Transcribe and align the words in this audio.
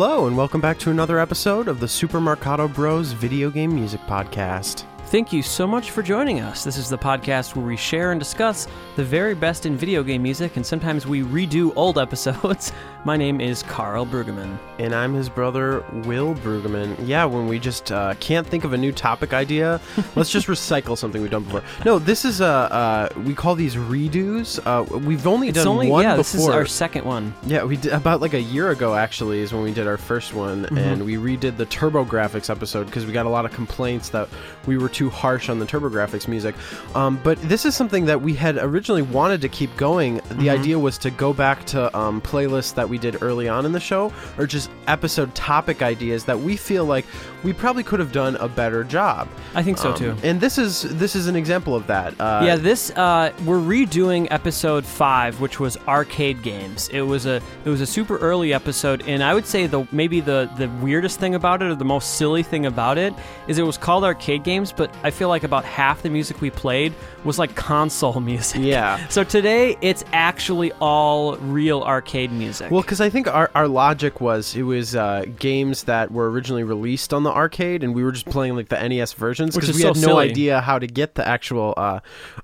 Hello, 0.00 0.28
and 0.28 0.36
welcome 0.36 0.60
back 0.60 0.78
to 0.78 0.92
another 0.92 1.18
episode 1.18 1.66
of 1.66 1.80
the 1.80 1.88
Super 1.88 2.20
Marcato 2.20 2.72
Bros 2.72 3.10
Video 3.10 3.50
Game 3.50 3.74
Music 3.74 4.00
Podcast. 4.02 4.84
Thank 5.10 5.32
you 5.32 5.42
so 5.42 5.66
much 5.66 5.90
for 5.90 6.02
joining 6.02 6.40
us. 6.40 6.64
This 6.64 6.76
is 6.76 6.90
the 6.90 6.98
podcast 6.98 7.56
where 7.56 7.64
we 7.64 7.78
share 7.78 8.10
and 8.12 8.20
discuss 8.20 8.68
the 8.94 9.02
very 9.04 9.34
best 9.34 9.64
in 9.64 9.74
video 9.74 10.02
game 10.02 10.22
music, 10.22 10.56
and 10.56 10.66
sometimes 10.66 11.06
we 11.06 11.22
redo 11.22 11.72
old 11.76 11.96
episodes. 12.06 12.72
My 13.06 13.16
name 13.16 13.40
is 13.40 13.62
Karl 13.62 14.04
Brueggemann. 14.04 14.58
And 14.78 14.94
I'm 14.94 15.14
his 15.14 15.30
brother, 15.30 15.82
Will 16.04 16.34
Brueggemann. 16.34 16.94
Yeah, 17.08 17.24
when 17.24 17.46
we 17.46 17.58
just 17.58 17.90
uh, 17.90 18.14
can't 18.20 18.46
think 18.46 18.64
of 18.64 18.74
a 18.74 18.76
new 18.76 18.92
topic 18.92 19.32
idea, 19.32 19.80
let's 20.14 20.28
just 20.30 20.46
recycle 20.46 20.98
something 20.98 21.22
we've 21.22 21.30
done 21.30 21.44
before. 21.44 21.62
No, 21.86 21.98
this 21.98 22.26
is, 22.26 22.42
uh, 22.42 22.46
uh, 22.46 23.08
we 23.24 23.34
call 23.34 23.54
these 23.54 23.76
redos. 23.76 24.60
Uh, 24.66 24.84
we've 24.98 25.26
only 25.26 25.48
It's 25.48 25.56
done 25.58 25.68
only 25.68 25.88
one 25.88 26.02
yeah, 26.02 26.16
before. 26.16 26.22
this 26.22 26.34
is 26.34 26.48
our 26.48 26.66
second 26.66 27.06
one. 27.06 27.32
Yeah, 27.46 27.64
we 27.64 27.78
did 27.78 27.92
about 27.94 28.20
like 28.20 28.34
a 28.34 28.42
year 28.42 28.72
ago 28.72 28.94
actually 28.94 29.40
is 29.40 29.54
when 29.54 29.62
we 29.62 29.72
did 29.72 29.86
our 29.86 29.96
first 29.96 30.34
one, 30.34 30.64
Mm-hmm. 30.66 30.76
and 30.76 31.04
we 31.06 31.14
redid 31.14 31.56
the 31.56 31.64
TurboGrafx 31.66 32.50
episode 32.50 32.84
because 32.86 33.06
we 33.06 33.12
got 33.14 33.24
a 33.24 33.30
lot 33.30 33.46
of 33.46 33.52
complaints 33.54 34.10
that 34.10 34.28
we 34.66 34.76
were 34.76 34.88
too 34.98 35.08
harsh 35.10 35.48
on 35.48 35.58
the 35.58 35.66
TurboGrafx 35.66 36.26
music. 36.28 36.54
Um, 36.94 37.20
but 37.22 37.40
this 37.42 37.64
is 37.64 37.74
something 37.76 38.04
that 38.06 38.20
we 38.20 38.34
had 38.34 38.56
originally 38.58 39.02
wanted 39.02 39.40
to 39.42 39.48
keep 39.48 39.74
going. 39.76 40.16
The 40.16 40.22
Mm-hmm. 40.48 40.60
idea 40.60 40.78
was 40.78 40.98
to 40.98 41.10
go 41.10 41.32
back 41.32 41.64
to 41.66 41.78
um, 41.96 42.20
playlists 42.20 42.74
that 42.74 42.88
we 42.88 42.98
did 42.98 43.22
early 43.22 43.48
on 43.48 43.64
in 43.66 43.72
the 43.72 43.80
show, 43.80 44.12
or 44.38 44.46
just 44.46 44.70
episode 44.86 45.34
topic 45.34 45.82
ideas 45.82 46.24
that 46.24 46.38
we 46.38 46.56
feel 46.56 46.84
like 46.84 47.04
we 47.44 47.52
probably 47.52 47.82
could 47.84 48.00
have 48.00 48.12
done 48.12 48.34
a 48.36 48.48
better 48.48 48.82
job. 48.84 49.28
I 49.54 49.62
think 49.62 49.78
so 49.78 49.90
Um, 49.90 49.94
too. 49.96 50.16
And 50.24 50.40
this 50.40 50.58
is 50.58 50.82
this 50.98 51.14
is 51.14 51.26
an 51.28 51.36
example 51.36 51.74
of 51.76 51.86
that. 51.86 52.14
Uh, 52.20 52.42
yeah, 52.44 52.56
this 52.56 52.90
uh, 52.96 53.32
we're 53.44 53.58
redoing 53.60 54.26
episode 54.30 54.84
five, 54.84 55.40
which 55.40 55.60
was 55.60 55.76
arcade 55.86 56.42
games. 56.42 56.88
It 56.92 57.02
was 57.02 57.26
a 57.26 57.36
it 57.64 57.68
was 57.70 57.80
a 57.80 57.86
super 57.86 58.16
early 58.18 58.52
episode, 58.52 59.02
and 59.06 59.22
I 59.22 59.34
would 59.34 59.46
say 59.46 59.66
the 59.66 59.86
maybe 59.92 60.20
the 60.20 60.50
the 60.56 60.68
weirdest 60.82 61.20
thing 61.20 61.34
about 61.34 61.62
it, 61.62 61.66
or 61.66 61.74
the 61.76 61.84
most 61.84 62.16
silly 62.16 62.42
thing 62.42 62.66
about 62.66 62.98
it, 62.98 63.12
is 63.48 63.58
it 63.58 63.66
was 63.66 63.78
called 63.78 64.04
arcade 64.04 64.42
games, 64.44 64.72
but 64.72 64.87
I 65.02 65.10
feel 65.10 65.28
like 65.28 65.44
about 65.44 65.64
half 65.64 66.02
the 66.02 66.10
music 66.10 66.40
we 66.40 66.50
played 66.50 66.92
was 67.24 67.38
like 67.38 67.54
console 67.54 68.20
music. 68.20 68.60
Yeah. 68.62 69.06
So 69.08 69.24
today 69.24 69.76
it's 69.80 70.04
actually 70.12 70.72
all 70.80 71.36
real 71.36 71.82
arcade 71.82 72.32
music. 72.32 72.70
Well, 72.70 72.82
because 72.82 73.00
I 73.00 73.10
think 73.10 73.28
our, 73.28 73.50
our 73.54 73.68
logic 73.68 74.20
was 74.20 74.54
it 74.56 74.62
was 74.62 74.96
uh, 74.96 75.24
games 75.38 75.84
that 75.84 76.10
were 76.10 76.30
originally 76.30 76.64
released 76.64 77.12
on 77.14 77.22
the 77.22 77.30
arcade, 77.32 77.84
and 77.84 77.94
we 77.94 78.02
were 78.02 78.12
just 78.12 78.26
playing 78.26 78.56
like 78.56 78.68
the 78.68 78.88
NES 78.88 79.12
versions 79.12 79.54
because 79.54 79.74
we 79.74 79.82
so 79.82 79.88
had 79.88 79.96
no 79.96 80.08
silly. 80.08 80.30
idea 80.30 80.60
how 80.60 80.78
to 80.78 80.86
get 80.86 81.14
the 81.14 81.26
actual 81.26 81.74
uh, 81.76 82.00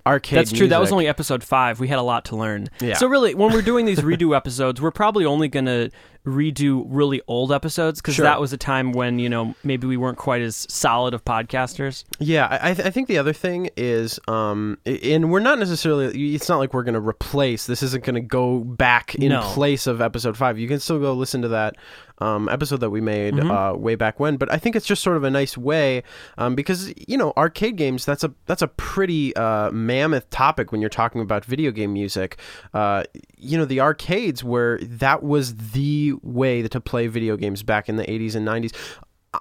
arcade. 0.06 0.38
That's 0.38 0.52
true. 0.52 0.68
That 0.68 0.80
was 0.80 0.92
only 0.92 1.06
episode 1.06 1.42
five. 1.42 1.80
We 1.80 1.88
had 1.88 1.98
a 1.98 2.02
lot 2.02 2.26
to 2.26 2.36
learn. 2.36 2.68
Yeah. 2.80 2.94
So 2.94 3.06
really, 3.06 3.34
when 3.34 3.52
we're 3.52 3.62
doing 3.62 3.86
these 3.86 4.00
redo 4.00 4.36
episodes, 4.36 4.80
we're 4.80 4.90
probably 4.90 5.24
only 5.24 5.48
going 5.48 5.66
to 5.66 5.90
redo 6.24 6.84
really 6.88 7.20
old 7.28 7.52
episodes 7.52 8.00
because 8.00 8.14
Sure. 8.14 8.24
that 8.24 8.40
was 8.40 8.52
a 8.52 8.56
time 8.56 8.92
when 8.92 9.18
you 9.18 9.28
know 9.28 9.54
maybe 9.62 9.86
we 9.86 9.96
weren't 9.96 10.16
quite 10.18 10.40
as 10.42 10.66
solid 10.70 11.12
of 11.14 11.24
podcasters. 11.24 12.04
Yeah, 12.18 12.46
I, 12.50 12.70
I 12.70 12.74
th- 12.74 12.86
I 12.86 12.90
think 12.90 13.08
the 13.08 13.18
other 13.18 13.32
thing 13.32 13.68
is, 13.76 14.18
um, 14.26 14.78
and 14.86 15.30
we're 15.30 15.40
not 15.40 15.58
necessarily. 15.58 16.34
It's 16.34 16.48
not 16.48 16.58
like 16.58 16.72
we're 16.72 16.82
going 16.82 16.94
to 16.94 17.00
replace. 17.00 17.66
This 17.66 17.82
isn't 17.82 18.04
going 18.04 18.14
to 18.14 18.20
go 18.20 18.60
back 18.60 19.14
in 19.16 19.28
No. 19.28 19.42
place 19.42 19.86
of 19.86 20.00
episode 20.00 20.36
five. 20.36 20.58
You 20.58 20.68
can 20.68 20.80
still 20.80 20.98
go 20.98 21.12
listen 21.12 21.42
to 21.42 21.48
that 21.48 21.76
um, 22.18 22.48
episode 22.48 22.80
that 22.80 22.90
we 22.90 23.00
made 23.00 23.34
Mm-hmm. 23.34 23.50
uh, 23.50 23.74
way 23.74 23.94
back 23.94 24.20
when. 24.20 24.36
But 24.36 24.52
I 24.52 24.58
think 24.58 24.76
it's 24.76 24.86
just 24.86 25.02
sort 25.02 25.16
of 25.16 25.24
a 25.24 25.30
nice 25.30 25.56
way 25.56 26.02
um, 26.38 26.54
because 26.54 26.92
you 27.08 27.16
know 27.16 27.32
arcade 27.36 27.76
games. 27.76 28.04
That's 28.04 28.24
a 28.24 28.32
that's 28.46 28.62
a 28.62 28.68
pretty 28.68 29.34
uh, 29.36 29.70
mammoth 29.70 30.28
topic 30.30 30.72
when 30.72 30.80
you're 30.80 30.90
talking 30.90 31.20
about 31.20 31.44
video 31.44 31.70
game 31.70 31.92
music. 31.92 32.38
Uh, 32.72 33.04
you 33.36 33.58
know, 33.58 33.64
the 33.64 33.80
arcades 33.80 34.42
where 34.44 34.78
that 34.78 35.22
was 35.22 35.54
the 35.56 36.14
way 36.22 36.62
to 36.62 36.80
play 36.80 37.06
video 37.06 37.36
games 37.36 37.62
back 37.62 37.88
in 37.88 37.96
the 37.96 38.04
80s 38.04 38.34
and 38.34 38.46
90s 38.46 38.72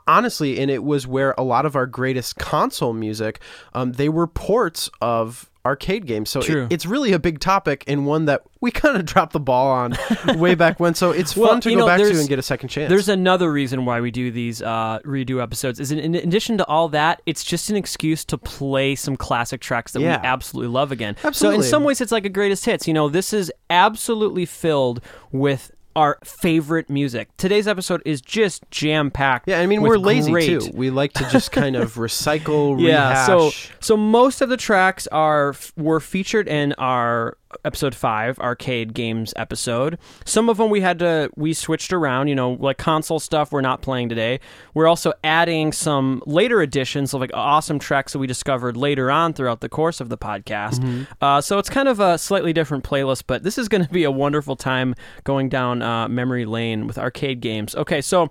honestly, 0.08 0.60
and 0.60 0.72
it 0.72 0.84
was 0.84 1.06
where 1.06 1.36
a 1.38 1.44
lot 1.44 1.66
of 1.68 1.76
our 1.76 1.86
greatest 1.86 2.38
console 2.38 2.94
music, 2.94 3.40
um, 3.74 3.94
they 3.94 4.10
were 4.10 4.28
ports 4.28 4.90
of 5.02 5.52
arcade 5.66 6.06
games. 6.06 6.30
So 6.30 6.42
it- 6.42 6.68
it's 6.72 6.86
really 6.86 7.14
a 7.14 7.20
big 7.20 7.40
topic 7.40 7.84
and 7.88 8.06
one 8.06 8.26
that 8.26 8.42
we 8.60 8.70
kind 8.72 8.98
of 8.98 9.06
dropped 9.14 9.32
the 9.34 9.40
ball 9.40 9.68
on 9.72 9.96
way 10.38 10.56
back 10.56 10.80
when. 10.80 10.94
So 10.94 11.12
it's 11.12 11.36
Well, 11.38 11.50
fun 11.52 11.62
to 11.62 11.70
go 11.72 11.76
know, 11.80 11.86
back 11.86 12.00
to 12.00 12.20
and 12.20 12.28
get 12.28 12.38
a 12.40 12.42
second 12.44 12.70
chance. 12.70 12.90
There's 12.90 13.08
another 13.10 13.52
reason 13.52 13.86
why 13.86 14.02
we 14.02 14.12
do 14.12 14.30
these 14.32 14.62
uh, 14.62 15.00
redo 15.06 15.42
episodes. 15.42 15.80
Is 15.80 15.92
in, 15.92 16.00
in 16.00 16.16
addition 16.16 16.58
to 16.58 16.66
all 16.68 16.90
that, 16.90 17.22
it's 17.26 17.44
just 17.44 17.70
an 17.70 17.76
excuse 17.78 18.26
to 18.26 18.38
play 18.38 18.96
some 18.96 19.16
classic 19.16 19.62
tracks 19.62 19.94
that 19.94 20.02
Yeah. 20.02 20.20
we 20.22 20.28
absolutely 20.28 20.72
love 20.72 20.92
again. 20.92 21.16
Absolutely. 21.24 21.60
So 21.62 21.66
in 21.66 21.70
some 21.70 21.84
ways, 21.86 22.02
it's 22.02 22.12
like 22.12 22.26
a 22.26 22.30
greatest 22.30 22.66
hits. 22.66 22.88
You 22.88 22.94
know, 22.94 23.08
this 23.10 23.32
is 23.34 23.52
absolutely 23.70 24.46
filled 24.46 25.02
with 25.32 25.72
our 25.96 26.18
favorite 26.24 26.90
music. 26.90 27.30
Today's 27.38 27.68
episode 27.68 28.02
is 28.06 28.22
just 28.22 28.64
jam 28.72 29.12
packed. 29.12 29.48
yeah, 29.48 29.60
I 29.60 29.66
mean 29.66 29.82
we're 29.82 29.98
lazy 29.98 30.32
great 30.32 30.48
too. 30.48 30.72
We 30.74 30.90
like 30.90 31.14
to 31.14 31.30
just 31.30 31.52
kind 31.52 31.76
of 31.76 31.94
recycle, 31.96 32.80
yeah 32.80 33.26
so 33.26 33.52
so 33.80 33.96
most 33.98 34.42
of 34.42 34.50
the 34.50 34.58
tracks 34.58 35.08
are 35.08 35.56
were 35.78 36.00
featured 36.00 36.48
in 36.48 36.74
our 36.74 37.38
episode 37.66 37.96
5 37.96 38.40
arcade 38.40 38.94
games 38.94 39.34
episode. 39.36 39.98
Some 40.26 40.50
of 40.50 40.58
them 40.58 40.70
we 40.70 40.82
had 40.82 41.00
to 41.00 41.30
we 41.36 41.54
switched 41.54 41.94
around 41.94 42.28
you 42.28 42.36
know 42.36 42.52
like 42.54 42.78
console 42.78 43.20
stuff 43.20 43.52
we're 43.52 43.62
not 43.62 43.82
playing 43.82 44.10
today. 44.10 44.40
We're 44.74 44.88
also 44.88 45.14
adding 45.24 45.72
some 45.72 46.22
later 46.26 46.62
additions 46.62 47.14
of 47.14 47.22
like 47.22 47.32
awesome 47.34 47.80
tracks 47.80 48.14
that 48.14 48.20
we 48.20 48.28
discovered 48.28 48.78
later 48.78 49.12
on 49.12 49.34
throughout 49.34 49.62
the 49.62 49.70
course 49.70 50.00
of 50.02 50.10
the 50.10 50.18
podcast. 50.18 50.80
Mm-hmm. 50.80 51.04
uh, 51.22 51.42
so 51.42 51.60
it's 51.60 51.70
kind 51.70 51.88
of 51.88 52.00
a 52.00 52.18
slightly 52.18 52.54
different 52.54 52.84
playlist 52.84 53.24
but 53.28 53.44
this 53.44 53.58
is 53.58 53.68
going 53.68 53.86
to 53.86 53.92
be 53.92 54.04
a 54.04 54.12
wonderful 54.12 54.56
time 54.56 54.96
going 55.24 55.50
down 55.50 55.82
uh, 55.82 56.08
memory 56.08 56.46
lane 56.46 56.88
with 56.88 56.98
arcade 56.98 57.42
games. 57.42 57.76
Okay 57.76 58.02
so 58.02 58.30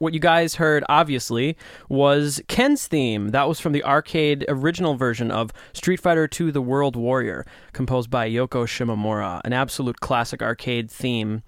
what 0.00 0.14
you 0.14 0.18
guys 0.18 0.54
heard, 0.54 0.82
obviously, 0.88 1.56
was 1.90 2.40
Ken's 2.48 2.88
theme. 2.88 3.28
That 3.28 3.46
was 3.46 3.60
from 3.60 3.72
the 3.72 3.84
arcade 3.84 4.46
original 4.48 4.96
version 4.96 5.30
of 5.30 5.52
Street 5.74 6.00
Fighter 6.00 6.28
II 6.40 6.50
The 6.50 6.62
World 6.62 6.96
Warrior, 6.96 7.44
composed 7.74 8.10
by 8.10 8.28
Yoko 8.28 8.64
Shimomura. 8.66 9.42
An 9.44 9.52
absolute 9.52 10.00
classic 10.00 10.40
arcade 10.42 10.90
theme. 10.90 11.42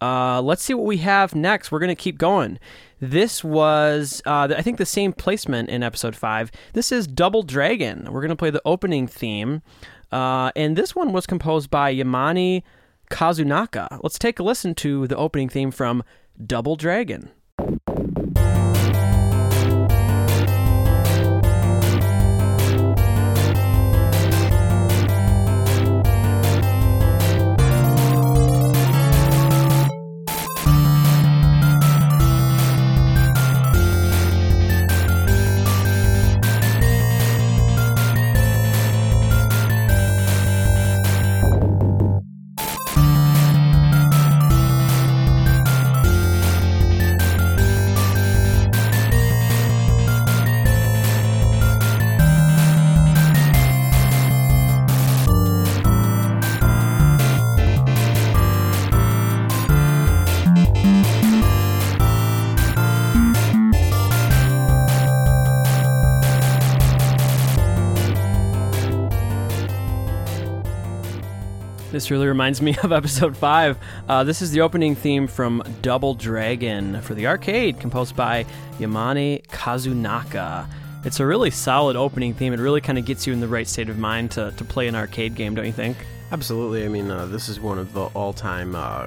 Uh, 0.00 0.40
let's 0.40 0.64
see 0.64 0.72
what 0.72 0.86
we 0.86 0.96
have 0.98 1.34
next. 1.34 1.70
We're 1.70 1.80
going 1.80 1.88
to 1.90 1.94
keep 1.94 2.16
going. 2.16 2.58
This 2.98 3.44
was, 3.44 4.22
uh, 4.24 4.48
I 4.56 4.62
think, 4.62 4.78
the 4.78 4.86
same 4.86 5.12
placement 5.12 5.68
in 5.68 5.82
episode 5.82 6.16
5. 6.16 6.50
This 6.72 6.90
is 6.90 7.06
Double 7.06 7.42
Dragon. 7.42 8.08
We're 8.10 8.22
going 8.22 8.30
to 8.30 8.36
play 8.36 8.50
the 8.50 8.62
opening 8.64 9.06
theme. 9.06 9.60
Uh, 10.10 10.50
and 10.56 10.76
this 10.76 10.96
one 10.96 11.12
was 11.12 11.26
composed 11.26 11.68
by 11.68 11.94
Yamane 11.94 12.62
Kazunaka. 13.10 14.00
Let's 14.02 14.18
take 14.18 14.38
a 14.38 14.42
listen 14.42 14.74
to 14.76 15.06
the 15.06 15.16
opening 15.16 15.50
theme 15.50 15.70
from 15.70 16.02
Double 16.46 16.74
Dragon. 16.74 17.32
This 71.98 72.12
really 72.12 72.28
reminds 72.28 72.62
me 72.62 72.76
of 72.84 72.92
episode 72.92 73.36
5. 73.36 73.76
Uh, 74.08 74.22
this 74.22 74.40
is 74.40 74.52
the 74.52 74.60
opening 74.60 74.94
theme 74.94 75.26
from 75.26 75.64
Double 75.82 76.14
Dragon 76.14 77.00
for 77.00 77.14
the 77.14 77.26
arcade, 77.26 77.80
composed 77.80 78.14
by 78.14 78.46
Yamane 78.78 79.44
Kazunaka. 79.46 80.68
It's 81.04 81.18
a 81.18 81.26
really 81.26 81.50
solid 81.50 81.96
opening 81.96 82.34
theme. 82.34 82.52
It 82.52 82.60
really 82.60 82.80
kind 82.80 82.98
of 82.98 83.04
gets 83.04 83.26
you 83.26 83.32
in 83.32 83.40
the 83.40 83.48
right 83.48 83.66
state 83.66 83.88
of 83.88 83.98
mind 83.98 84.30
to, 84.30 84.52
to 84.52 84.64
play 84.64 84.86
an 84.86 84.94
arcade 84.94 85.34
game, 85.34 85.56
don't 85.56 85.66
you 85.66 85.72
think? 85.72 85.96
Absolutely. 86.30 86.84
I 86.84 86.88
mean, 86.88 87.10
uh, 87.10 87.26
this 87.26 87.48
is 87.48 87.58
one 87.58 87.80
of 87.80 87.92
the 87.92 88.04
all-time 88.14 88.76
uh, 88.76 89.06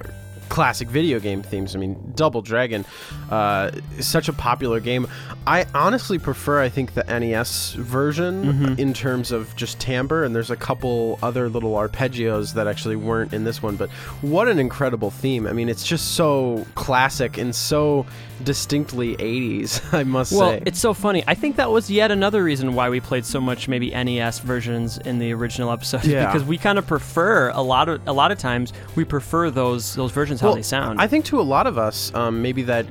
classic 0.51 0.89
video 0.89 1.17
game 1.19 1.41
themes. 1.41 1.75
I 1.75 1.79
mean, 1.79 1.95
Double 2.13 2.41
Dragon, 2.41 2.85
uh, 3.29 3.71
is 3.97 4.05
such 4.05 4.27
a 4.27 4.33
popular 4.33 4.81
game. 4.81 5.07
I 5.47 5.65
honestly 5.73 6.19
prefer, 6.19 6.61
I 6.61 6.67
think, 6.67 6.93
the 6.93 7.03
NES 7.05 7.73
version 7.73 8.77
in 8.77 8.93
terms 8.93 9.31
of 9.31 9.55
just 9.55 9.79
timbre, 9.79 10.23
and 10.25 10.35
there's 10.35 10.51
a 10.51 10.55
couple 10.57 11.17
other 11.23 11.47
little 11.49 11.71
arpeggios 11.73 12.53
that 12.55 12.67
actually 12.67 12.97
weren't 12.97 13.33
in 13.33 13.45
this 13.45 13.63
one. 13.63 13.77
But 13.77 13.89
what 14.21 14.47
an 14.49 14.59
incredible 14.59 15.09
theme! 15.09 15.47
I 15.47 15.53
mean, 15.53 15.69
it's 15.69 15.87
just 15.87 16.15
so 16.15 16.65
classic 16.75 17.37
and 17.37 17.55
so 17.55 18.05
distinctly 18.43 19.15
80s. 19.17 19.93
I 19.93 20.03
must 20.03 20.31
Well, 20.33 20.49
say. 20.51 20.63
it's 20.65 20.79
so 20.79 20.93
funny. 20.93 21.23
I 21.27 21.33
think 21.35 21.55
that 21.55 21.71
was 21.71 21.89
yet 21.89 22.11
another 22.11 22.43
reason 22.43 22.73
why 22.73 22.89
we 22.89 22.99
played 22.99 23.23
so 23.25 23.39
much 23.39 23.67
maybe 23.67 23.91
NES 23.91 24.39
versions 24.39 24.97
in 24.97 25.19
the 25.19 25.31
original 25.33 25.71
episode 25.71 26.03
Yeah. 26.11 26.25
because 26.25 26.43
we 26.45 26.57
kind 26.57 26.77
of 26.77 26.85
prefer 26.87 27.49
a 27.51 27.61
lot 27.61 27.87
of 27.87 28.01
a 28.07 28.11
lot 28.13 28.31
of 28.31 28.39
times 28.39 28.73
we 28.95 29.05
prefer 29.05 29.49
those 29.51 29.95
those 29.95 30.11
versions 30.11 30.40
Well, 30.47 30.55
they 30.55 30.61
sound. 30.61 30.99
I 30.99 31.07
think 31.07 31.25
to 31.25 31.39
a 31.39 31.43
lot 31.43 31.67
of 31.67 31.77
us, 31.77 32.13
um, 32.13 32.41
maybe 32.41 32.63
that 32.63 32.85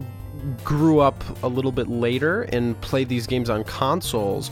grew 0.64 1.00
up 1.00 1.22
a 1.42 1.48
little 1.48 1.72
bit 1.72 1.88
later 1.88 2.42
and 2.42 2.80
played 2.80 3.08
these 3.08 3.26
games 3.26 3.50
on 3.50 3.64
consoles. 3.64 4.50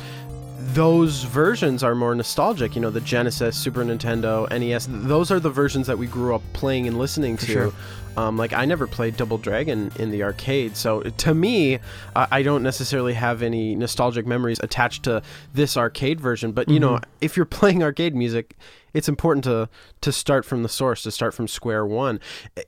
Those 0.75 1.23
versions 1.23 1.83
are 1.83 1.95
more 1.95 2.15
nostalgic. 2.15 2.75
You 2.75 2.83
know, 2.83 2.91
the 2.91 3.01
Genesis, 3.01 3.57
Super 3.57 3.85
Nintendo, 3.85 4.49
NES. 4.51 4.89
Those 4.91 5.31
are 5.31 5.41
the 5.41 5.51
versions 5.51 5.87
that 5.87 5.97
we 5.97 6.07
grew 6.07 6.35
up 6.35 6.43
playing 6.53 6.87
and 6.89 6.99
listening 6.99 7.37
to. 7.39 7.47
sure. 7.47 7.73
Um, 8.17 8.37
like 8.37 8.53
I 8.53 8.65
never 8.65 8.89
played 8.89 9.17
Double 9.17 9.39
Dragon 9.39 9.93
in 9.97 10.11
the 10.11 10.25
arcade, 10.25 10.77
so 10.77 11.03
to 11.03 11.35
me, 11.35 11.79
I 12.17 12.27
I 12.33 12.43
don't 12.43 12.65
necessarily 12.65 13.15
have 13.15 13.43
any 13.43 13.77
nostalgic 13.77 14.27
memories 14.27 14.59
attached 14.61 15.05
to 15.05 15.23
this 15.55 15.77
arcade 15.77 16.21
version. 16.21 16.51
But 16.51 16.69
you 16.69 16.81
know, 16.81 16.99
if 17.21 17.37
you're 17.37 17.47
playing 17.61 17.85
arcade 17.85 18.17
music, 18.17 18.57
it's 18.95 19.09
important 19.09 19.45
to 19.45 19.69
to 20.01 20.13
start 20.13 20.45
from 20.45 20.63
the 20.63 20.69
source, 20.69 21.03
to 21.03 21.11
start 21.11 21.35
from 21.35 21.49
square 21.49 21.85
one. 21.87 22.21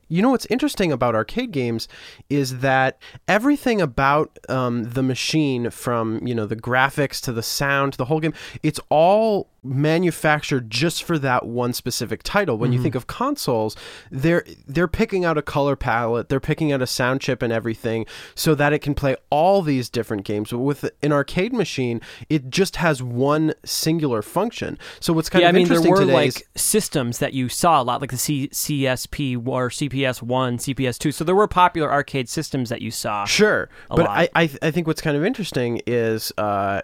You 0.09 0.23
know 0.23 0.31
what's 0.31 0.47
interesting 0.47 0.93
about 0.93 1.15
arcade 1.15 1.53
games 1.53 1.89
is 2.29 2.59
that 2.59 2.99
everything 3.29 3.81
about 3.81 4.39
um, 4.49 4.85
the 4.85 5.03
machine, 5.03 5.71
from 5.71 6.27
you 6.27 6.35
know 6.35 6.47
the 6.47 6.57
graphics 6.57 7.21
to 7.23 7.33
the 7.33 7.43
sound, 7.43 7.93
to 7.93 7.99
the 7.99 8.07
whole 8.07 8.21
game, 8.21 8.35
it's 8.63 8.81
all 8.89 9.49
manufactured 9.63 10.71
just 10.71 11.03
for 11.03 11.19
that 11.19 11.47
one 11.47 11.73
specific 11.73 12.23
title. 12.23 12.57
When 12.57 12.73
you 12.73 12.83
think 12.83 12.95
of 12.95 13.07
consoles, 13.07 13.77
they're 14.11 14.45
they're 14.67 14.89
picking 14.89 15.25
out 15.25 15.37
a 15.37 15.43
color 15.43 15.77
palette, 15.77 16.29
they're 16.29 16.41
picking 16.41 16.73
out 16.73 16.83
a 16.83 16.87
sound 16.87 17.21
chip 17.21 17.43
and 17.43 17.53
everything 17.53 18.07
so 18.35 18.55
that 18.55 18.73
it 18.73 18.81
can 18.81 18.95
play 18.95 19.17
all 19.29 19.63
these 19.63 19.89
different 19.89 20.25
games. 20.25 20.51
But 20.51 20.59
with 20.59 20.91
an 21.03 21.13
arcade 21.13 21.53
machine, 21.53 22.01
it 22.29 22.51
just 22.51 22.77
has 22.77 23.03
one 23.03 23.53
singular 23.65 24.23
function. 24.23 24.79
So 24.99 25.13
what's 25.13 25.29
kind 25.29 25.43
yeah, 25.43 25.49
I 25.49 25.51
of 25.51 25.55
mean 25.57 25.69
there 25.69 25.83
were 25.83 26.05
like 26.05 26.29
is 26.29 26.45
systems 26.55 27.19
that 27.19 27.35
you 27.35 27.49
saw 27.49 27.83
a 27.83 27.85
lot, 27.85 28.01
like 28.01 28.11
the 28.11 28.19
C- 28.19 28.49
CSP 28.49 29.47
or 29.47 29.69
CPS 29.69 30.23
one, 30.23 30.59
CPS 30.59 30.99
two. 30.99 31.13
So 31.13 31.25
there 31.25 31.35
were 31.35 31.49
popular 31.49 31.93
arcade 31.93 32.29
systems 32.29 32.69
that 32.71 32.83
you 32.83 32.91
saw. 32.91 33.25
Sure, 33.25 33.69
but 33.89 34.01
lot. 34.01 34.11
I, 34.11 34.29
I 34.35 34.51
I 34.63 34.71
think 34.71 34.87
what's 34.87 35.01
kind 35.01 35.17
of 35.17 35.25
interesting 35.25 35.81
is 35.87 36.33
uh, 36.39 36.83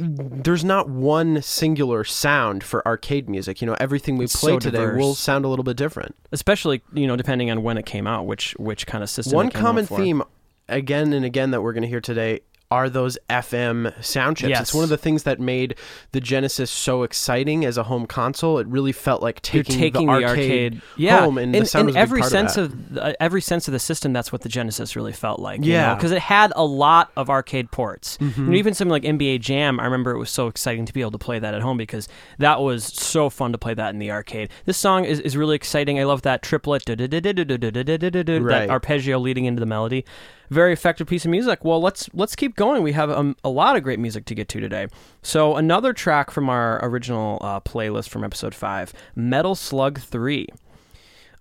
there's 0.00 0.64
not 0.64 0.88
one 0.88 1.40
singular 1.42 2.04
sound 2.04 2.64
for 2.64 2.86
arcade 2.86 3.28
music. 3.28 3.60
You 3.60 3.66
know, 3.66 3.76
everything 3.80 4.16
we 4.16 4.24
It's 4.24 4.38
play 4.38 4.52
so 4.52 4.58
today 4.58 4.78
diverse. 4.78 4.98
will 4.98 5.14
sound 5.14 5.44
a 5.44 5.48
little 5.48 5.62
bit 5.64 5.76
different. 5.76 6.14
especially 6.32 6.82
you 6.92 7.06
know 7.06 7.16
depending 7.16 7.50
on 7.50 7.62
when 7.62 7.78
it 7.78 7.86
came 7.86 8.06
out, 8.06 8.26
which 8.26 8.52
which 8.58 8.86
kind 8.86 9.02
of 9.02 9.10
system. 9.10 9.34
one 9.34 9.48
it 9.48 9.54
came 9.54 9.60
out 9.62 9.66
common 9.66 9.86
theme, 9.86 10.22
again 10.68 11.12
and 11.12 11.24
again, 11.24 11.50
that 11.52 11.62
we're 11.62 11.72
going 11.72 11.82
to 11.82 11.88
hear 11.88 12.00
today. 12.00 12.40
Are 12.74 12.90
those 12.90 13.16
FM 13.30 14.02
sound 14.04 14.38
chips? 14.38 14.50
Yes. 14.50 14.60
It's 14.62 14.74
one 14.74 14.82
of 14.82 14.90
the 14.90 14.96
things 14.96 15.22
that 15.22 15.38
made 15.38 15.76
the 16.10 16.20
Genesis 16.20 16.72
so 16.72 17.04
exciting 17.04 17.64
as 17.64 17.78
a 17.78 17.84
home 17.84 18.04
console. 18.04 18.58
It 18.58 18.66
really 18.66 18.90
felt 18.90 19.22
like 19.22 19.40
taking, 19.42 19.78
taking 19.78 20.06
the 20.08 20.12
arcade, 20.12 20.82
yeah, 20.96 21.20
home, 21.20 21.38
and 21.38 21.54
in, 21.54 21.62
the 21.62 21.68
sound 21.68 21.82
in 21.82 21.86
was 21.86 21.94
a 21.94 21.98
big 21.98 22.02
every 22.02 22.22
sense 22.24 22.56
of, 22.56 22.72
of, 22.72 22.98
uh, 22.98 23.12
every 23.20 23.40
sense 23.40 23.68
of 23.68 23.72
the 23.72 23.78
system. 23.78 24.12
That's 24.12 24.32
what 24.32 24.40
the 24.40 24.48
Genesis 24.48 24.96
really 24.96 25.12
felt 25.12 25.38
like. 25.38 25.60
Yeah. 25.62 25.94
because 25.94 26.10
it 26.10 26.18
had 26.18 26.52
a 26.56 26.64
lot 26.64 27.12
of 27.16 27.30
arcade 27.30 27.70
ports. 27.70 28.18
Mm-hmm. 28.18 28.50
Know, 28.50 28.56
even 28.56 28.74
something 28.74 28.90
like 28.90 29.04
NBA 29.04 29.40
Jam. 29.40 29.78
I 29.78 29.84
remember 29.84 30.10
it 30.10 30.18
was 30.18 30.30
so 30.30 30.48
exciting 30.48 30.84
to 30.84 30.92
be 30.92 31.00
able 31.00 31.12
to 31.12 31.18
play 31.18 31.38
that 31.38 31.54
at 31.54 31.62
home 31.62 31.76
because 31.76 32.08
that 32.38 32.60
was 32.60 32.82
so 32.86 33.30
fun 33.30 33.52
to 33.52 33.58
play 33.58 33.74
that 33.74 33.90
in 33.90 34.00
the 34.00 34.10
arcade. 34.10 34.48
This 34.64 34.78
song 34.78 35.04
is, 35.04 35.20
is 35.20 35.36
really 35.36 35.54
exciting. 35.54 36.00
I 36.00 36.02
love 36.02 36.22
that 36.22 36.42
triplet, 36.42 36.86
that 36.86 38.66
arpeggio 38.68 39.20
leading 39.20 39.44
into 39.44 39.60
the 39.60 39.66
melody. 39.66 40.04
Very 40.50 40.72
effective 40.72 41.06
piece 41.06 41.24
of 41.24 41.30
music. 41.30 41.64
Well, 41.64 41.80
let's 41.80 42.08
let's 42.12 42.36
keep 42.36 42.56
going. 42.56 42.82
We 42.82 42.92
have 42.92 43.10
um, 43.10 43.36
a 43.42 43.48
lot 43.48 43.76
of 43.76 43.82
great 43.82 43.98
music 43.98 44.24
to 44.26 44.34
get 44.34 44.48
to 44.50 44.60
today. 44.60 44.88
So 45.22 45.56
another 45.56 45.92
track 45.92 46.30
from 46.30 46.48
our 46.48 46.84
original 46.84 47.38
uh, 47.40 47.60
playlist 47.60 48.08
from 48.08 48.24
episode 48.24 48.54
five, 48.54 48.92
Metal 49.14 49.54
Slug 49.54 49.98
Three. 50.00 50.48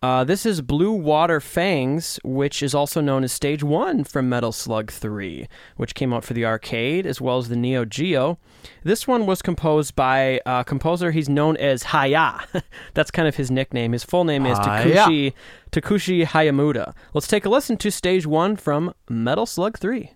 Uh, 0.03 0.25
this 0.25 0.45
is 0.45 0.59
Blue 0.59 0.91
Water 0.91 1.39
Fangs, 1.39 2.19
which 2.25 2.61
is 2.61 2.75
also 2.75 2.99
known 2.99 3.23
as 3.23 3.31
Stage 3.31 3.63
1 3.63 4.03
from 4.03 4.27
Metal 4.27 4.51
Slug 4.51 4.91
3, 4.91 5.47
which 5.77 5.95
came 5.95 6.11
out 6.11 6.25
for 6.25 6.33
the 6.33 6.43
arcade 6.43 7.05
as 7.05 7.21
well 7.21 7.37
as 7.37 7.47
the 7.47 7.55
Neo 7.55 7.85
Geo. 7.85 8.37
This 8.83 9.07
one 9.07 9.25
was 9.25 9.41
composed 9.41 9.95
by 9.95 10.41
a 10.45 10.65
composer 10.65 11.11
he's 11.11 11.29
known 11.29 11.55
as 11.55 11.83
Hiya. 11.83 12.45
That's 12.93 13.11
kind 13.11 13.29
of 13.29 13.37
his 13.37 13.49
nickname. 13.49 13.93
His 13.93 14.03
full 14.03 14.25
name 14.25 14.45
is 14.45 14.59
Takushi, 14.59 15.31
Takushi 15.71 16.25
Hiyamuta. 16.25 16.93
Let's 17.13 17.27
take 17.27 17.45
a 17.45 17.49
listen 17.49 17.77
to 17.77 17.89
Stage 17.89 18.27
1 18.27 18.57
from 18.57 18.93
Metal 19.07 19.45
Slug 19.45 19.79
3. 19.79 20.11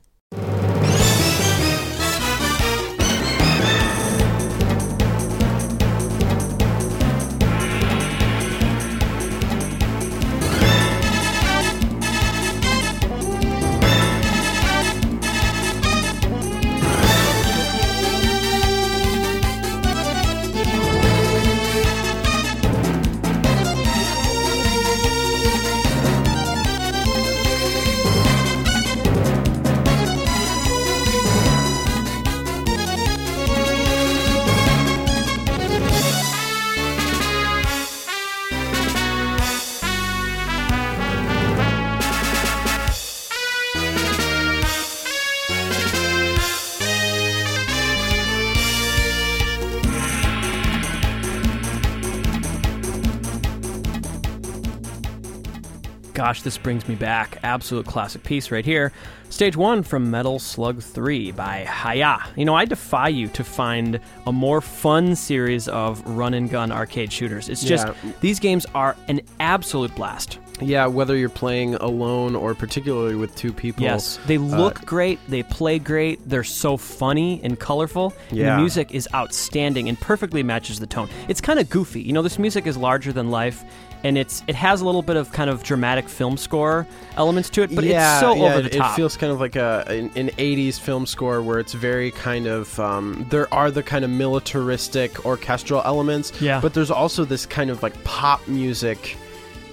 Gosh, 56.18 56.42
this 56.42 56.57
brings 56.57 56.88
me 56.88 56.95
back. 56.95 57.38
Absolute 57.44 57.86
classic 57.86 58.24
piece 58.24 58.50
right 58.50 58.66
here. 58.66 58.92
Stage 59.30 59.56
1 59.56 59.83
from 59.83 60.09
Metal 60.09 60.40
Slug 60.40 60.81
3 60.81 61.31
by 61.33 61.64
Hiya. 61.66 62.18
You 62.36 62.44
know, 62.45 62.56
I 62.56 62.66
defy 62.66 63.09
you 63.09 63.28
to 63.28 63.44
find 63.44 64.00
a 64.26 64.31
more 64.33 64.59
fun 64.59 65.16
series 65.16 65.68
of 65.68 66.04
run 66.07 66.33
and 66.33 66.50
gun 66.50 66.71
arcade 66.71 67.14
shooters. 67.14 67.50
It's 67.50 67.64
just, 67.64 67.86
Yeah. 67.86 67.94
these 68.19 68.40
games 68.40 68.66
are 68.74 68.95
an 69.07 69.21
absolute 69.40 69.94
blast. 69.94 70.40
yeah, 70.59 70.88
whether 70.88 71.16
you're 71.16 71.30
playing 71.30 71.76
alone 71.76 72.36
or 72.36 72.56
particularly 72.56 73.14
with 73.14 73.36
two 73.36 73.54
people. 73.54 73.83
Yes, 73.83 74.18
they 74.26 74.38
uh, 74.38 74.40
look 74.40 74.83
great. 74.88 75.19
They 75.28 75.44
play 75.44 75.78
great. 75.78 76.28
They're 76.28 76.44
so 76.44 76.78
funny 76.78 77.40
and 77.44 77.59
colorful. 77.59 78.12
and 78.30 78.40
Yeah. 78.40 78.56
the 78.56 78.62
music 78.62 78.92
is 78.92 79.07
outstanding 79.14 79.88
and 79.88 80.00
perfectly 80.02 80.42
matches 80.42 80.80
the 80.80 80.88
tone. 80.88 81.09
It's 81.28 81.42
kind 81.42 81.59
of 81.59 81.69
goofy. 81.69 82.02
You 82.02 82.12
know, 82.14 82.24
this 82.24 82.40
music 82.40 82.66
is 82.66 82.76
larger 82.76 83.14
than 83.14 83.30
life, 83.30 83.64
and 84.04 84.18
it's 84.18 84.44
it 84.47 84.56
has 84.56 84.81
a 84.81 84.85
little 84.85 85.01
bit 85.01 85.16
of 85.16 85.31
kind 85.31 85.49
of 85.49 85.63
dramatic 85.63 86.07
film 86.07 86.37
score 86.37 86.85
elements 87.16 87.49
to 87.51 87.63
it, 87.63 87.73
but 87.75 87.83
yeah, 87.83 88.13
it's 88.18 88.21
so 88.21 88.35
yeah, 88.35 88.44
over 88.44 88.61
the 88.61 88.69
top. 88.69 88.92
it 88.92 88.95
feels 88.95 89.18
kind 89.18 89.31
of 89.33 89.39
like 89.39 89.56
a 89.56 89.83
an, 89.87 90.11
an 90.16 90.30
80s 90.37 90.80
film 90.80 91.06
score 91.06 91.42
where 91.42 91.59
it's 91.59 91.73
very 91.73 92.11
kind 92.11 92.47
of 92.47 92.80
um, 92.80 93.25
there 93.30 93.51
are 93.54 93.71
the 93.71 93.81
kind 93.83 94.06
of 94.06 94.11
militaristic 94.11 95.25
orchestral 95.25 95.81
elements 95.85 96.31
Yeah. 96.42 96.61
but 96.61 96.73
there's 96.73 96.92
also 96.92 97.25
this 97.25 97.45
kind 97.45 97.69
of 97.69 97.81
like 97.83 98.01
pop 98.04 98.47
music 98.47 99.18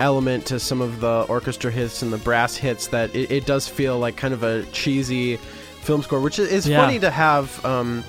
element 0.00 0.44
to 0.46 0.58
some 0.58 0.80
of 0.80 1.00
the 1.00 1.24
orchestra 1.28 1.70
hits 1.70 2.02
and 2.02 2.12
the 2.12 2.18
brass 2.18 2.56
hits 2.56 2.88
that 2.88 3.14
it, 3.14 3.30
it 3.30 3.46
does 3.46 3.68
feel 3.68 3.98
like 3.98 4.16
kind 4.16 4.34
of 4.34 4.42
a 4.42 4.64
cheesy 4.72 5.36
film 5.82 6.02
score 6.02 6.18
which 6.20 6.38
is, 6.38 6.66
Yeah. 6.66 6.80
funny 6.80 6.98
to 6.98 7.10
have 7.10 7.64
um, 7.64 8.02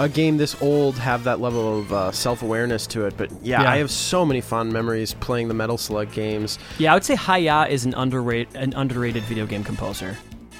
a 0.00 0.08
game 0.08 0.36
this 0.38 0.60
old 0.60 0.96
have 0.98 1.22
that 1.24 1.40
level 1.40 1.78
of 1.78 1.92
uh, 1.92 2.10
self-awareness 2.10 2.86
to 2.88 3.04
it 3.06 3.14
but 3.16 3.30
yeah, 3.42 3.62
Yeah. 3.62 3.70
i 3.70 3.76
have 3.76 3.90
so 3.90 4.24
many 4.26 4.40
fond 4.40 4.72
memories 4.72 5.14
playing 5.14 5.46
the 5.48 5.54
metal 5.54 5.78
slug 5.78 6.10
games 6.12 6.58
yeah, 6.78 6.90
I 6.92 6.94
would 6.94 7.04
say 7.04 7.14
Hiya 7.16 7.66
is 7.68 7.84
an 7.84 7.94
underrated 7.94 8.56
an 8.56 8.72
underrated 8.74 9.22
video 9.24 9.46
game 9.46 9.62
composer. 9.62 10.16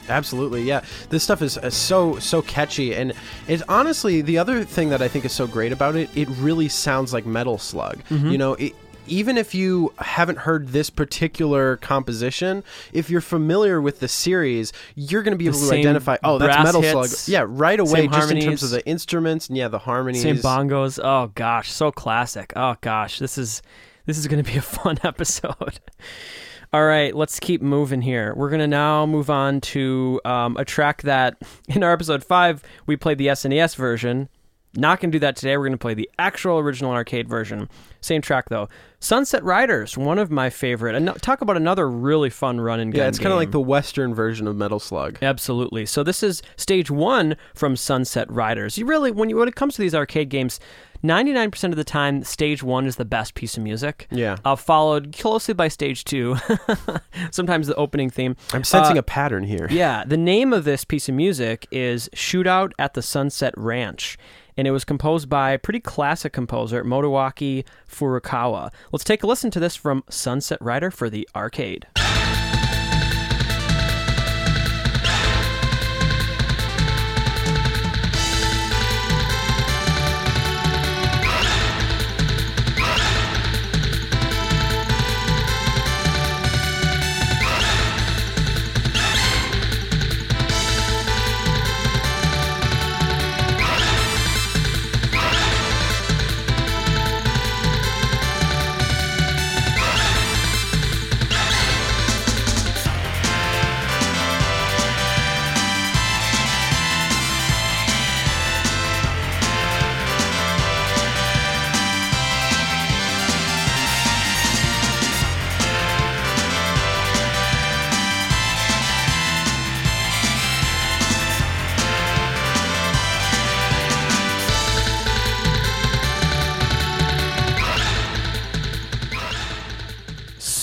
Absolutely, 0.08 0.62
yeah. 0.62 0.82
This 1.08 1.22
stuff 1.22 1.40
is 1.40 1.56
uh, 1.56 1.70
so 1.70 2.18
so 2.18 2.42
catchy, 2.42 2.94
and 2.94 3.12
it's 3.46 3.62
honestly 3.68 4.22
the 4.22 4.38
other 4.38 4.64
thing 4.64 4.88
that 4.90 5.00
I 5.00 5.08
think 5.08 5.24
is 5.24 5.32
so 5.32 5.46
great 5.46 5.70
about 5.72 5.94
it. 5.94 6.10
It 6.16 6.28
really 6.40 6.68
sounds 6.68 7.12
like 7.12 7.26
Metal 7.26 7.58
Slug. 7.58 7.98
Mm-hmm. 8.10 8.28
You 8.30 8.38
know, 8.38 8.54
it, 8.54 8.74
even 9.10 9.36
if 9.36 9.54
you 9.54 9.92
haven't 9.98 10.38
heard 10.38 10.68
this 10.68 10.90
particular 10.90 11.76
composition, 11.76 12.64
if 12.92 13.10
you're 13.10 13.20
familiar 13.20 13.80
with 13.80 14.00
the 14.00 14.08
series, 14.08 14.72
you're 14.94 15.22
going 15.22 15.32
to 15.32 15.38
be 15.38 15.46
able 15.46 15.58
to 15.58 15.74
identify. 15.74 16.16
Oh, 16.22 16.38
that's 16.38 16.64
Metal 16.64 16.82
hits, 16.82 17.18
Slug. 17.18 17.32
Yeah, 17.32 17.44
right 17.46 17.78
away, 17.78 18.06
just 18.06 18.30
in 18.30 18.40
terms 18.40 18.40
harmonies. 18.40 18.62
of 18.62 18.70
the 18.70 18.86
instruments 18.86 19.48
and 19.48 19.58
yeah, 19.58 19.68
the 19.68 19.78
harmonies. 19.78 20.22
Same 20.22 20.36
bongos. 20.36 21.00
Oh 21.02 21.32
gosh, 21.34 21.70
so 21.70 21.90
classic. 21.90 22.52
Oh 22.56 22.76
gosh, 22.80 23.18
this 23.18 23.36
is 23.36 23.62
this 24.06 24.18
is 24.18 24.26
going 24.26 24.42
to 24.42 24.50
be 24.50 24.58
a 24.58 24.62
fun 24.62 24.98
episode. 25.02 25.80
All 26.72 26.84
right, 26.84 27.14
let's 27.16 27.40
keep 27.40 27.62
moving 27.62 28.00
here. 28.00 28.32
We're 28.36 28.48
going 28.48 28.60
to 28.60 28.68
now 28.68 29.04
move 29.04 29.28
on 29.28 29.60
to 29.60 30.20
um, 30.24 30.56
a 30.56 30.64
track 30.64 31.02
that 31.02 31.36
in 31.68 31.82
our 31.82 31.92
episode 31.92 32.22
five 32.22 32.62
we 32.86 32.96
played 32.96 33.18
the 33.18 33.26
SNES 33.28 33.74
version. 33.74 34.28
Not 34.76 35.00
going 35.00 35.10
to 35.10 35.16
do 35.16 35.20
that 35.20 35.34
today. 35.36 35.56
We're 35.56 35.64
going 35.64 35.72
to 35.72 35.78
play 35.78 35.94
the 35.94 36.08
actual 36.18 36.58
original 36.58 36.92
arcade 36.92 37.28
version. 37.28 37.68
Same 38.00 38.22
track 38.22 38.48
though. 38.48 38.68
Sunset 39.00 39.42
Riders, 39.42 39.96
one 39.98 40.18
of 40.18 40.30
my 40.30 40.48
favorite. 40.50 40.94
And 40.94 41.10
talk 41.22 41.40
about 41.40 41.56
another 41.56 41.88
really 41.90 42.30
fun 42.30 42.60
run 42.60 42.78
and 42.78 42.92
gun 42.92 43.00
Yeah, 43.00 43.08
it's 43.08 43.18
kind 43.18 43.32
of 43.32 43.38
like 43.38 43.50
the 43.50 43.60
Western 43.60 44.14
version 44.14 44.46
of 44.46 44.56
Metal 44.56 44.78
Slug. 44.78 45.18
Absolutely. 45.22 45.86
So 45.86 46.02
this 46.02 46.22
is 46.22 46.42
stage 46.56 46.90
one 46.90 47.36
from 47.54 47.76
Sunset 47.76 48.30
Riders. 48.30 48.78
You 48.78 48.86
really, 48.86 49.10
when 49.10 49.28
you 49.30 49.36
when 49.36 49.48
it 49.48 49.56
comes 49.56 49.74
to 49.74 49.82
these 49.82 49.94
arcade 49.94 50.28
games, 50.28 50.60
ninety 51.02 51.32
nine 51.32 51.50
percent 51.50 51.72
of 51.72 51.78
the 51.78 51.84
time, 51.84 52.22
stage 52.24 52.62
one 52.62 52.86
is 52.86 52.96
the 52.96 53.04
best 53.06 53.34
piece 53.34 53.56
of 53.56 53.62
music. 53.62 54.06
Yeah. 54.10 54.36
Uh, 54.44 54.54
followed 54.54 55.16
closely 55.18 55.54
by 55.54 55.68
stage 55.68 56.04
two. 56.04 56.36
Sometimes 57.30 57.66
the 57.66 57.74
opening 57.76 58.10
theme. 58.10 58.36
I'm 58.52 58.64
sensing 58.64 58.96
Uh, 58.96 59.00
a 59.00 59.02
pattern 59.02 59.44
here. 59.44 59.66
Yeah, 59.70 60.04
the 60.06 60.16
name 60.16 60.52
of 60.52 60.64
this 60.64 60.84
piece 60.84 61.08
of 61.08 61.14
music 61.14 61.66
is 61.70 62.08
Shootout 62.14 62.72
at 62.78 62.94
the 62.94 63.02
Sunset 63.02 63.54
Ranch, 63.56 64.18
and 64.60 64.68
it 64.68 64.72
was 64.72 64.84
composed 64.84 65.26
by 65.30 65.52
a 65.52 65.58
pretty 65.58 65.80
classic 65.80 66.34
composer, 66.34 66.84
Motoaki 66.84 67.64
Furukawa. 67.88 68.70
Let's 68.92 69.04
take 69.04 69.22
a 69.22 69.26
listen 69.26 69.50
to 69.52 69.58
this 69.58 69.74
from 69.74 70.04
Sunset 70.10 70.60
Rider 70.60 70.90
for 70.90 71.08
the 71.08 71.26
arcade. 71.34 71.86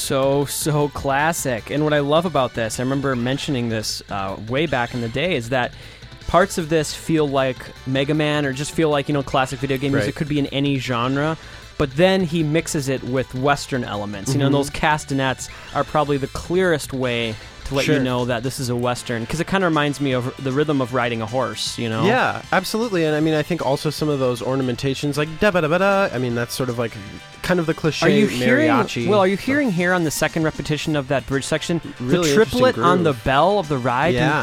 So 0.07 0.45
so 0.45 0.89
classic. 0.89 1.69
And 1.69 1.83
what 1.83 1.93
I 1.93 1.99
love 1.99 2.25
about 2.25 2.53
this, 2.53 2.79
I 2.79 2.83
remember 2.83 3.15
mentioning 3.15 3.69
this 3.69 4.01
uh, 4.09 4.37
way 4.47 4.65
back 4.65 4.93
in 4.93 5.01
the 5.01 5.09
day, 5.09 5.35
is 5.35 5.49
that 5.49 5.73
parts 6.27 6.57
of 6.57 6.69
this 6.69 6.93
feel 6.93 7.27
like 7.27 7.57
Mega 7.85 8.13
Man 8.13 8.45
or 8.45 8.53
just 8.53 8.71
feel 8.71 8.89
like 8.89 9.07
you 9.09 9.13
know 9.13 9.23
classic 9.23 9.59
video 9.59 9.77
game 9.77 9.91
music 9.91 10.07
Right. 10.07 10.15
could 10.15 10.29
be 10.29 10.39
in 10.39 10.47
any 10.47 10.77
genre. 10.79 11.37
But 11.77 11.95
then 11.95 12.23
he 12.23 12.41
mixes 12.41 12.89
it 12.89 13.03
with 13.03 13.35
Western 13.35 13.83
elements. 13.83 14.33
You 14.33 14.39
know, 14.39 14.47
and 14.47 14.55
those 14.55 14.71
castanets 14.71 15.47
are 15.75 15.83
probably 15.83 16.17
the 16.17 16.25
clearest 16.27 16.91
way 16.91 17.35
to 17.67 17.75
let 17.75 17.87
you 17.87 17.99
know 17.99 18.25
that 18.25 18.43
this 18.43 18.59
is 18.59 18.69
a 18.69 18.75
Western 18.75 19.21
because 19.23 19.39
it 19.39 19.47
kind 19.47 19.63
of 19.63 19.69
reminds 19.71 20.01
me 20.01 20.11
of 20.13 20.33
the 20.43 20.51
rhythm 20.51 20.81
of 20.81 20.93
riding 20.93 21.21
a 21.21 21.25
horse. 21.25 21.77
You 21.77 21.89
know, 21.89 22.05
Yeah, 22.05 22.41
absolutely. 22.51 23.05
And 23.05 23.15
I 23.15 23.19
mean, 23.19 23.33
I 23.33 23.43
think 23.43 23.65
also 23.65 23.89
some 23.89 24.09
of 24.09 24.19
those 24.19 24.41
ornamentations, 24.41 25.17
like 25.17 25.29
da 25.39 25.51
ba 25.51 25.61
da 25.61 25.67
ba 25.67 25.79
da. 25.79 26.09
I 26.13 26.17
mean, 26.17 26.35
that's 26.35 26.53
sort 26.53 26.69
of 26.69 26.77
like 26.77 26.93
kind 27.41 27.59
of 27.59 27.65
the 27.65 27.73
cliche 27.73 28.05
Are 28.05 28.09
you 28.09 28.27
hearing? 28.27 28.69
mariachi. 28.69 29.07
Well, 29.07 29.19
are 29.19 29.27
you 29.27 29.37
hearing 29.37 29.71
here 29.71 29.93
on 29.93 30.03
the 30.03 30.11
second 30.11 30.43
repetition 30.43 30.95
of 30.95 31.07
that 31.07 31.25
bridge 31.27 31.45
section 31.45 31.79
Really 31.99 32.29
the 32.29 32.35
triplet 32.35 32.77
on 32.77 33.03
the 33.03 33.13
bell 33.13 33.59
of 33.59 33.67
the 33.69 33.77
ride? 33.77 34.13
Yeah. 34.15 34.41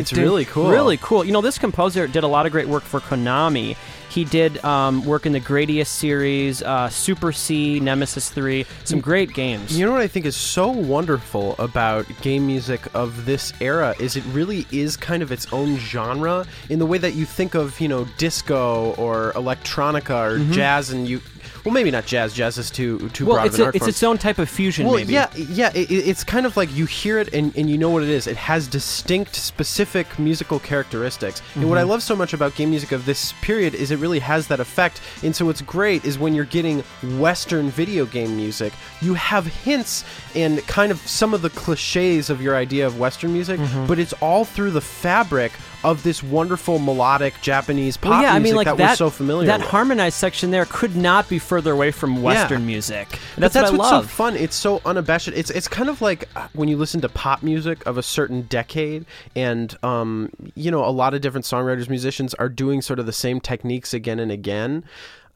It's 0.00 0.12
really 0.12 0.44
cool. 0.44 0.70
Really 0.70 0.96
cool. 0.98 1.24
You 1.24 1.32
know, 1.32 1.40
this 1.40 1.58
composer 1.58 2.06
did 2.06 2.24
a 2.24 2.28
lot 2.28 2.46
of 2.46 2.52
great 2.52 2.68
work 2.68 2.82
for 2.82 3.00
Konami. 3.00 3.76
He 4.12 4.26
did 4.26 4.62
um, 4.62 5.06
work 5.06 5.24
in 5.24 5.32
the 5.32 5.40
Gradius 5.40 5.86
series, 5.86 6.62
uh, 6.62 6.90
Super 6.90 7.32
C, 7.32 7.80
Nemesis 7.80 8.28
3, 8.28 8.66
some 8.84 9.00
great 9.00 9.32
games. 9.32 9.78
You 9.78 9.86
know 9.86 9.92
what 9.92 10.02
I 10.02 10.06
think 10.06 10.26
is 10.26 10.36
so 10.36 10.68
wonderful 10.68 11.54
about 11.58 12.06
game 12.20 12.46
music 12.46 12.82
of 12.94 13.24
this 13.24 13.54
era 13.58 13.94
is 13.98 14.16
it 14.16 14.24
really 14.26 14.66
is 14.70 14.98
kind 14.98 15.22
of 15.22 15.32
its 15.32 15.50
own 15.50 15.78
genre 15.78 16.46
in 16.68 16.78
the 16.78 16.84
way 16.84 16.98
that 16.98 17.14
you 17.14 17.24
think 17.24 17.54
of, 17.54 17.80
you 17.80 17.88
know, 17.88 18.06
disco 18.18 18.92
or 18.98 19.32
electronica 19.32 20.32
or 20.32 20.52
jazz 20.52 20.90
and 20.90 21.08
you 21.08 21.22
well 21.64 21.72
maybe 21.72 21.90
not 21.90 22.06
jazz, 22.06 22.34
jazz 22.34 22.58
is 22.58 22.70
too 22.70 22.98
too 23.10 23.24
Mm-hmm. 23.24 23.26
well, 23.26 23.36
broad 23.36 23.46
it's, 23.46 23.54
of 23.54 23.60
an 23.60 23.62
a, 23.62 23.66
art 23.66 23.74
it's 23.76 23.82
form. 23.84 23.88
its 23.90 24.02
own 24.02 24.18
type 24.18 24.38
of 24.38 24.48
fusion, 24.48 24.86
well, 24.86 24.96
maybe. 24.96 25.12
yeah, 25.12 25.28
yeah. 25.36 25.70
It, 25.74 25.90
it- 25.90 26.08
it's 26.08 26.24
kind 26.24 26.44
of 26.46 26.56
like 26.56 26.74
you 26.74 26.86
hear 26.86 27.18
it 27.18 27.32
and, 27.32 27.56
and 27.56 27.70
you 27.70 27.78
know 27.78 27.90
what 27.90 28.02
it 28.02 28.08
is. 28.08 28.26
It 28.26 28.36
has 28.36 28.66
distinct, 28.66 29.36
specific 29.36 30.18
musical 30.18 30.58
characteristics. 30.58 31.40
And 31.54 31.62
Mm-hmm. 31.62 31.68
what 31.70 31.78
I 31.78 31.82
love 31.82 32.02
so 32.02 32.16
much 32.16 32.32
about 32.32 32.54
game 32.56 32.70
music 32.70 32.92
of 32.92 33.04
this 33.06 33.32
period 33.42 33.74
is 33.74 33.90
it 33.90 33.98
really 33.98 34.18
has 34.18 34.48
that 34.48 34.60
effect. 34.60 35.00
And 35.22 35.34
so 35.36 35.46
what's 35.46 35.60
great 35.62 36.04
is 36.04 36.18
when 36.18 36.34
you're 36.34 36.44
getting 36.46 36.80
Western 37.18 37.70
video 37.70 38.06
game 38.06 38.36
music, 38.36 38.72
you 39.00 39.14
have 39.14 39.46
hints 39.46 40.04
and 40.34 40.66
kind 40.66 40.90
of 40.90 40.98
some 41.06 41.32
of 41.34 41.42
the 41.42 41.50
cliches 41.50 42.28
of 42.30 42.40
your 42.42 42.56
idea 42.56 42.86
of 42.86 42.98
Western 42.98 43.32
music, 43.32 43.60
Mm-hmm. 43.60 43.86
but 43.86 43.98
it's 43.98 44.12
all 44.14 44.44
through 44.44 44.70
the 44.72 44.80
fabric 44.80 45.52
of 45.84 46.02
this 46.02 46.22
wonderful 46.22 46.78
melodic 46.78 47.34
Japanese 47.42 47.96
pop 47.96 48.10
Well, 48.10 48.22
yeah, 48.22 48.32
I 48.34 48.38
music 48.38 48.44
mean, 48.44 48.56
like 48.56 48.64
that, 48.66 48.76
that, 48.78 48.90
we're 48.90 48.96
so 48.96 49.10
familiar 49.10 49.46
that 49.46 49.60
with. 49.60 49.68
harmonized 49.68 50.16
section 50.16 50.50
there 50.50 50.64
could 50.66 50.96
not 50.96 51.28
be 51.28 51.38
further 51.38 51.72
away 51.72 51.90
from 51.90 52.22
Western 52.22 52.66
music. 52.66 53.08
But 53.34 53.40
That's, 53.40 53.54
that's 53.54 53.70
what 53.72 53.74
I 53.74 53.78
what's 53.78 53.92
love. 53.92 54.04
so 54.04 54.08
fun. 54.08 54.36
It's 54.36 54.56
so 54.56 54.80
unabashed. 54.84 55.28
It's 55.28 55.50
it's 55.50 55.68
kind 55.68 55.88
of 55.88 56.00
like 56.00 56.28
uh, 56.36 56.48
when 56.52 56.68
you 56.68 56.76
listen 56.76 57.00
to 57.02 57.08
pop 57.08 57.42
music 57.42 57.84
of 57.86 57.98
a 57.98 58.02
certain 58.02 58.42
decade, 58.42 59.06
and 59.34 59.76
um, 59.82 60.30
you 60.54 60.70
know, 60.70 60.84
a 60.84 60.90
lot 60.90 61.14
of 61.14 61.20
different 61.20 61.44
songwriters, 61.46 61.88
musicians 61.88 62.34
are 62.34 62.48
doing 62.48 62.82
sort 62.82 62.98
of 62.98 63.06
the 63.06 63.12
same 63.12 63.40
techniques 63.40 63.92
again 63.92 64.18
and 64.20 64.30
again. 64.30 64.84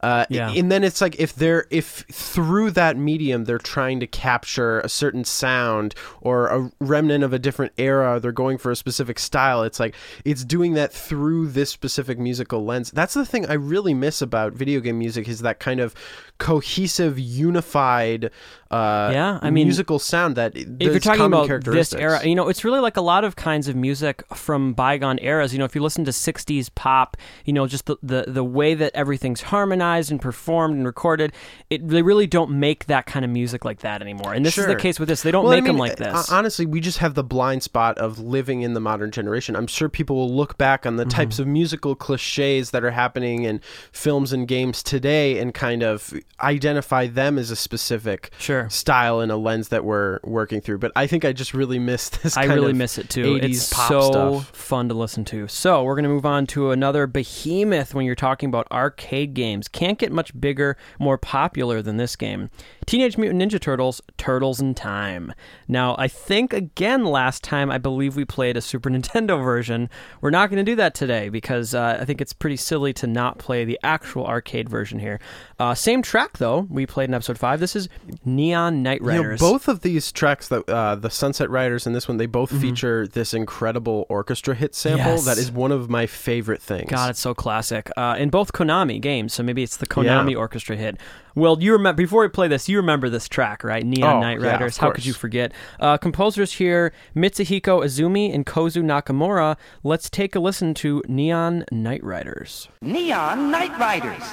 Uh, 0.01 0.25
Yeah. 0.29 0.51
And 0.51 0.71
then 0.71 0.83
it's 0.83 1.01
like 1.01 1.19
if 1.19 1.33
they're 1.33 1.65
if 1.71 2.05
through 2.11 2.71
that 2.71 2.97
medium 2.97 3.45
they're 3.45 3.57
trying 3.57 3.99
to 3.99 4.07
capture 4.07 4.79
a 4.81 4.89
certain 4.89 5.23
sound 5.23 5.95
or 6.21 6.47
a 6.47 6.71
remnant 6.79 7.23
of 7.23 7.33
a 7.33 7.39
different 7.39 7.73
era, 7.77 8.19
they're 8.19 8.31
going 8.31 8.57
for 8.57 8.71
a 8.71 8.75
specific 8.75 9.17
style. 9.17 9.63
It's 9.63 9.79
like 9.79 9.95
it's 10.23 10.43
doing 10.45 10.73
that 10.73 10.93
through 10.93 11.47
this 11.47 11.69
specific 11.71 12.19
musical 12.19 12.63
lens. 12.63 12.91
That's 12.91 13.15
the 13.15 13.25
thing 13.25 13.47
I 13.47 13.53
really 13.53 13.93
miss 13.95 14.21
about 14.21 14.53
video 14.53 14.79
game 14.81 14.99
music 14.99 15.27
is 15.27 15.39
that 15.41 15.59
kind 15.59 15.79
of 15.79 15.95
cohesive, 16.37 17.17
unified, 17.19 18.31
uh, 18.69 19.09
Yeah, 19.13 19.39
I 19.41 19.49
mean, 19.49 19.67
musical 19.67 19.97
sound 19.97 20.35
that 20.35 20.55
if 20.55 20.75
you're 20.81 20.99
talking 20.99 21.25
about 21.25 21.63
this 21.63 21.93
era, 21.93 22.25
you 22.25 22.35
know, 22.35 22.49
it's 22.49 22.63
really 22.63 22.79
like 22.79 22.97
a 22.97 23.01
lot 23.01 23.23
of 23.23 23.35
kinds 23.35 23.67
of 23.67 23.75
music 23.75 24.23
from 24.35 24.73
bygone 24.73 25.19
eras. 25.21 25.53
You 25.53 25.59
know, 25.59 25.65
if 25.65 25.73
you 25.75 25.81
listen 25.81 26.05
to 26.05 26.11
'60s 26.11 26.69
pop, 26.75 27.17
you 27.45 27.53
know, 27.53 27.65
just 27.67 27.85
the 27.85 27.97
the, 28.03 28.25
the 28.27 28.43
way 28.43 28.73
that 28.73 28.91
everything's 28.93 29.41
harmonized 29.41 30.11
and 30.11 30.21
performed 30.21 30.75
and 30.75 30.85
recorded, 30.85 31.31
it 31.69 31.87
they 31.87 32.01
really 32.01 32.27
don't 32.27 32.51
make 32.51 32.85
that 32.87 33.05
kind 33.05 33.23
of 33.23 33.31
music 33.31 33.63
like 33.65 33.79
that 33.79 34.01
anymore. 34.01 34.33
And 34.33 34.45
this 34.45 34.57
is 34.57 34.67
the 34.67 34.75
case 34.75 34.99
with 34.99 35.09
this; 35.09 35.21
they 35.23 35.31
don't 35.31 35.43
Well, 35.45 35.53
I 35.53 35.57
make 35.57 35.65
them 35.65 35.77
like 35.77 35.99
uh, 36.01 36.11
this. 36.13 36.31
Honestly, 36.31 36.65
we 36.65 36.79
just 36.81 36.97
have 36.99 37.13
the 37.13 37.23
blind 37.23 37.63
spot 37.63 37.97
of 37.97 38.19
living 38.19 38.61
in 38.61 38.73
the 38.73 38.79
modern 38.81 39.11
generation. 39.11 39.55
I'm 39.55 39.67
sure 39.67 39.87
people 39.89 40.15
will 40.17 40.35
look 40.35 40.57
back 40.57 40.85
on 40.85 40.95
the 40.97 41.07
Mm-hmm. 41.07 41.15
types 41.21 41.39
of 41.39 41.47
musical 41.47 41.95
cliches 41.95 42.71
that 42.71 42.83
are 42.83 42.91
happening 42.91 43.43
in 43.43 43.61
films 43.93 44.33
and 44.33 44.45
games 44.47 44.83
today 44.83 45.39
and 45.39 45.53
kind 45.53 45.81
of 45.81 46.13
identify 46.39 47.07
them 47.07 47.37
as 47.37 47.49
a 47.49 47.55
specific 47.55 48.31
Sure. 48.37 48.69
style 48.69 49.19
and 49.19 49.31
a 49.31 49.37
lens 49.37 49.69
that 49.69 49.83
we're 49.83 50.19
working 50.23 50.61
through. 50.61 50.77
But 50.77 50.91
I 50.95 51.07
think 51.07 51.25
I 51.25 51.33
just 51.33 51.53
really 51.53 51.79
miss 51.79 52.09
this 52.23 52.37
I 52.37 52.45
really 52.45 52.73
miss 52.73 52.97
it 52.97 53.09
too. 53.09 53.39
80s 53.39 53.43
It's 53.49 53.73
pop 53.73 53.87
so 53.89 54.11
stuff. 54.11 54.55
fun 54.55 54.87
to 54.89 54.93
listen 54.95 55.25
to. 55.25 55.47
So 55.47 55.83
we're 55.83 55.95
gonna 55.95 56.09
move 56.09 56.25
on 56.25 56.45
to 56.47 56.71
another 56.71 57.07
behemoth 57.07 57.95
when 57.95 58.05
you're 58.05 58.15
talking 58.15 58.49
about 58.49 58.67
arcade 58.71 59.33
games. 59.33 59.67
Can't 59.67 59.97
get 59.97 60.11
much 60.11 60.39
bigger, 60.39 60.77
more 60.99 61.17
popular 61.17 61.81
than 61.81 61.97
this 61.97 62.15
game. 62.15 62.49
Teenage 62.85 63.17
Mutant 63.17 63.41
Ninja 63.41 63.59
Turtles, 63.59 64.01
Turtles 64.17 64.61
in 64.61 64.73
Time. 64.75 65.33
Now, 65.67 65.95
I 65.97 66.07
think 66.07 66.53
again 66.53 67.03
last 67.03 67.43
time 67.43 67.69
I 67.71 67.77
believe 67.79 68.15
we 68.15 68.25
played 68.25 68.55
a 68.55 68.61
Super 68.61 68.89
Nintendo 68.91 69.43
version. 69.43 69.89
We're 70.21 70.29
not 70.29 70.49
going 70.49 70.63
to 70.63 70.71
do 70.71 70.75
that 70.77 70.93
today 70.93 71.27
because 71.29 71.73
uh, 71.73 71.97
I 71.99 72.05
think 72.05 72.21
it's 72.21 72.31
pretty 72.33 72.55
silly 72.57 72.93
to 72.93 73.07
not 73.07 73.39
play 73.39 73.65
the 73.65 73.79
actual 73.83 74.25
arcade 74.25 74.69
version 74.69 74.99
here. 74.99 75.19
Uh, 75.59 75.73
same 75.73 76.01
track 76.03 76.37
though. 76.37 76.67
We 76.69 76.85
played 76.85 77.09
in 77.09 77.15
episode 77.15 77.39
five. 77.39 77.59
This 77.59 77.75
is 77.75 77.89
Neon 78.23 78.83
Night 78.83 79.01
You 79.01 79.07
know, 79.07 79.17
Riders. 79.23 79.39
both 79.39 79.67
of 79.67 79.81
these 79.81 80.11
tracks, 80.11 80.47
that 80.49 80.69
uh, 80.69 80.93
the 80.95 81.09
Sunset 81.09 81.49
Riders 81.49 81.87
and 81.87 81.95
this 81.95 82.07
one, 82.07 82.17
they 82.17 82.25
both 82.27 82.47
Mm-hmm. 82.51 82.61
feature 82.61 83.07
this 83.07 83.33
incredible 83.33 84.05
orchestra 84.07 84.53
hit 84.55 84.75
sample. 84.75 85.13
Yes. 85.13 85.25
That 85.25 85.37
is 85.37 85.51
one 85.51 85.71
of 85.71 85.89
my 85.89 86.05
favorite 86.05 86.61
things. 86.61 86.89
God, 86.91 87.09
it's 87.09 87.19
so 87.19 87.33
classic. 87.33 87.89
Uh, 87.97 88.15
in 88.19 88.29
both 88.29 88.53
Konami 88.53 89.01
games, 89.01 89.33
so 89.33 89.41
maybe 89.43 89.63
it's 89.63 89.77
the 89.77 89.87
Konami 89.87 90.31
Yeah. 90.31 90.37
orchestra 90.37 90.75
hit. 90.75 90.97
Well, 91.35 91.57
you 91.61 91.71
remember 91.73 91.97
before 92.03 92.21
we 92.21 92.29
play 92.29 92.47
this, 92.47 92.69
you 92.69 92.77
remember 92.77 93.09
this 93.09 93.27
track, 93.27 93.63
right? 93.63 93.85
Neon 93.85 94.17
Oh, 94.17 94.19
Night 94.21 94.39
yeah, 94.39 94.45
of 94.47 94.53
Riders. 94.61 94.77
How 94.77 94.87
could 94.87 94.97
course. 94.97 95.05
you 95.07 95.13
forget? 95.13 95.51
Uh, 95.79 95.97
composers 95.97 96.53
here: 96.53 96.93
Mitsuhiko 97.15 97.83
Azumi 97.83 98.33
and 98.33 98.45
Kozu 98.45 98.83
Nakamura. 98.83 99.57
Let's 99.83 100.09
take 100.09 100.35
a 100.35 100.39
listen 100.39 100.73
to 100.75 101.01
Neon 101.07 101.65
Night 101.71 102.03
Riders. 102.03 102.69
Neon 102.81 103.51
Night 103.51 103.77
Riders. 103.79 104.23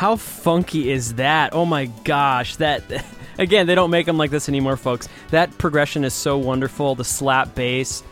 How 0.00 0.16
funky 0.16 0.90
is 0.90 1.16
that? 1.16 1.52
Oh 1.52 1.66
my 1.66 1.84
gosh, 2.04 2.56
that 2.56 2.82
again, 3.38 3.66
they 3.66 3.74
don't 3.74 3.90
make 3.90 4.06
them 4.06 4.16
like 4.16 4.30
this 4.30 4.48
anymore, 4.48 4.78
folks. 4.78 5.10
That 5.28 5.58
progression 5.58 6.04
is 6.04 6.14
so 6.14 6.38
wonderful. 6.38 6.94
The 6.94 7.04
slap 7.04 7.54
bass, 7.54 8.02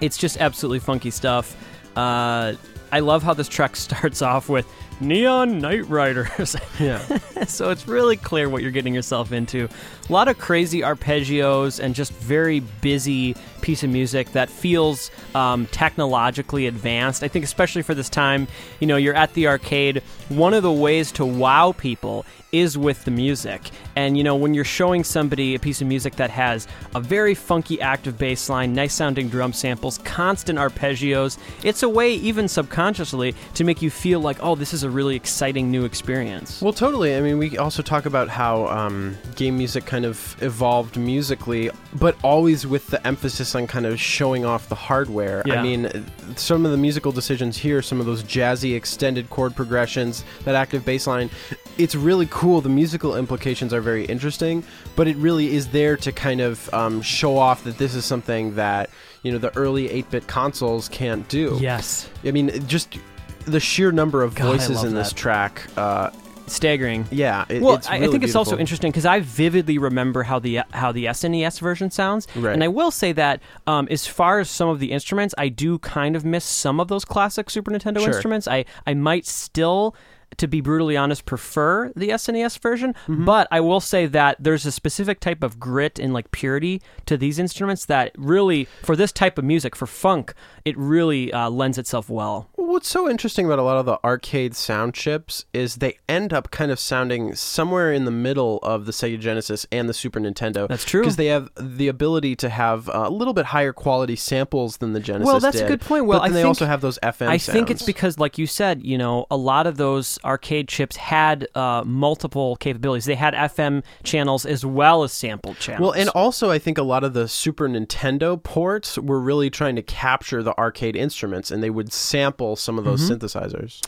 it's 0.00 0.16
just 0.16 0.38
absolutely 0.38 0.78
funky 0.78 1.10
stuff. 1.10 1.54
Uh, 1.94 2.54
I 2.90 3.00
love 3.00 3.22
how 3.22 3.34
this 3.34 3.48
track 3.48 3.76
starts 3.76 4.22
off 4.22 4.48
with 4.48 4.66
Neon 5.00 5.58
Night 5.58 5.88
Riders. 5.88 6.56
Yeah. 6.78 6.98
so 7.46 7.68
it's 7.68 7.86
really 7.86 8.16
clear 8.16 8.48
what 8.48 8.62
you're 8.62 8.70
getting 8.70 8.94
yourself 8.94 9.32
into. 9.32 9.68
A 10.08 10.12
lot 10.12 10.28
of 10.28 10.38
crazy 10.38 10.80
arpeggios 10.80 11.78
and 11.78 11.94
just 11.94 12.10
very 12.12 12.60
busy 12.60 13.36
piece 13.60 13.82
of 13.82 13.90
music 13.90 14.32
that 14.32 14.48
feels 14.48 15.10
um, 15.34 15.66
technologically 15.66 16.66
advanced. 16.66 17.22
I 17.22 17.28
think, 17.28 17.44
especially 17.44 17.82
for 17.82 17.94
this 17.94 18.08
time, 18.08 18.48
you 18.80 18.86
know, 18.86 18.96
you're 18.96 19.14
at 19.14 19.34
the 19.34 19.46
arcade. 19.46 20.02
One 20.30 20.54
of 20.54 20.62
the 20.62 20.72
ways 20.72 21.12
to 21.12 21.26
wow 21.26 21.72
people 21.72 22.24
is 22.52 22.76
with 22.76 23.04
the 23.04 23.10
music. 23.10 23.70
And, 23.94 24.16
you 24.16 24.24
know, 24.24 24.34
when 24.34 24.54
you're 24.54 24.64
showing 24.64 25.04
somebody 25.04 25.54
a 25.54 25.58
piece 25.58 25.80
of 25.80 25.86
music 25.86 26.16
that 26.16 26.30
has 26.30 26.66
a 26.94 27.00
very 27.00 27.34
funky 27.34 27.80
active 27.80 28.18
bass 28.18 28.48
line, 28.48 28.74
nice 28.74 28.94
sounding 28.94 29.28
drum 29.28 29.52
samples, 29.52 29.98
constant 29.98 30.58
arpeggios, 30.58 31.38
it's 31.62 31.82
a 31.82 31.88
way, 31.88 32.14
even 32.14 32.48
subconsciously, 32.48 33.34
to 33.54 33.64
make 33.64 33.82
you 33.82 33.90
feel 33.90 34.20
like, 34.20 34.38
oh, 34.40 34.54
this 34.54 34.74
is 34.74 34.82
a 34.82 34.89
really 34.90 35.16
exciting 35.16 35.70
new 35.70 35.84
experience. 35.84 36.60
Well, 36.60 36.72
totally. 36.72 37.16
I 37.16 37.20
mean, 37.20 37.38
we 37.38 37.56
also 37.58 37.82
talk 37.82 38.06
about 38.06 38.28
how 38.28 38.66
um, 38.66 39.16
game 39.36 39.56
music 39.56 39.86
kind 39.86 40.04
of 40.04 40.36
evolved 40.42 40.96
musically, 40.96 41.70
but 41.94 42.16
always 42.22 42.66
with 42.66 42.86
the 42.88 43.04
emphasis 43.06 43.54
on 43.54 43.66
kind 43.66 43.86
of 43.86 44.00
showing 44.00 44.44
off 44.44 44.68
the 44.68 44.74
hardware. 44.74 45.42
Yeah. 45.46 45.60
I 45.60 45.62
mean, 45.62 46.06
some 46.36 46.64
of 46.64 46.72
the 46.72 46.76
musical 46.76 47.12
decisions 47.12 47.56
here, 47.56 47.82
some 47.82 48.00
of 48.00 48.06
those 48.06 48.22
jazzy 48.22 48.76
extended 48.76 49.30
chord 49.30 49.54
progressions, 49.56 50.24
that 50.44 50.54
active 50.54 50.84
bass 50.84 51.06
line, 51.06 51.30
it's 51.78 51.94
really 51.94 52.28
cool. 52.30 52.60
The 52.60 52.68
musical 52.68 53.16
implications 53.16 53.72
are 53.72 53.80
very 53.80 54.04
interesting, 54.04 54.64
but 54.96 55.08
it 55.08 55.16
really 55.16 55.54
is 55.54 55.68
there 55.68 55.96
to 55.98 56.12
kind 56.12 56.40
of 56.40 56.72
um, 56.74 57.02
show 57.02 57.38
off 57.38 57.64
that 57.64 57.78
this 57.78 57.94
is 57.94 58.04
something 58.04 58.54
that, 58.56 58.90
you 59.22 59.32
know, 59.32 59.38
the 59.38 59.56
early 59.56 59.90
8 59.90 60.10
bit 60.10 60.26
consoles 60.26 60.88
can't 60.88 61.28
do. 61.28 61.58
Yes. 61.60 62.08
I 62.24 62.30
mean, 62.30 62.66
just 62.66 62.98
the 63.46 63.60
sheer 63.60 63.92
number 63.92 64.22
of 64.22 64.34
God, 64.34 64.46
voices 64.46 64.84
in 64.84 64.94
this 64.94 65.10
that. 65.10 65.16
track. 65.16 65.66
Uh, 65.76 66.10
Staggering. 66.46 67.06
yeah, 67.12 67.44
it, 67.48 67.62
well, 67.62 67.76
it's 67.76 67.86
I, 67.88 67.98
really 67.98 68.10
think 68.10 68.24
it's 68.24 68.34
also 68.34 68.58
interesting 68.58 68.90
because 68.90 69.06
I 69.06 69.20
vividly 69.20 69.78
remember 69.78 70.24
how 70.24 70.40
the 70.40 70.62
how 70.72 70.90
the 70.90 71.04
SNES 71.04 71.60
version 71.60 71.92
sounds, 71.92 72.26
Right. 72.34 72.52
and 72.52 72.64
I 72.64 72.68
will 72.68 72.90
say 72.90 73.12
that 73.12 73.40
um, 73.68 73.86
as 73.88 74.08
far 74.08 74.40
as 74.40 74.50
some 74.50 74.68
of 74.68 74.80
the 74.80 74.90
instruments, 74.90 75.32
I 75.38 75.48
do 75.48 75.78
kind 75.78 76.16
of 76.16 76.24
miss 76.24 76.44
some 76.44 76.80
of 76.80 76.88
those 76.88 77.04
classic 77.04 77.50
Super 77.50 77.70
Nintendo 77.70 78.00
Sure. 78.00 78.08
instruments. 78.08 78.48
I 78.48 78.64
I 78.86 78.94
might 78.94 79.26
still. 79.26 79.94
To 80.36 80.46
be 80.48 80.60
brutally 80.60 80.96
honest, 80.96 81.26
prefer 81.26 81.92
the 81.96 82.10
SNES 82.10 82.58
version, 82.60 82.94
Mm-hmm. 83.06 83.24
but 83.24 83.46
I 83.50 83.60
will 83.60 83.80
say 83.80 84.06
that 84.06 84.36
there's 84.40 84.64
a 84.64 84.72
specific 84.72 85.20
type 85.20 85.42
of 85.42 85.58
grit 85.58 85.98
and 85.98 86.12
like 86.14 86.30
purity 86.30 86.80
to 87.06 87.16
these 87.16 87.38
instruments 87.38 87.84
that 87.86 88.12
really, 88.16 88.66
for 88.82 88.96
this 88.96 89.12
type 89.12 89.36
of 89.38 89.44
music, 89.44 89.74
for 89.76 89.86
funk, 89.86 90.32
it 90.64 90.78
really 90.78 91.32
uh, 91.32 91.50
lends 91.50 91.76
itself 91.78 92.08
well. 92.08 92.48
What's 92.54 92.88
so 92.88 93.10
interesting 93.10 93.44
about 93.46 93.58
a 93.58 93.62
lot 93.62 93.76
of 93.78 93.86
the 93.86 93.98
arcade 94.04 94.54
sound 94.54 94.94
chips 94.94 95.44
is 95.52 95.76
they 95.76 95.98
end 96.08 96.32
up 96.32 96.50
kind 96.52 96.70
of 96.70 96.78
sounding 96.78 97.34
somewhere 97.34 97.92
in 97.92 98.04
the 98.04 98.10
middle 98.12 98.58
of 98.62 98.86
the 98.86 98.92
Sega 98.92 99.18
Genesis 99.18 99.66
and 99.72 99.88
the 99.88 99.94
Super 99.94 100.20
Nintendo. 100.20 100.68
That's 100.68 100.84
true. 100.84 101.00
because 101.02 101.16
they 101.16 101.26
have 101.26 101.48
the 101.58 101.88
ability 101.88 102.36
to 102.36 102.48
have 102.48 102.88
a 102.92 103.10
little 103.10 103.34
bit 103.34 103.46
higher 103.46 103.72
quality 103.72 104.14
samples 104.16 104.76
than 104.76 104.92
the 104.92 105.00
Genesis. 105.00 105.26
Well, 105.26 105.40
that's 105.40 105.60
a 105.60 105.66
good 105.66 105.80
point. 105.80 106.06
Well, 106.06 106.20
but 106.20 106.26
I 106.26 106.28
they 106.28 106.34
think- 106.36 106.46
also 106.46 106.66
have 106.66 106.80
those 106.80 106.98
FM. 107.02 107.26
I 107.28 107.38
think 107.38 107.70
it's 107.70 107.82
because, 107.82 108.18
like 108.18 108.38
you 108.38 108.46
said, 108.46 108.84
you 108.86 108.96
know, 108.96 109.26
a 109.30 109.36
lot 109.36 109.66
of 109.66 109.76
those 109.76 110.18
arcade 110.24 110.68
chips 110.68 110.96
had 110.96 111.46
uh, 111.54 111.82
multiple 111.86 112.56
capabilities. 112.56 113.04
They 113.04 113.14
had 113.14 113.34
FM 113.34 113.82
channels 114.02 114.44
as 114.46 114.64
well 114.64 115.02
as 115.02 115.12
sample 115.12 115.54
channels. 115.54 115.80
Well, 115.92 115.92
and 116.00 116.08
also 116.10 116.50
I 116.50 116.58
think 116.58 116.78
a 116.78 116.82
lot 116.82 117.04
of 117.04 117.12
the 117.14 117.28
Super 117.28 117.68
Nintendo 117.68 118.42
ports 118.42 118.98
were 118.98 119.20
really 119.20 119.50
trying 119.50 119.76
to 119.76 119.82
capture 119.82 120.42
the 120.42 120.56
arcade 120.58 120.96
instruments, 120.96 121.50
and 121.50 121.62
they 121.62 121.70
would 121.70 121.92
sample 121.92 122.56
some 122.56 122.78
of 122.78 122.84
Mm-hmm. 122.84 122.90
those 122.90 123.10
synthesizers. 123.10 123.86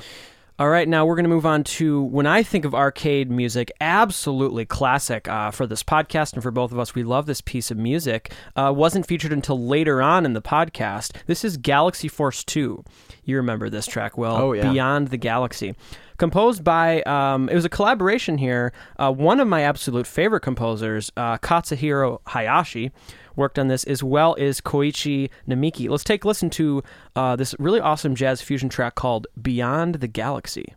All 0.59 0.69
right, 0.69 0.87
now 0.87 1.07
we're 1.07 1.17
going 1.17 1.25
to 1.25 1.31
move 1.31 1.47
on 1.47 1.65
to 1.65 2.03
when 2.03 2.27
I 2.27 2.43
think 2.43 2.65
of 2.67 2.75
arcade 2.75 3.31
music, 3.31 3.73
absolutely 3.81 4.65
classic 4.67 5.27
uh, 5.27 5.51
for 5.51 5.67
this 5.67 5.83
podcast 5.83 6.35
and 6.35 6.43
for 6.43 6.51
both 6.51 6.71
of 6.73 6.79
us. 6.79 6.95
We 6.95 7.03
love 7.03 7.25
this 7.27 7.41
piece 7.41 7.71
of 7.71 7.79
music. 7.79 8.33
Uh, 8.55 8.73
wasn't 8.77 9.07
featured 9.07 9.33
until 9.33 9.59
later 9.59 10.03
on 10.03 10.27
in 10.27 10.35
the 10.35 10.43
podcast. 10.43 11.13
This 11.27 11.43
is 11.45 11.57
Galaxy 11.57 12.07
Force 12.07 12.45
2. 12.45 12.85
You 13.25 13.37
remember 13.37 13.71
this 13.71 13.87
track 13.87 14.19
well. 14.19 14.37
Oh, 14.37 14.53
yeah. 14.53 14.71
Beyond 14.71 15.09
the 15.09 15.17
Galaxy. 15.17 15.75
Composed 16.23 16.63
by, 16.63 17.03
um, 17.03 17.49
it 17.49 17.55
was 17.57 17.65
a 17.65 17.69
collaboration 17.69 18.39
here. 18.39 18.73
Uh, 18.97 19.11
one 19.11 19.41
of 19.41 19.49
my 19.49 19.63
absolute 19.63 20.07
favorite 20.07 20.43
composers, 20.43 21.11
uh, 21.17 21.37
Katsuhiro 21.39 22.21
Hayashi, 22.29 22.93
worked 23.35 23.59
on 23.59 23.67
this 23.67 23.83
as 23.83 24.05
well 24.05 24.37
as 24.39 24.61
Koichi 24.61 25.31
Namiki. 25.49 25.89
Let's 25.89 26.05
take 26.05 26.23
a 26.23 26.29
listen 26.29 26.49
to 26.51 26.85
uh, 27.17 27.35
this 27.35 27.57
really 27.59 27.81
awesome 27.81 28.15
jazz 28.15 28.41
fusion 28.41 28.69
track 28.69 28.95
called 28.95 29.27
Beyond 29.43 29.97
the 29.97 30.07
Galaxy. 30.07 30.77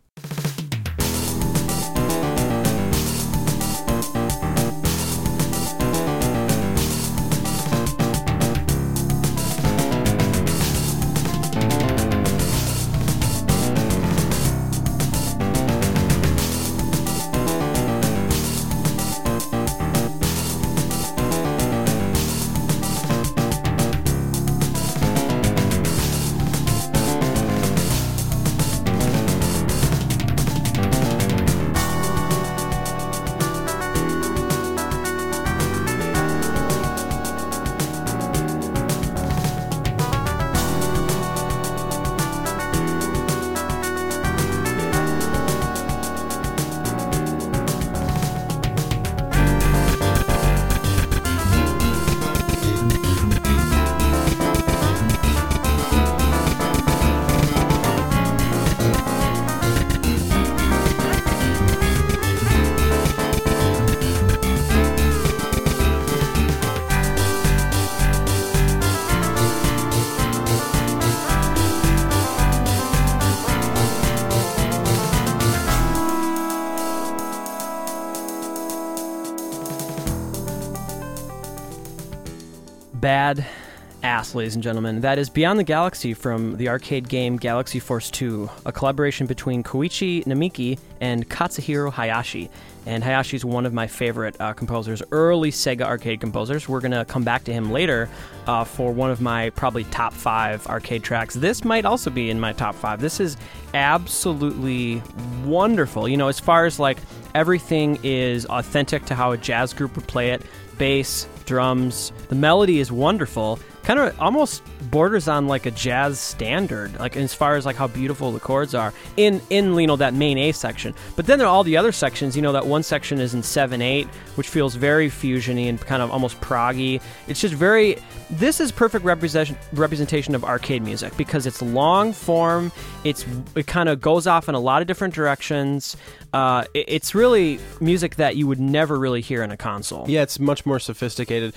Ladies 84.36 84.54
and 84.54 84.62
gentlemen. 84.62 85.00
That 85.00 85.18
is 85.18 85.30
Beyond 85.30 85.58
the 85.58 85.64
Galaxy 85.64 86.12
from 86.12 86.58
the 86.58 86.68
arcade 86.68 87.08
game 87.08 87.38
Galaxy 87.38 87.80
Force 87.80 88.10
2, 88.10 88.48
a 88.66 88.72
collaboration 88.72 89.26
between 89.26 89.62
Koichi 89.62 90.24
Namiki 90.24 90.78
and 91.00 91.28
Katsuhiro 91.28 91.90
Hayashi. 91.90 92.50
And 92.84 93.02
Hayashi's 93.02 93.44
one 93.44 93.64
of 93.64 93.72
my 93.72 93.86
favorite 93.86 94.38
uh, 94.38 94.52
composers, 94.52 95.02
early 95.10 95.50
Sega 95.50 95.82
arcade 95.82 96.20
composers. 96.20 96.68
We're 96.68 96.80
going 96.80 96.92
to 96.92 97.06
come 97.06 97.24
back 97.24 97.44
to 97.44 97.52
him 97.52 97.72
later 97.72 98.08
uh, 98.46 98.64
for 98.64 98.92
one 98.92 99.10
of 99.10 99.20
my 99.20 99.50
probably 99.50 99.84
top 99.84 100.12
five 100.12 100.66
arcade 100.66 101.02
tracks. 101.02 101.34
This 101.34 101.64
might 101.64 101.86
also 101.86 102.10
be 102.10 102.28
in 102.28 102.38
my 102.38 102.52
top 102.52 102.74
five. 102.74 103.00
This 103.00 103.18
is 103.18 103.36
absolutely 103.74 105.02
wonderful. 105.44 106.08
You 106.08 106.18
know, 106.18 106.28
as 106.28 106.38
far 106.38 106.66
as 106.66 106.78
like 106.78 106.98
everything 107.34 107.98
is 108.02 108.44
authentic 108.46 109.06
to 109.06 109.14
how 109.14 109.32
a 109.32 109.38
jazz 109.38 109.72
group 109.72 109.96
would 109.96 110.06
play 110.06 110.30
it 110.30 110.42
bass, 110.78 111.26
drums, 111.46 112.12
the 112.28 112.34
melody 112.34 112.80
is 112.80 112.92
wonderful 112.92 113.58
kind 113.86 114.00
of 114.00 114.20
almost 114.20 114.64
borders 114.90 115.28
on 115.28 115.46
like 115.46 115.64
a 115.64 115.70
jazz 115.70 116.18
standard, 116.18 116.98
like 116.98 117.16
as 117.16 117.32
far 117.32 117.54
as 117.54 117.64
like 117.64 117.76
how 117.76 117.86
beautiful 117.86 118.32
the 118.32 118.40
chords 118.40 118.74
are 118.74 118.92
in 119.16 119.40
in 119.48 119.72
you 119.74 119.86
know 119.86 119.94
that 119.94 120.12
main 120.12 120.36
A 120.38 120.50
section. 120.50 120.92
But 121.14 121.26
then 121.26 121.38
there 121.38 121.46
are 121.46 121.50
all 121.50 121.62
the 121.62 121.76
other 121.76 121.92
sections. 121.92 122.34
You 122.34 122.42
know 122.42 122.52
that 122.52 122.66
one 122.66 122.82
section 122.82 123.20
is 123.20 123.32
in 123.32 123.44
seven 123.44 123.80
eight, 123.80 124.08
which 124.34 124.48
feels 124.48 124.74
very 124.74 125.08
fusiony 125.08 125.68
and 125.68 125.80
kind 125.80 126.02
of 126.02 126.10
almost 126.10 126.40
proggy. 126.40 127.00
It's 127.28 127.40
just 127.40 127.54
very. 127.54 127.96
This 128.28 128.58
is 128.58 128.72
perfect 128.72 129.04
representation 129.04 129.56
representation 129.72 130.34
of 130.34 130.44
arcade 130.44 130.82
music 130.82 131.16
because 131.16 131.46
it's 131.46 131.62
long 131.62 132.12
form. 132.12 132.72
It's 133.04 133.24
it 133.54 133.68
kind 133.68 133.88
of 133.88 134.00
goes 134.00 134.26
off 134.26 134.48
in 134.48 134.56
a 134.56 134.60
lot 134.60 134.82
of 134.82 134.88
different 134.88 135.14
directions. 135.14 135.96
Uh, 136.32 136.64
it, 136.74 136.86
it's 136.88 137.14
really 137.14 137.60
music 137.80 138.16
that 138.16 138.34
you 138.34 138.48
would 138.48 138.58
never 138.58 138.98
really 138.98 139.20
hear 139.20 139.44
in 139.44 139.52
a 139.52 139.56
console. 139.56 140.06
Yeah, 140.08 140.22
it's 140.22 140.40
much 140.40 140.66
more 140.66 140.80
sophisticated. 140.80 141.54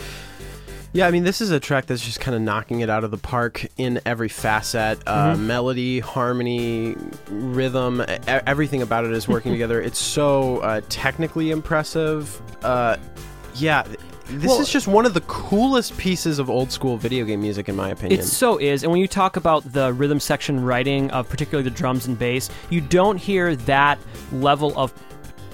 Yeah, 0.92 1.06
I 1.08 1.12
mean, 1.12 1.24
this 1.24 1.40
is 1.40 1.52
a 1.52 1.60
track 1.60 1.86
that's 1.86 2.04
just 2.04 2.20
kind 2.20 2.34
of 2.36 2.42
knocking 2.42 2.80
it 2.80 2.90
out 2.90 3.04
of 3.04 3.12
the 3.12 3.18
park 3.18 3.68
in 3.78 4.02
every 4.08 4.28
facet. 4.30 5.00
Uh, 5.06 5.36
Mhm. 5.36 5.40
Melody, 5.42 6.00
harmony, 6.00 6.96
rhythm, 7.30 8.02
e- 8.02 8.06
everything 8.28 8.82
about 8.82 9.06
it 9.06 9.12
is 9.12 9.28
working 9.28 9.52
together. 9.58 9.80
It's 9.82 10.00
so 10.00 10.58
uh, 10.58 10.82
technically 10.90 11.52
impressive. 11.52 12.42
Uh, 12.64 12.98
yeah, 13.56 13.84
this 14.32 14.50
Well- 14.50 14.62
is 14.62 14.70
just 14.72 14.88
one 14.88 15.06
of 15.06 15.14
the 15.14 15.22
coolest 15.22 15.96
pieces 15.98 16.40
of 16.40 16.50
old 16.50 16.72
school 16.72 16.98
video 16.98 17.24
game 17.24 17.42
music, 17.42 17.70
in 17.70 17.76
my 17.76 17.90
opinion. 17.90 18.20
It 18.20 18.24
so 18.24 18.58
is, 18.58 18.82
and 18.82 18.92
when 18.92 19.00
you 19.00 19.08
talk 19.08 19.36
about 19.38 19.72
the 19.72 19.94
rhythm 19.94 20.20
section 20.20 20.64
writing 20.64 21.12
of 21.12 21.30
particularly 21.30 21.70
the 21.70 21.76
drums 21.76 22.08
and 22.08 22.18
bass, 22.18 22.50
you 22.72 22.82
don't 22.82 23.18
hear 23.18 23.56
that 23.56 24.00
level 24.32 24.74
of 24.76 24.92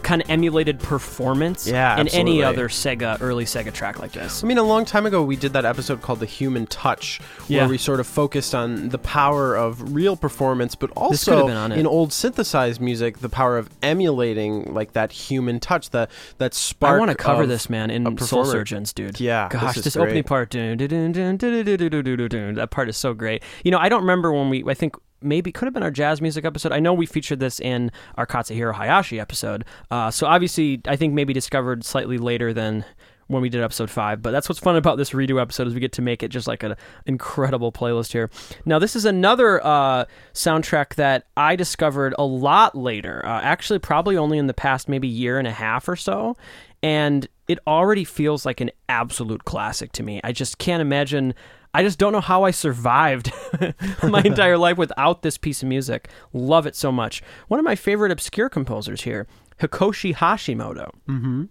kind 0.05 0.21
of 0.21 0.29
emulated 0.29 0.79
performance 0.79 1.67
yeah, 1.67 1.99
in 1.99 2.07
any 2.09 2.43
other 2.43 2.69
Sega 2.69 3.17
early 3.21 3.43
Sega 3.43 3.73
track 3.73 3.99
like 3.99 4.11
this. 4.11 4.43
I 4.43 4.47
mean, 4.47 4.59
a 4.59 4.63
long 4.63 4.85
time 4.85 5.07
ago 5.07 5.23
we 5.23 5.35
did 5.35 5.53
that 5.53 5.65
episode 5.65 6.03
called 6.03 6.19
The 6.19 6.27
Human 6.27 6.67
Touch, 6.67 7.19
where 7.47 7.61
yeah. 7.61 7.67
we 7.67 7.79
sort 7.79 7.99
of 7.99 8.05
focused 8.05 8.53
on 8.53 8.89
the 8.89 8.99
power 8.99 9.55
of 9.55 9.95
real 9.95 10.15
performance, 10.15 10.75
but 10.75 10.91
also 10.91 11.47
in 11.47 11.87
old 11.87 12.13
synthesized 12.13 12.79
music, 12.79 13.17
the 13.17 13.29
power 13.29 13.57
of 13.57 13.67
emulating 13.81 14.71
like 14.73 14.93
that 14.93 15.11
human 15.11 15.59
touch, 15.59 15.89
that 15.89 16.11
that 16.37 16.53
spark. 16.53 16.95
I 16.95 16.99
want 16.99 17.09
to 17.09 17.17
cover 17.17 17.47
this 17.47 17.67
man 17.67 17.89
in 17.89 18.15
Soul 18.19 18.45
Surgeons, 18.45 18.93
dude. 18.93 19.19
Yeah, 19.19 19.49
gosh, 19.49 19.73
this, 19.73 19.85
this 19.85 19.97
opening 19.97 20.23
part, 20.23 20.51
that 20.51 22.67
part 22.69 22.89
is 22.89 22.97
so 22.97 23.13
great. 23.15 23.41
You 23.63 23.71
know, 23.71 23.79
I 23.79 23.89
don't 23.89 24.01
remember 24.01 24.31
when 24.31 24.49
we. 24.49 24.63
I 24.67 24.75
think 24.75 24.95
maybe 25.25 25.51
could 25.51 25.65
have 25.65 25.73
been 25.73 25.83
our 25.83 25.91
jazz 25.91 26.21
music 26.21 26.45
episode. 26.45 26.71
I 26.71 26.79
know 26.79 26.93
we 26.93 27.05
featured 27.05 27.39
this 27.39 27.59
in 27.59 27.91
our 28.15 28.25
Katsuhiro 28.25 28.73
Hayashi 28.73 29.19
episode. 29.19 29.65
Uh, 29.91 30.11
so 30.11 30.27
obviously, 30.27 30.81
I 30.87 30.95
think 30.95 31.13
maybe 31.13 31.33
discovered 31.33 31.83
slightly 31.83 32.17
later 32.17 32.53
than 32.53 32.85
when 33.27 33.41
we 33.41 33.49
did 33.49 33.61
episode 33.61 33.89
five. 33.89 34.21
But 34.21 34.31
that's 34.31 34.47
what's 34.47 34.59
fun 34.59 34.75
about 34.75 34.97
this 34.97 35.11
redo 35.11 35.41
episode 35.41 35.67
is 35.67 35.73
we 35.73 35.79
get 35.79 35.93
to 35.93 36.01
make 36.01 36.23
it 36.23 36.29
just 36.29 36.47
like 36.47 36.63
an 36.63 36.75
incredible 37.05 37.71
playlist 37.71 38.11
here. 38.11 38.29
Now, 38.65 38.79
this 38.79 38.95
is 38.95 39.05
another 39.05 39.65
uh, 39.65 40.05
soundtrack 40.33 40.95
that 40.95 41.25
I 41.35 41.55
discovered 41.55 42.13
a 42.17 42.23
lot 42.25 42.77
later. 42.77 43.25
Uh, 43.25 43.41
actually, 43.41 43.79
probably 43.79 44.17
only 44.17 44.37
in 44.37 44.47
the 44.47 44.53
past 44.53 44.87
maybe 44.87 45.07
year 45.07 45.39
and 45.39 45.47
a 45.47 45.51
half 45.51 45.87
or 45.87 45.95
so. 45.95 46.37
And 46.83 47.27
it 47.47 47.59
already 47.65 48.03
feels 48.03 48.45
like 48.45 48.61
an 48.61 48.71
absolute 48.89 49.45
classic 49.45 49.91
to 49.93 50.03
me. 50.03 50.21
I 50.23 50.31
just 50.31 50.57
can't 50.57 50.81
imagine. 50.81 51.33
I 51.75 51.83
just 51.83 51.99
don't 51.99 52.13
know 52.13 52.21
how 52.21 52.43
I 52.43 52.51
survived 52.51 53.33
my 54.03 54.21
entire 54.21 54.57
life 54.57 54.77
without 54.77 55.23
this 55.23 55.37
piece 55.37 55.61
of 55.61 55.67
music. 55.67 56.07
Love 56.31 56.65
it 56.65 56.73
so 56.73 56.89
much. 56.89 57.21
One 57.49 57.59
of 57.59 57.65
my 57.65 57.75
favorite 57.75 58.13
obscure 58.13 58.47
composers 58.47 59.01
here, 59.01 59.27
Hikoshi 59.59 60.15
Hashimoto. 60.15 60.91
Mm-hmm. 61.09 61.43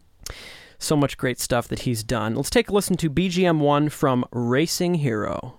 So 0.79 0.97
much 0.97 1.19
great 1.19 1.39
stuff 1.39 1.69
that 1.69 1.81
he's 1.81 2.03
done. 2.03 2.37
Let's 2.37 2.49
take 2.49 2.71
a 2.71 2.73
listen 2.73 2.97
to 2.97 3.11
BGM 3.11 3.59
1 3.59 3.91
from 3.91 4.25
Racing 4.33 4.95
Hero. 4.95 5.59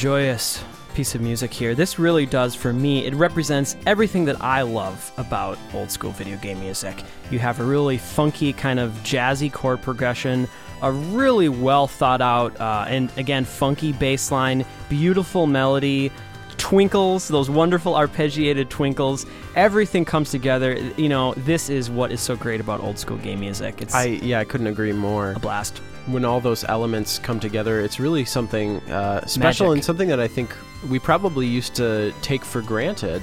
Joyous 0.00 0.64
piece 0.94 1.14
of 1.14 1.20
music 1.20 1.52
here. 1.52 1.74
This 1.74 1.98
really 1.98 2.24
does, 2.24 2.54
for 2.54 2.72
me, 2.72 3.04
it 3.04 3.14
represents 3.14 3.76
everything 3.84 4.24
that 4.24 4.40
I 4.40 4.62
love 4.62 5.12
about 5.18 5.58
old 5.74 5.90
school 5.90 6.10
video 6.10 6.38
game 6.38 6.58
music. 6.58 7.04
You 7.30 7.38
have 7.38 7.60
a 7.60 7.64
really 7.64 7.98
funky, 7.98 8.54
kind 8.54 8.80
of 8.80 8.92
jazzy 9.02 9.52
chord 9.52 9.82
progression, 9.82 10.48
a 10.80 10.90
really 10.90 11.50
well 11.50 11.86
thought 11.86 12.22
out, 12.22 12.58
uh, 12.58 12.86
and 12.88 13.12
again, 13.18 13.44
funky 13.44 13.92
bass 13.92 14.32
line, 14.32 14.64
beautiful 14.88 15.46
melody, 15.46 16.10
twinkles, 16.56 17.28
those 17.28 17.50
wonderful 17.50 17.92
arpeggiated 17.92 18.70
twinkles. 18.70 19.26
Everything 19.54 20.06
comes 20.06 20.30
together. 20.30 20.78
You 20.96 21.10
know, 21.10 21.34
this 21.34 21.68
is 21.68 21.90
what 21.90 22.10
is 22.10 22.22
so 22.22 22.36
great 22.36 22.62
about 22.62 22.80
old 22.80 22.98
school 22.98 23.18
game 23.18 23.40
music. 23.40 23.82
It's 23.82 23.94
I 23.94 24.04
yeah, 24.04 24.38
I 24.38 24.44
couldn't 24.44 24.68
agree 24.68 24.92
more. 24.92 25.32
a 25.32 25.38
blast. 25.38 25.82
When 26.06 26.24
all 26.24 26.40
those 26.40 26.64
elements 26.64 27.18
come 27.18 27.38
together, 27.40 27.80
it's 27.80 28.00
really 28.00 28.24
something 28.24 28.78
uh, 28.90 29.26
special 29.26 29.66
Magic. 29.66 29.76
and 29.78 29.84
something 29.84 30.08
that 30.08 30.20
I 30.20 30.28
think 30.28 30.54
we 30.88 30.98
probably 30.98 31.46
used 31.46 31.74
to 31.76 32.12
take 32.22 32.44
for 32.44 32.62
granted. 32.62 33.22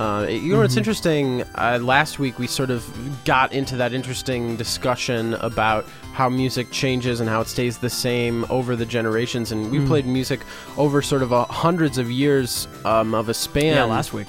Uh, 0.00 0.26
you 0.28 0.52
know, 0.54 0.58
what's 0.58 0.74
Mhm. 0.74 0.78
interesting. 0.78 1.42
Uh, 1.54 1.78
last 1.80 2.18
week 2.18 2.38
we 2.38 2.46
sort 2.48 2.70
of 2.70 2.84
got 3.24 3.52
into 3.52 3.76
that 3.76 3.92
interesting 3.92 4.56
discussion 4.56 5.34
about 5.34 5.84
how 6.12 6.28
music 6.28 6.70
changes 6.72 7.20
and 7.20 7.28
how 7.28 7.40
it 7.40 7.46
stays 7.46 7.78
the 7.78 7.90
same 7.90 8.44
over 8.50 8.74
the 8.74 8.86
generations, 8.86 9.52
and 9.52 9.70
we 9.70 9.78
Mm. 9.78 9.86
played 9.86 10.06
music 10.06 10.40
over 10.76 11.02
sort 11.02 11.22
of 11.22 11.30
a 11.30 11.44
hundreds 11.44 11.98
of 11.98 12.10
years 12.10 12.66
um, 12.84 13.14
of 13.14 13.28
a 13.28 13.34
span. 13.34 13.74
Yeah, 13.76 13.84
last 13.84 14.12
week. 14.12 14.28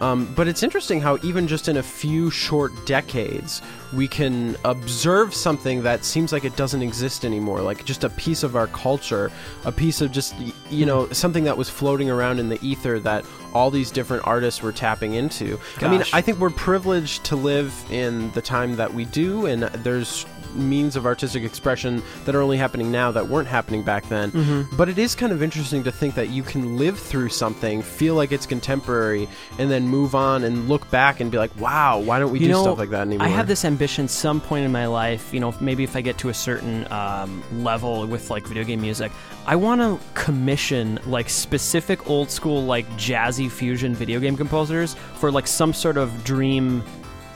Um, 0.00 0.32
but 0.34 0.48
it's 0.48 0.62
interesting 0.62 1.00
how 1.00 1.18
even 1.22 1.46
just 1.46 1.68
in 1.68 1.76
a 1.76 1.82
few 1.82 2.30
short 2.30 2.72
decades, 2.86 3.62
we 3.92 4.08
can 4.08 4.56
observe 4.64 5.34
something 5.34 5.82
that 5.82 6.04
seems 6.04 6.32
like 6.32 6.44
it 6.44 6.56
doesn't 6.56 6.82
exist 6.82 7.24
anymore, 7.24 7.60
like 7.60 7.84
just 7.84 8.04
a 8.04 8.10
piece 8.10 8.42
of 8.42 8.56
our 8.56 8.66
culture, 8.68 9.30
a 9.64 9.72
piece 9.72 10.00
of 10.00 10.10
just 10.12 10.34
you 10.70 10.84
know 10.84 11.08
something 11.10 11.44
that 11.44 11.56
was 11.56 11.70
floating 11.70 12.10
around 12.10 12.38
in 12.38 12.48
the 12.48 12.58
ether 12.66 12.98
that 13.00 13.24
all 13.52 13.70
these 13.70 13.90
different 13.90 14.26
artists 14.26 14.62
were 14.62 14.72
tapping 14.72 15.14
into. 15.14 15.58
I 15.80 15.88
mean, 15.88 16.02
I 16.12 16.20
think 16.20 16.38
we're 16.38 16.50
privileged 16.50 17.24
to 17.26 17.36
live 17.36 17.72
in 17.90 18.32
the 18.32 18.42
time 18.42 18.76
that 18.76 18.92
we 18.92 19.04
do, 19.04 19.46
and 19.46 19.62
there's 19.62 20.26
means 20.54 20.96
of 20.96 21.06
artistic 21.06 21.42
expression 21.42 22.02
that 22.24 22.34
are 22.34 22.40
only 22.40 22.56
happening 22.56 22.90
now 22.90 23.10
that 23.10 23.28
weren't 23.28 23.48
happening 23.48 23.82
back 23.82 24.08
then. 24.08 24.30
Mm-hmm. 24.30 24.76
But 24.76 24.88
it 24.88 24.98
is 24.98 25.14
kind 25.14 25.32
of 25.32 25.42
interesting 25.42 25.84
to 25.84 25.92
think 25.92 26.14
that 26.14 26.30
you 26.30 26.42
can 26.42 26.76
live 26.76 26.98
through 26.98 27.28
something, 27.28 27.82
feel 27.82 28.14
like 28.14 28.32
it's 28.32 28.46
contemporary, 28.46 29.28
and 29.58 29.70
then 29.70 29.86
move 29.88 30.14
on 30.14 30.44
and 30.44 30.68
look 30.68 30.88
back 30.90 31.20
and 31.20 31.30
be 31.30 31.38
like, 31.38 31.54
wow, 31.58 31.98
why 31.98 32.18
don't 32.18 32.32
we 32.32 32.38
you 32.38 32.46
do 32.46 32.52
know, 32.52 32.62
stuff 32.62 32.78
like 32.78 32.90
that 32.90 33.02
anymore? 33.02 33.26
I 33.26 33.30
have 33.30 33.46
this 33.46 33.64
ambition 33.64 34.08
some 34.08 34.40
point 34.40 34.64
in 34.64 34.72
my 34.72 34.86
life, 34.86 35.32
you 35.32 35.40
know, 35.40 35.54
maybe 35.60 35.84
if 35.84 35.96
I 35.96 36.00
get 36.00 36.18
to 36.18 36.28
a 36.28 36.34
certain 36.34 36.90
um, 36.92 37.42
level 37.62 38.06
with 38.06 38.30
like 38.30 38.46
video 38.46 38.64
game 38.64 38.80
music, 38.80 39.12
I 39.46 39.56
want 39.56 39.80
to 39.80 40.00
commission 40.14 40.98
like 41.06 41.28
specific 41.28 42.08
old 42.08 42.30
school 42.30 42.64
like 42.64 42.88
jazzy 42.92 43.50
fusion 43.50 43.94
video 43.94 44.20
game 44.20 44.36
composers 44.36 44.94
for 45.16 45.30
like 45.30 45.46
some 45.46 45.72
sort 45.72 45.96
of 45.96 46.24
dream 46.24 46.82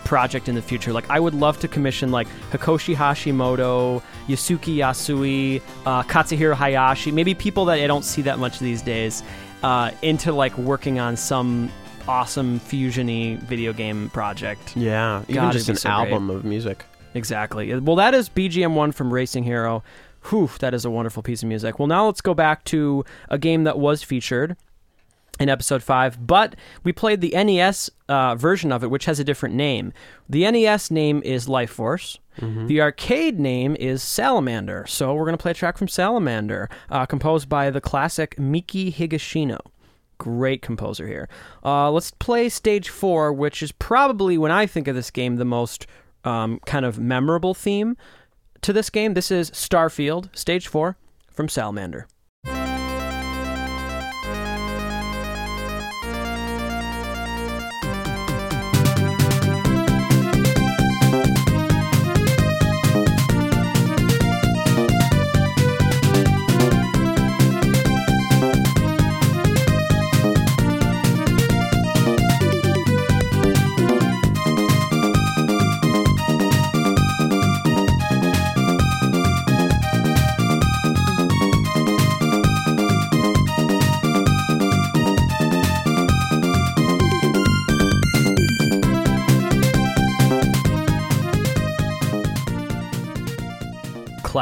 project 0.09 0.49
in 0.49 0.55
the 0.55 0.62
future. 0.62 0.90
Like 0.92 1.09
I 1.11 1.21
would 1.21 1.35
love 1.35 1.61
to 1.61 1.68
commission 1.68 2.11
like 2.11 2.27
Hikoshi 2.51 2.97
Hashimoto, 2.97 4.03
Yasuki 4.27 4.77
Yasui, 4.77 5.61
uh, 5.85 6.03
Katsuhiro 6.05 6.55
Hayashi, 6.55 7.12
maybe 7.12 7.35
people 7.35 7.66
that 7.66 7.79
I 7.79 7.87
don't 7.87 8.05
see 8.05 8.23
that 8.23 8.38
much 8.38 8.59
these 8.59 8.81
days, 8.81 9.23
uh, 9.62 9.90
into 10.01 10.33
like 10.33 10.57
working 10.57 10.99
on 10.99 11.14
some 11.16 11.71
awesome 12.09 12.59
fusiony 12.59 13.38
video 13.40 13.75
game 13.75 14.09
project. 14.09 14.75
yeah, 14.77 15.23
even 15.25 15.35
God, 15.35 15.53
just 15.53 15.68
an 15.68 15.77
so 15.77 15.90
great. 15.90 16.11
album 16.11 16.31
of 16.31 16.42
music. 16.42 16.87
Exactly. 17.12 17.79
Well, 17.79 17.97
that 17.97 18.14
is 18.14 18.31
BGM 18.31 18.75
one 18.75 18.92
from 18.92 19.12
Racing 19.12 19.44
Hero. 19.44 19.83
Whew, 20.31 20.51
that 20.61 20.73
is 20.73 20.87
a 20.87 20.90
wonderful 20.90 21.23
piece 21.23 21.42
of 21.42 21.49
music. 21.51 21.79
Well, 21.79 21.87
now 21.87 22.07
let's 22.07 22.23
go 22.23 22.33
back 22.33 22.64
to 22.64 23.05
a 23.29 23.38
game 23.38 23.64
that 23.64 23.79
was 23.79 24.03
featured 24.03 24.57
in 25.38 25.48
episode 25.48 25.83
5, 25.83 26.27
but 26.27 26.57
we 26.83 26.92
played 26.92 27.20
the 27.20 27.33
NES 27.33 27.90
uh, 28.09 28.35
version 28.35 28.72
of 28.72 28.83
it, 28.83 28.90
which 28.90 29.05
has 29.05 29.20
a 29.20 29.24
different 29.24 29.55
name. 29.55 29.92
The 30.29 30.51
NES 30.51 30.90
name 30.90 31.22
is 31.24 31.48
Life 31.48 31.70
Force. 31.70 32.18
The 32.68 32.81
arcade 32.81 33.40
name 33.40 33.77
is 33.81 34.01
Salamander. 34.03 34.85
So 34.87 35.12
we're 35.14 35.24
going 35.24 35.37
to 35.37 35.42
play 35.42 35.51
a 35.51 35.55
track 35.55 35.77
from 35.77 35.88
Salamander, 35.88 36.68
uh, 36.88 37.05
composed 37.05 37.48
by 37.48 37.70
the 37.70 37.81
classic 37.81 38.38
Miki 38.38 38.92
Higashino. 38.92 39.59
Great 40.18 40.62
composer 40.62 41.07
here. 41.07 41.29
Uh, 41.64 41.90
let's 41.90 42.11
play 42.12 42.48
stage 42.48 42.88
four, 42.88 43.33
which 43.33 43.62
is 43.62 43.72
probably, 43.72 44.38
when 44.38 44.53
I 44.53 44.66
think 44.66 44.87
of 44.87 44.94
this 44.94 45.11
game, 45.11 45.37
the 45.37 45.44
most 45.44 45.87
um, 46.24 46.61
kind 46.66 46.85
of 46.85 46.98
memorable 46.98 47.55
theme 47.55 47.96
to 48.62 48.72
this 48.72 48.90
game. 48.90 49.14
This 49.14 49.31
is 49.31 49.51
Starfield, 49.51 50.35
stage 50.37 50.68
four, 50.68 50.96
from 51.31 51.48
Salamander. 51.48 52.07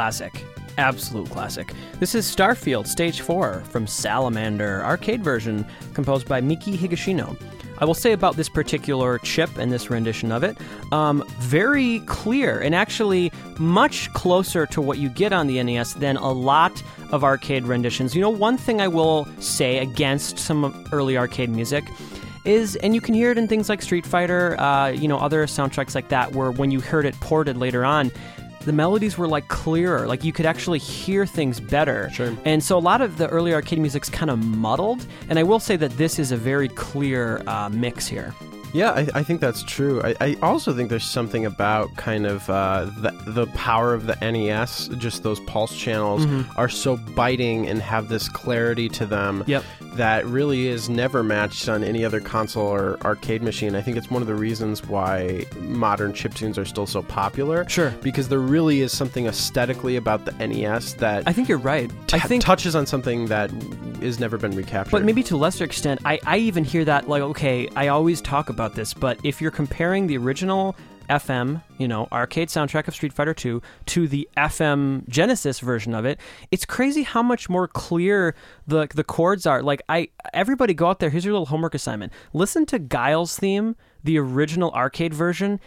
Classic. 0.07 0.41
Absolute 0.77 1.29
classic. 1.29 1.73
This 1.99 2.15
is 2.15 2.33
Starfield 2.33 2.87
Stage 2.87 3.19
4 3.19 3.65
from 3.69 3.85
Salamander, 3.85 4.81
arcade 4.85 5.21
version, 5.21 5.65
composed 5.93 6.29
by 6.29 6.39
Miki 6.39 6.77
Higashino. 6.77 7.35
I 7.79 7.83
will 7.83 7.93
say 7.93 8.13
about 8.13 8.37
this 8.37 8.47
particular 8.47 9.17
chip 9.17 9.57
and 9.57 9.69
this 9.69 9.89
rendition 9.89 10.31
of 10.31 10.45
it, 10.45 10.55
um, 10.93 11.25
very 11.39 11.99
clear 12.05 12.61
and 12.61 12.73
actually 12.73 13.33
much 13.59 14.09
closer 14.13 14.65
to 14.67 14.79
what 14.81 14.97
you 14.97 15.09
get 15.09 15.33
on 15.33 15.47
the 15.47 15.61
NES 15.61 15.95
than 15.95 16.15
a 16.15 16.31
lot 16.31 16.81
of 17.11 17.25
arcade 17.25 17.65
renditions. 17.65 18.15
You 18.15 18.21
know, 18.21 18.29
one 18.29 18.57
thing 18.57 18.79
I 18.79 18.87
will 18.87 19.27
say 19.41 19.79
against 19.79 20.39
some 20.39 20.87
early 20.93 21.17
arcade 21.17 21.49
music 21.49 21.83
is, 22.45 22.77
and 22.77 22.95
you 22.95 23.01
can 23.01 23.13
hear 23.13 23.31
it 23.31 23.37
in 23.37 23.49
things 23.49 23.67
like 23.67 23.81
Street 23.81 24.05
Fighter, 24.05 24.57
uh, 24.57 24.87
you 24.87 25.09
know, 25.09 25.17
other 25.17 25.45
soundtracks 25.47 25.95
like 25.95 26.07
that, 26.07 26.31
where 26.31 26.51
when 26.51 26.71
you 26.71 26.79
heard 26.79 27.05
it 27.05 27.13
ported 27.19 27.57
later 27.57 27.83
on, 27.83 28.09
the 28.67 28.73
melodies 28.73 29.17
were 29.17 29.29
like 29.29 29.47
clearer, 29.47 30.05
like 30.05 30.25
you 30.25 30.33
could 30.33 30.45
actually 30.45 30.77
hear 30.77 31.25
things 31.25 31.59
better. 31.59 32.09
Sure. 32.11 32.35
And 32.43 32.61
so 32.61 32.77
a 32.77 32.79
lot 32.79 33.01
of 33.01 33.17
the 33.17 33.27
early 33.29 33.53
arcade 33.53 33.79
music's 33.79 34.09
kind 34.09 34.29
of 34.29 34.43
muddled, 34.43 35.05
and 35.29 35.39
I 35.39 35.43
will 35.43 35.59
say 35.59 35.77
that 35.77 35.91
this 35.91 36.19
is 36.19 36.33
a 36.33 36.37
very 36.37 36.67
clear 36.67 37.41
uh, 37.47 37.69
mix 37.69 38.07
here. 38.07 38.35
Yeah, 38.73 38.91
I, 38.91 39.07
I 39.15 39.23
think 39.23 39.41
that's 39.41 39.63
true. 39.63 40.01
I, 40.03 40.15
I 40.19 40.37
also 40.41 40.73
think 40.73 40.89
there's 40.89 41.05
something 41.05 41.45
about 41.45 41.95
kind 41.95 42.25
of 42.25 42.49
uh, 42.49 42.85
the 42.97 43.11
the 43.25 43.47
power 43.47 43.93
of 43.93 44.07
the 44.07 44.15
NES. 44.21 44.89
Just 44.97 45.23
those 45.23 45.39
pulse 45.41 45.75
channels 45.75 46.25
are 46.57 46.69
so 46.69 46.97
biting 46.97 47.67
and 47.67 47.81
have 47.81 48.09
this 48.09 48.29
clarity 48.29 48.89
to 48.89 49.05
them. 49.05 49.43
Yep. 49.47 49.63
That 49.93 50.25
really 50.25 50.67
is 50.67 50.89
never 50.89 51.23
matched 51.23 51.69
on 51.69 51.83
any 51.83 52.05
other 52.05 52.19
console 52.19 52.67
or 52.67 52.97
arcade 53.03 53.41
machine. 53.41 53.75
I 53.75 53.81
think 53.81 53.97
it's 53.97 54.11
one 54.11 54.21
of 54.21 54.27
the 54.27 54.35
reasons 54.35 54.85
why 54.85 55.45
modern 55.61 56.13
chiptunes 56.13 56.57
are 56.57 56.65
still 56.65 56.85
so 56.85 57.01
popular. 57.01 57.67
Sure. 57.67 57.91
Because 58.01 58.29
there 58.29 58.39
really 58.39 58.81
is 58.81 58.95
something 58.95 59.25
aesthetically 59.25 59.95
about 59.95 60.25
the 60.25 60.33
NES 60.45 60.93
that 60.95 61.23
I 61.25 61.33
think 61.33 61.49
you're 61.49 61.57
right. 61.57 61.89
I 62.13 62.19
t- 62.19 62.27
think 62.27 62.43
touches 62.43 62.75
on 62.75 62.85
something 62.85 63.25
that 63.27 63.49
has 64.01 64.19
never 64.19 64.37
been 64.37 64.55
recaptured. 64.55 64.91
But 64.91 65.03
maybe 65.03 65.23
to 65.23 65.35
a 65.35 65.37
lesser 65.37 65.63
extent, 65.63 66.01
I, 66.05 66.19
I 66.25 66.37
even 66.37 66.63
hear 66.63 66.85
that, 66.85 67.09
like, 67.09 67.23
okay, 67.23 67.67
I 67.75 67.87
always 67.87 68.21
talk 68.21 68.49
about 68.49 68.56
this, 68.75 68.93
but 68.93 69.19
if 69.23 69.41
you're 69.41 69.51
comparing 69.51 70.07
the 70.07 70.17
original 70.17 70.75
FM, 71.09 71.61
you 71.77 71.87
know, 71.87 72.07
arcade 72.11 72.49
soundtrack 72.49 72.87
of 72.87 72.93
Street 72.93 73.13
Fighter 73.13 73.33
2 73.33 73.61
to 73.87 74.07
the 74.07 74.27
FM 74.35 75.07
Genesis 75.07 75.59
version 75.59 75.93
of 75.93 76.05
it, 76.05 76.19
it's 76.51 76.65
crazy 76.65 77.03
how 77.03 77.23
much 77.23 77.49
more 77.49 77.67
clear 77.67 78.35
the 78.65 78.87
the 78.93 79.03
chords 79.03 79.45
are. 79.45 79.61
Like 79.61 79.81
I 79.87 80.09
everybody 80.33 80.73
go 80.73 80.87
out 80.87 80.99
there, 80.99 81.09
here's 81.09 81.23
your 81.23 81.33
little 81.33 81.45
homework 81.45 81.75
assignment. 81.75 82.11
Listen 82.33 82.65
to 82.67 82.79
Guile's 82.79 83.37
theme, 83.37 83.75
the 84.03 84.17
original 84.19 84.71
arcade 84.71 85.13
version. 85.13 85.59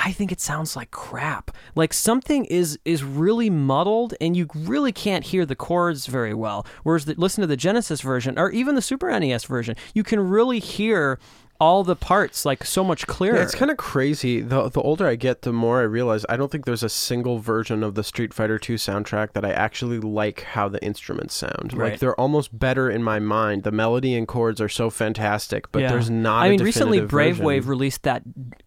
I 0.00 0.12
think 0.12 0.30
it 0.30 0.40
sounds 0.40 0.76
like 0.76 0.92
crap. 0.92 1.50
Like 1.74 1.92
something 1.92 2.44
is 2.44 2.78
is 2.84 3.02
really 3.02 3.50
muddled, 3.50 4.14
and 4.20 4.36
you 4.36 4.46
really 4.54 4.92
can't 4.92 5.24
hear 5.24 5.44
the 5.44 5.56
chords 5.56 6.06
very 6.06 6.34
well. 6.34 6.64
Whereas 6.84 7.04
the, 7.04 7.14
listen 7.18 7.42
to 7.42 7.48
the 7.48 7.56
Genesis 7.56 8.00
version, 8.00 8.38
or 8.38 8.50
even 8.50 8.76
the 8.76 8.82
Super 8.82 9.10
NES 9.18 9.44
version, 9.44 9.74
you 9.94 10.04
can 10.04 10.20
really 10.20 10.60
hear 10.60 11.18
all 11.60 11.82
the 11.82 11.96
parts 11.96 12.44
like 12.44 12.64
so 12.64 12.84
much 12.84 13.06
clearer. 13.06 13.36
Yeah, 13.36 13.42
it's 13.42 13.54
kind 13.54 13.70
of 13.70 13.76
crazy. 13.76 14.40
The 14.40 14.68
the 14.68 14.80
older 14.80 15.06
I 15.06 15.16
get, 15.16 15.42
the 15.42 15.52
more 15.52 15.80
I 15.80 15.84
realize 15.84 16.24
I 16.28 16.36
don't 16.36 16.50
think 16.52 16.64
there's 16.64 16.82
a 16.82 16.88
single 16.88 17.38
version 17.38 17.82
of 17.82 17.94
the 17.94 18.04
Street 18.04 18.32
Fighter 18.32 18.58
2 18.58 18.74
soundtrack 18.76 19.32
that 19.32 19.44
I 19.44 19.50
actually 19.50 19.98
like 19.98 20.42
how 20.42 20.68
the 20.68 20.82
instruments 20.84 21.34
sound. 21.34 21.72
Right. 21.74 21.92
Like 21.92 22.00
they're 22.00 22.18
almost 22.18 22.56
better 22.56 22.88
in 22.88 23.02
my 23.02 23.18
mind. 23.18 23.64
The 23.64 23.72
melody 23.72 24.14
and 24.14 24.28
chords 24.28 24.60
are 24.60 24.68
so 24.68 24.88
fantastic, 24.90 25.70
but 25.72 25.82
Yeah. 25.82 25.90
there's 25.90 26.10
not. 26.10 26.44
I 26.44 26.50
mean, 26.50 26.62
recently 26.62 27.00
Brave 27.00 27.34
version. 27.36 27.46
Wave 27.46 27.68
released 27.68 28.02
that 28.04 28.22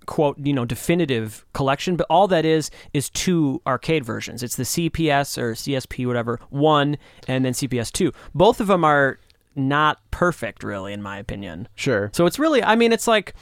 quote, 0.06 0.38
you 0.40 0.52
know, 0.52 0.66
definitive 0.66 1.46
collection, 1.54 1.96
but 1.96 2.08
all 2.10 2.28
that 2.28 2.44
is 2.46 2.70
is 2.94 3.10
two 3.10 3.62
arcade 3.66 4.04
versions. 4.04 4.44
It's 4.44 4.56
the 4.58 4.64
CPS 4.66 5.38
or 5.38 5.54
CSP, 5.54 6.06
whatever 6.06 6.40
one, 6.50 6.98
and 7.28 7.46
then 7.46 7.54
CPS 7.54 7.92
two. 7.92 8.12
Both 8.36 8.60
of 8.60 8.68
them 8.68 8.84
are 8.84 9.20
not 9.56 10.00
perfect, 10.12 10.64
really, 10.64 10.94
in 10.94 11.02
my 11.02 11.18
opinion. 11.18 11.68
Sure. 11.76 12.10
So 12.14 12.26
it's 12.26 12.40
really, 12.40 12.64
I 12.64 12.76
mean, 12.76 12.92
it's 12.92 13.08
like 13.08 13.34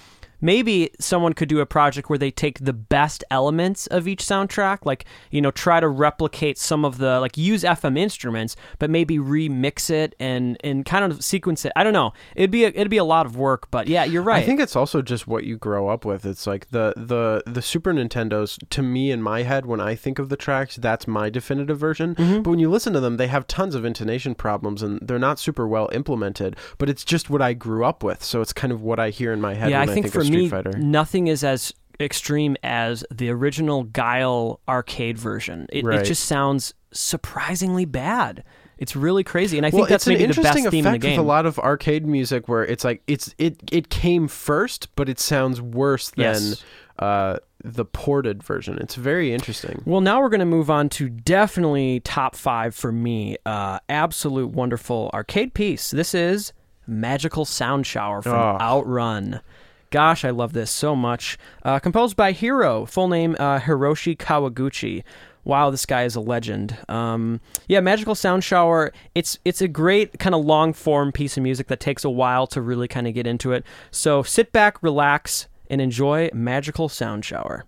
maybe 0.42 0.92
someone 1.00 1.34
could 1.34 1.50
do 1.50 1.60
a 1.60 1.66
project 1.66 2.10
where 2.10 2.20
they 2.20 2.32
take 2.32 2.60
the 2.60 2.74
best 2.74 3.24
elements 3.32 3.88
of 3.88 4.08
each 4.08 4.24
soundtrack, 4.24 4.86
like 4.86 5.06
you 5.32 5.42
know, 5.42 5.52
try 5.52 5.80
to 5.80 5.88
replicate 5.88 6.58
some 6.58 6.86
of 6.86 6.98
the 6.98 7.20
like 7.20 7.38
use 7.38 7.64
FM 7.64 7.98
instruments, 7.98 8.56
but 8.78 8.90
maybe 8.90 9.18
remix 9.18 9.90
it 9.90 10.16
and 10.20 10.58
and 10.64 10.86
kind 10.86 11.12
of 11.12 11.24
sequence 11.24 11.66
it. 11.66 11.72
I 11.76 11.84
don't 11.84 11.94
know. 11.94 12.14
It'd 12.36 12.52
be 12.52 12.66
a, 12.66 12.70
it'd 12.70 12.90
be 12.90 12.98
a 12.98 13.04
lot 13.04 13.26
of 13.26 13.36
work, 13.36 13.70
but 13.72 13.88
yeah, 13.88 14.04
you're 14.04 14.24
right. 14.24 14.44
I 14.44 14.46
think 14.46 14.60
it's 14.60 14.76
also 14.76 15.02
just 15.02 15.28
what 15.28 15.44
you 15.44 15.58
grow 15.58 15.90
up 15.90 16.06
with. 16.06 16.26
It's 16.26 16.48
like 16.48 16.70
the 16.70 16.94
the 16.96 17.44
the 17.46 17.62
Super 17.62 17.94
Nintendos 17.94 18.58
to 18.70 18.82
me 18.82 19.12
in 19.12 19.22
my 19.22 19.44
head 19.44 19.66
when 19.66 19.82
I 19.82 19.96
think 19.96 20.20
of 20.20 20.30
the 20.30 20.38
tracks, 20.38 20.76
that's 20.76 21.08
my 21.08 21.30
definitive 21.30 21.78
version. 21.78 22.16
Mm-hmm. 22.16 22.42
But 22.42 22.50
when 22.50 22.60
you 22.60 22.70
listen 22.70 22.94
to 22.94 23.00
them, 23.00 23.18
they 23.18 23.28
have 23.28 23.48
tons 23.48 23.76
of 23.76 23.86
intonation 23.86 24.36
problems 24.36 24.82
and 24.82 25.00
they're 25.02 25.20
not 25.20 25.40
super 25.40 25.68
well 25.68 25.90
implemented. 25.92 26.56
But 26.78 26.90
it's 26.90 27.04
just 27.04 27.30
what 27.30 27.42
I 27.42 27.54
grew 27.54 27.84
up 27.86 28.04
with, 28.04 28.24
so 28.24 28.42
it's 28.42 28.54
kind 28.54 28.72
of 28.72 28.82
what 28.82 29.00
I 29.00 29.10
hear 29.10 29.34
in 29.34 29.42
my 29.42 29.54
head 29.54 29.70
yeah, 29.70 29.80
when 29.80 29.90
I 29.90 29.94
think 29.94 30.08
of 30.08 30.14
for 30.14 30.24
Street 30.24 30.29
me, 30.38 30.50
Fighter. 30.50 30.72
nothing 30.78 31.28
is 31.28 31.44
as 31.44 31.74
extreme 32.00 32.56
as 32.64 33.04
the 33.12 33.30
original 33.30 33.84
Guile 33.84 34.60
arcade 34.68 35.18
version. 35.18 35.68
It, 35.72 35.84
Right. 35.84 36.00
it 36.00 36.06
just 36.06 36.24
sounds 36.24 36.74
surprisingly 36.92 37.86
bad. 37.86 38.44
It's 38.78 38.96
really 38.96 39.26
crazy, 39.26 39.58
and 39.58 39.66
I 39.66 39.70
well, 39.70 39.80
think 39.82 39.90
that's 39.90 40.08
maybe 40.08 40.20
the 40.20 40.24
interesting 40.30 40.64
best 40.64 40.72
theme 40.72 40.86
in 40.86 40.94
the 40.94 40.98
game. 41.00 41.12
with 41.18 41.20
a 41.20 41.28
lot 41.28 41.46
of 41.46 41.60
arcade 41.60 42.06
music 42.06 42.48
where 42.48 42.64
it's 42.64 42.86
like 42.86 43.02
it's 43.08 43.36
it 43.38 43.58
it 43.74 43.90
came 43.90 44.30
first, 44.30 44.88
but 44.96 45.10
it 45.10 45.20
sounds 45.20 45.62
worse 45.62 46.12
than 46.12 46.24
Yes. 46.26 46.64
uh, 46.98 47.40
the 47.62 47.84
ported 47.84 48.42
version. 48.42 48.78
It's 48.80 48.96
very 48.96 49.34
interesting. 49.34 49.82
Well, 49.86 50.00
now 50.00 50.22
we're 50.22 50.30
going 50.30 50.40
to 50.40 50.46
move 50.46 50.70
on 50.70 50.88
to 50.92 51.10
definitely 51.10 52.00
top 52.00 52.38
five 52.38 52.74
for 52.74 52.94
me. 52.94 53.36
Uh, 53.46 53.80
absolute 53.90 54.52
wonderful 54.52 55.10
arcade 55.14 55.54
piece. 55.54 55.92
This 55.92 56.14
is 56.16 56.54
Magical 56.88 57.44
Sound 57.44 57.86
Shower 57.86 58.22
from 58.22 58.32
Oh. 58.32 58.58
Outrun. 58.62 59.42
Gosh, 59.92 60.24
I 60.24 60.30
love 60.30 60.54
this 60.54 60.70
so 60.70 60.96
much. 60.96 61.38
Uh, 61.64 61.80
composed 61.80 62.16
by 62.16 62.32
Hiro, 62.32 62.86
full 62.86 63.08
name 63.08 63.36
uh, 63.40 63.60
Hiroshi 63.60 64.16
Kawaguchi. 64.16 65.04
Wow, 65.44 65.72
this 65.72 65.86
guy 65.86 66.04
is 66.04 66.16
a 66.16 66.20
legend. 66.22 66.78
Um, 66.88 67.40
yeah, 67.68 67.80
Magical 67.80 68.14
Sound 68.14 68.44
Shower. 68.44 68.94
It's 69.16 69.40
it's 69.46 69.62
a 69.62 69.68
great 69.68 70.20
kind 70.20 70.36
of 70.36 70.46
long 70.46 70.74
form 70.74 71.12
piece 71.12 71.38
of 71.38 71.44
music 71.44 71.68
that 71.68 71.80
takes 71.80 72.04
a 72.06 72.10
while 72.10 72.46
to 72.48 72.62
really 72.62 72.88
kind 72.88 73.08
of 73.08 73.14
get 73.14 73.26
into 73.26 73.52
it. 73.52 73.66
So 73.90 74.22
sit 74.22 74.52
back, 74.52 74.84
relax, 74.84 75.48
and 75.70 75.82
enjoy 75.82 76.30
Magical 76.34 76.88
Sound 76.88 77.26
Shower. 77.26 77.66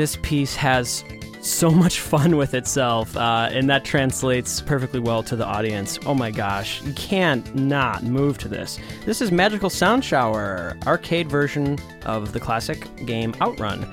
This 0.00 0.16
piece 0.22 0.56
has 0.56 1.04
so 1.42 1.70
much 1.70 2.00
fun 2.00 2.38
with 2.38 2.54
itself, 2.54 3.14
uh, 3.18 3.50
and 3.52 3.68
that 3.68 3.84
translates 3.84 4.62
perfectly 4.62 4.98
well 4.98 5.22
to 5.22 5.36
the 5.36 5.44
audience. 5.44 5.98
Oh 6.06 6.14
my 6.14 6.30
gosh, 6.30 6.80
you 6.82 6.94
can't 6.94 7.54
not 7.54 8.02
move 8.02 8.38
to 8.38 8.48
this. 8.48 8.78
This 9.04 9.20
is 9.20 9.30
Magical 9.30 9.68
Sound 9.68 10.02
Shower, 10.02 10.74
arcade 10.86 11.28
version 11.28 11.78
of 12.06 12.32
the 12.32 12.40
classic 12.40 12.88
game 13.04 13.34
Outrun. 13.42 13.86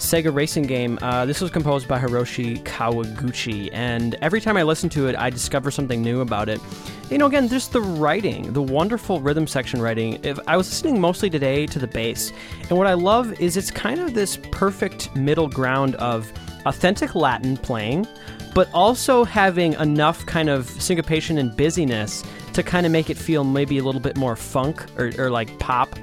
Sega 0.00 0.34
racing 0.34 0.64
game. 0.64 0.98
Uh, 1.02 1.26
this 1.26 1.42
was 1.42 1.50
composed 1.50 1.86
by 1.86 1.98
Hiroshi 1.98 2.62
Kawaguchi, 2.64 3.68
and 3.72 4.16
every 4.22 4.40
time 4.40 4.56
I 4.56 4.62
listen 4.62 4.88
to 4.90 5.08
it, 5.08 5.16
I 5.16 5.28
discover 5.28 5.70
something 5.70 6.00
new 6.00 6.22
about 6.22 6.48
it. 6.48 6.58
You 7.10 7.18
know, 7.18 7.26
again, 7.26 7.48
just 7.48 7.72
the 7.72 7.82
writing, 7.82 8.52
the 8.54 8.62
wonderful 8.62 9.20
rhythm 9.20 9.46
section 9.46 9.80
writing. 9.80 10.18
If 10.24 10.40
I 10.48 10.56
was 10.56 10.68
listening 10.70 11.00
mostly 11.00 11.28
today 11.28 11.66
to 11.66 11.78
the 11.78 11.86
bass, 11.86 12.32
and 12.68 12.78
what 12.78 12.86
I 12.86 12.94
love 12.94 13.38
is 13.40 13.58
it's 13.58 13.70
kind 13.70 14.00
of 14.00 14.14
this 14.14 14.38
perfect 14.50 15.14
middle 15.14 15.48
ground 15.48 15.96
of 15.96 16.32
authentic 16.64 17.14
Latin 17.14 17.58
playing, 17.58 18.06
but 18.54 18.70
also 18.72 19.22
having 19.22 19.74
enough 19.74 20.24
kind 20.24 20.48
of 20.48 20.68
syncopation 20.68 21.36
and 21.36 21.54
busyness 21.56 22.24
to 22.54 22.62
kind 22.62 22.86
of 22.86 22.90
make 22.90 23.10
it 23.10 23.18
feel 23.18 23.44
maybe 23.44 23.78
a 23.78 23.84
little 23.84 24.00
bit 24.00 24.16
more 24.16 24.34
funk 24.34 24.84
or, 24.98 25.12
or 25.18 25.30
like 25.30 25.56
pop 25.58 25.94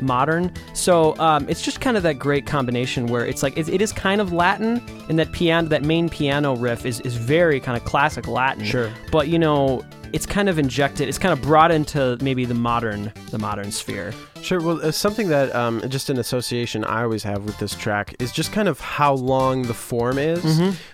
modern. 0.00 0.52
So 0.74 1.16
um, 1.18 1.48
it's 1.48 1.62
just 1.62 1.80
kind 1.80 1.96
of 1.96 2.02
that 2.04 2.18
great 2.18 2.46
combination 2.46 3.06
where 3.06 3.26
it's 3.26 3.42
like 3.42 3.56
it, 3.56 3.68
it 3.68 3.82
is 3.82 3.92
kind 3.92 4.20
of 4.20 4.32
Latin, 4.32 4.82
and 5.08 5.18
that 5.18 5.32
piano, 5.32 5.68
that 5.68 5.82
main 5.82 6.08
piano 6.08 6.56
riff 6.56 6.86
is 6.86 7.00
is 7.00 7.16
very 7.16 7.60
kind 7.60 7.76
of 7.76 7.84
classic 7.84 8.26
Latin. 8.26 8.64
Sure. 8.64 8.90
But 9.10 9.28
you 9.28 9.38
know, 9.38 9.84
it's 10.12 10.26
kind 10.26 10.48
of 10.48 10.58
injected. 10.58 11.08
It's 11.08 11.18
kind 11.18 11.32
of 11.32 11.42
brought 11.42 11.70
into 11.70 12.16
maybe 12.20 12.44
the 12.44 12.54
modern 12.54 13.12
the 13.30 13.38
modern 13.38 13.72
sphere. 13.72 14.12
Sure. 14.42 14.60
Well, 14.60 14.84
uh, 14.84 14.90
something 14.90 15.28
that 15.28 15.54
um, 15.54 15.80
just 15.88 16.10
an 16.10 16.18
association 16.18 16.84
I 16.84 17.02
always 17.02 17.22
have 17.22 17.44
with 17.44 17.58
this 17.58 17.74
track 17.74 18.14
is 18.18 18.32
just 18.32 18.52
kind 18.52 18.68
of 18.68 18.80
how 18.80 19.14
long 19.14 19.62
the 19.62 19.74
form 19.74 20.18
is. 20.18 20.42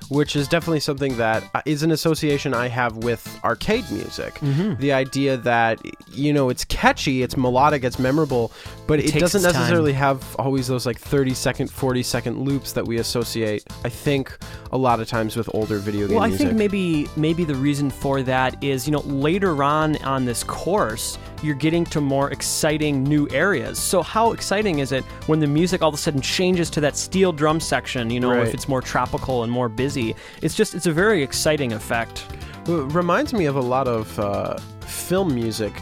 which 0.09 0.37
is 0.37 0.49
definitely 0.49 0.81
something 0.81 1.17
that 1.19 1.45
uh, 1.55 1.61
an 1.67 1.91
association 1.91 2.55
I 2.55 2.69
have 2.69 2.97
with 2.99 3.39
arcade 3.45 3.85
music. 3.91 4.35
Mm-hmm. 4.37 4.81
The 4.81 4.93
idea 4.93 5.37
that 5.39 5.81
you 6.13 6.33
know 6.33 6.49
it's 6.49 6.65
catchy, 6.65 7.23
it's 7.23 7.37
melodic, 7.37 7.85
it's 7.85 7.99
memorable, 7.99 8.51
but 8.87 9.01
it, 9.01 9.09
takes 9.09 9.21
doesn't 9.21 9.41
its 9.41 9.53
time. 9.53 9.61
necessarily 9.61 9.93
have 9.93 10.25
always 10.37 10.67
those 10.67 10.87
like 10.87 10.99
30 10.99 11.35
second, 11.35 11.71
40 11.71 12.03
second 12.03 12.39
loops 12.41 12.73
that 12.73 12.87
we 12.87 12.99
associate. 12.99 13.65
I 13.85 13.89
think 13.91 14.37
a 14.73 14.79
lot 14.79 15.01
of 15.01 15.09
times 15.09 15.37
with 15.37 15.49
older 15.55 15.79
video 15.79 16.07
game 16.07 16.17
Well, 16.17 16.25
I 16.25 16.29
music. 16.29 16.47
think 16.49 16.59
maybe 16.59 17.07
maybe 17.17 17.45
the 17.45 17.55
reason 17.55 17.91
for 17.91 18.23
that 18.23 18.63
is 18.65 18.87
you 18.87 18.93
know 18.93 19.01
later 19.01 19.63
on 19.63 19.97
on 20.05 20.25
this 20.25 20.43
course 20.45 21.19
you're 21.43 21.55
getting 21.55 21.85
to 21.87 22.01
more 22.01 22.31
exciting 22.31 23.03
new 23.05 23.29
areas. 23.31 23.79
So 23.79 24.03
how 24.03 24.33
exciting 24.33 24.79
is 24.81 24.93
it 24.93 25.05
when 25.27 25.41
the 25.41 25.47
music 25.47 25.83
all 25.83 25.89
of 25.89 25.95
a 25.95 25.99
sudden 25.99 26.21
changes 26.21 26.71
to 26.71 26.81
that 26.81 26.97
steel 26.97 27.33
drum 27.33 27.61
section? 27.61 28.11
You 28.11 28.21
know, 28.21 28.31
Right. 28.31 28.47
if 28.47 28.55
it's 28.55 28.69
more 28.69 28.83
tropical 28.83 29.43
and 29.45 29.53
more 29.53 29.69
busy, 29.69 30.15
it's 30.43 30.55
just 30.55 30.75
it's 30.75 30.87
a 30.87 30.93
very 30.93 31.23
exciting 31.23 31.73
effect. 31.73 32.25
Well, 32.67 32.81
It 32.81 32.93
reminds 32.95 33.33
me 33.33 33.47
of 33.47 33.57
a 33.57 33.61
lot 33.61 33.89
of 33.89 34.19
uh, 34.19 34.57
film 34.81 35.35
music, 35.35 35.73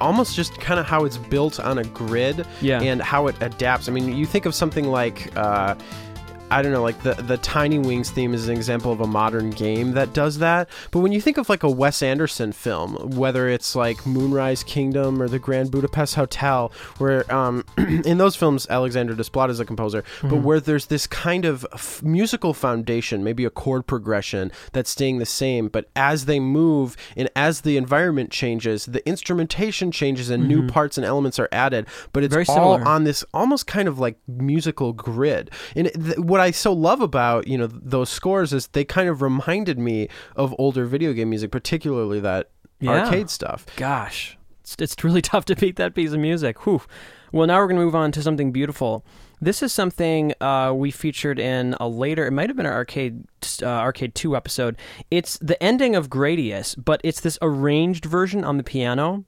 almost 0.00 0.34
just 0.34 0.58
kind 0.60 0.80
of 0.80 0.86
how 0.86 1.04
it's 1.04 1.16
built 1.16 1.60
on 1.60 1.78
a 1.78 1.84
grid 1.84 2.46
Yeah. 2.60 2.80
and 2.80 3.00
how 3.02 3.26
it 3.28 3.36
adapts. 3.40 3.88
I 3.88 3.92
mean, 3.92 4.16
you 4.16 4.26
think 4.26 4.46
of 4.46 4.54
something 4.54 4.86
like. 4.86 5.30
Uh, 5.36 5.74
I 6.54 6.62
don't 6.62 6.70
know, 6.70 6.84
like 6.84 7.02
the 7.02 7.14
the 7.14 7.36
Tiny 7.38 7.80
Wings 7.80 8.12
theme 8.12 8.32
is 8.32 8.46
an 8.46 8.56
example 8.56 8.92
of 8.92 9.00
a 9.00 9.08
modern 9.08 9.50
game 9.50 9.90
that 9.94 10.12
does 10.12 10.38
that. 10.38 10.68
But 10.92 11.00
when 11.00 11.10
you 11.10 11.20
think 11.20 11.36
of 11.36 11.48
like 11.48 11.64
a 11.64 11.68
Wes 11.68 12.00
Anderson 12.00 12.52
film, 12.52 13.16
whether 13.16 13.48
it's 13.48 13.74
like 13.74 14.06
Moonrise 14.06 14.62
Kingdom 14.62 15.20
or 15.20 15.26
the 15.26 15.40
Grand 15.40 15.72
Budapest 15.72 16.14
Hotel, 16.14 16.70
where 16.98 17.32
um, 17.34 17.64
in 17.76 18.18
those 18.18 18.36
films 18.36 18.68
Alexander 18.70 19.16
Desplat 19.16 19.50
is 19.50 19.58
a 19.58 19.64
composer, 19.64 20.04
but 20.22 20.42
where 20.42 20.60
there's 20.60 20.86
this 20.86 21.08
kind 21.08 21.44
of 21.44 21.66
f- 21.72 22.00
musical 22.04 22.54
foundation, 22.54 23.24
maybe 23.24 23.44
a 23.44 23.50
chord 23.50 23.84
progression 23.88 24.52
that's 24.72 24.90
staying 24.90 25.18
the 25.18 25.26
same, 25.26 25.66
but 25.66 25.90
as 25.96 26.26
they 26.26 26.38
move 26.38 26.96
and 27.16 27.28
as 27.34 27.62
the 27.62 27.76
environment 27.76 28.30
changes, 28.30 28.86
the 28.86 29.04
instrumentation 29.08 29.90
changes 29.90 30.30
and 30.30 30.46
new 30.46 30.68
parts 30.68 30.96
and 30.96 31.04
elements 31.04 31.40
are 31.40 31.48
added. 31.50 31.88
But 32.12 32.22
it's 32.22 32.32
Very 32.32 32.46
all 32.46 32.74
similar. 32.76 32.84
on 32.88 33.02
this 33.02 33.24
almost 33.34 33.66
kind 33.66 33.88
of 33.88 33.98
like 33.98 34.18
musical 34.28 34.92
grid. 34.92 35.50
And 35.74 35.90
th- 35.92 36.18
what 36.18 36.43
I 36.44 36.50
so 36.52 36.72
love 36.72 37.00
about 37.00 37.46
you 37.48 37.58
know 37.58 37.66
those 37.66 38.10
scores 38.10 38.52
is 38.52 38.68
they 38.68 38.84
kind 38.84 39.08
of 39.08 39.22
reminded 39.22 39.78
me 39.78 40.08
of 40.36 40.54
older 40.58 40.84
video 40.86 41.12
game 41.12 41.30
music, 41.30 41.50
particularly 41.50 42.20
that 42.20 42.50
Yeah. 42.80 43.04
arcade 43.04 43.30
stuff. 43.30 43.66
Gosh, 43.76 44.36
it's, 44.60 44.76
it's 44.78 45.02
really 45.04 45.22
tough 45.32 45.44
to 45.46 45.56
beat 45.56 45.76
that 45.76 45.94
piece 45.94 46.12
of 46.12 46.20
music. 46.20 46.64
Whew. 46.66 46.82
Well, 47.32 47.48
now 47.48 47.58
we're 47.58 47.66
going 47.66 47.80
to 47.80 47.84
move 47.84 47.96
on 47.96 48.12
to 48.12 48.22
something 48.22 48.52
beautiful. 48.52 49.04
This 49.40 49.60
is 49.60 49.72
something 49.72 50.32
uh, 50.40 50.72
we 50.72 50.92
featured 50.92 51.40
in 51.40 51.74
a 51.80 51.88
later. 51.88 52.26
It 52.26 52.30
might 52.30 52.48
have 52.48 52.56
been 52.56 52.64
our 52.66 52.72
arcade 52.74 53.24
uh, 53.60 53.66
arcade 53.66 54.14
two 54.14 54.36
episode. 54.36 54.76
It's 55.10 55.36
the 55.38 55.60
ending 55.60 55.96
of 55.96 56.08
Gradius, 56.08 56.76
but 56.82 57.00
it's 57.02 57.20
this 57.20 57.36
arranged 57.42 58.04
version 58.04 58.44
on 58.44 58.56
the 58.56 58.62
piano. 58.62 59.24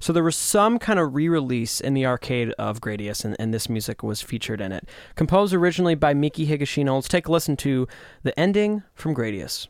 So 0.00 0.12
there 0.12 0.22
was 0.22 0.36
some 0.36 0.78
kind 0.78 0.98
of 0.98 1.14
re-release 1.14 1.80
in 1.80 1.94
the 1.94 2.06
arcade 2.06 2.52
of 2.58 2.80
Gradius, 2.80 3.24
and, 3.24 3.36
and 3.38 3.52
this 3.52 3.68
music 3.68 4.02
was 4.02 4.22
featured 4.22 4.60
in 4.60 4.72
it. 4.72 4.88
Composed 5.14 5.54
originally 5.54 5.94
by 5.94 6.14
Miki 6.14 6.46
Higashino. 6.46 6.94
Let's 6.94 7.08
take 7.08 7.28
a 7.28 7.32
listen 7.32 7.56
to 7.58 7.88
the 8.22 8.38
ending 8.38 8.82
from 8.94 9.14
Gradius. 9.14 9.68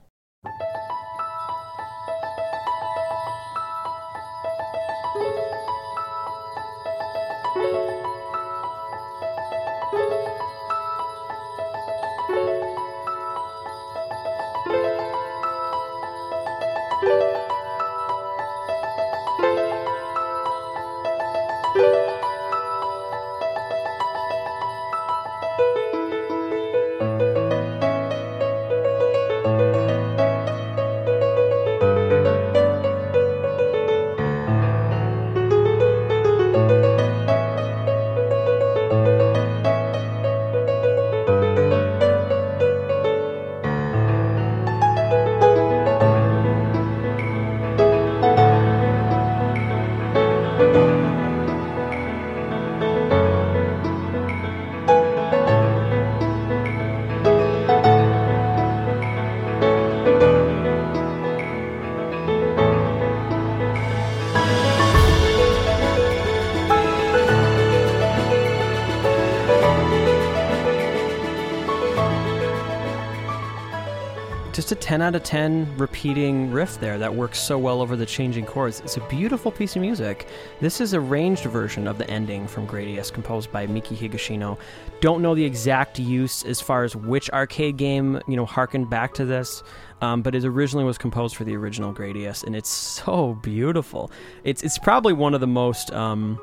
10 74.85 75.01
out 75.01 75.15
of 75.15 75.23
10 75.23 75.79
repeating 75.79 76.51
riff 76.51 76.79
there 76.79 76.99
that 76.99 77.15
works 77.15 77.41
so 77.41 77.57
well 77.57 77.81
over 77.81 77.97
the 77.97 78.05
changing 78.05 78.45
chords. 78.45 78.81
It's 78.81 78.99
a 78.99 79.09
beautiful 79.09 79.51
piece 79.51 79.77
of 79.77 79.81
music. 79.81 80.29
This 80.61 80.79
is 80.79 80.93
a 80.93 80.99
arranged 80.99 81.45
version 81.45 81.87
of 81.87 81.97
the 81.97 82.09
ending 82.11 82.47
from 82.47 82.67
Gradius, 82.67 83.11
composed 83.11 83.51
by 83.51 83.67
Miki 83.67 83.97
Higashino. 83.97 84.59
Don't 85.01 85.23
know 85.23 85.35
the 85.35 85.43
exact 85.43 85.99
use 85.99 86.45
as 86.45 86.61
far 86.61 86.85
as 86.85 86.95
which 86.95 87.31
arcade 87.31 87.79
game, 87.79 88.21
you 88.29 88.37
know, 88.37 88.45
harkened 88.45 88.91
back 88.91 89.15
to 89.15 89.25
this, 89.25 89.63
um, 90.03 90.21
but 90.21 90.35
it 90.35 90.45
originally 90.45 90.85
was 90.85 90.99
composed 90.99 91.35
for 91.35 91.45
the 91.45 91.57
original 91.57 91.95
Gradius, 91.95 92.45
and 92.45 92.55
it's 92.55 92.69
so 93.05 93.39
beautiful. 93.43 94.11
It's, 94.45 94.63
it's 94.63 94.77
probably 94.77 95.15
one 95.15 95.33
of 95.33 95.41
the 95.41 95.47
most. 95.47 95.93
Um, 95.93 96.39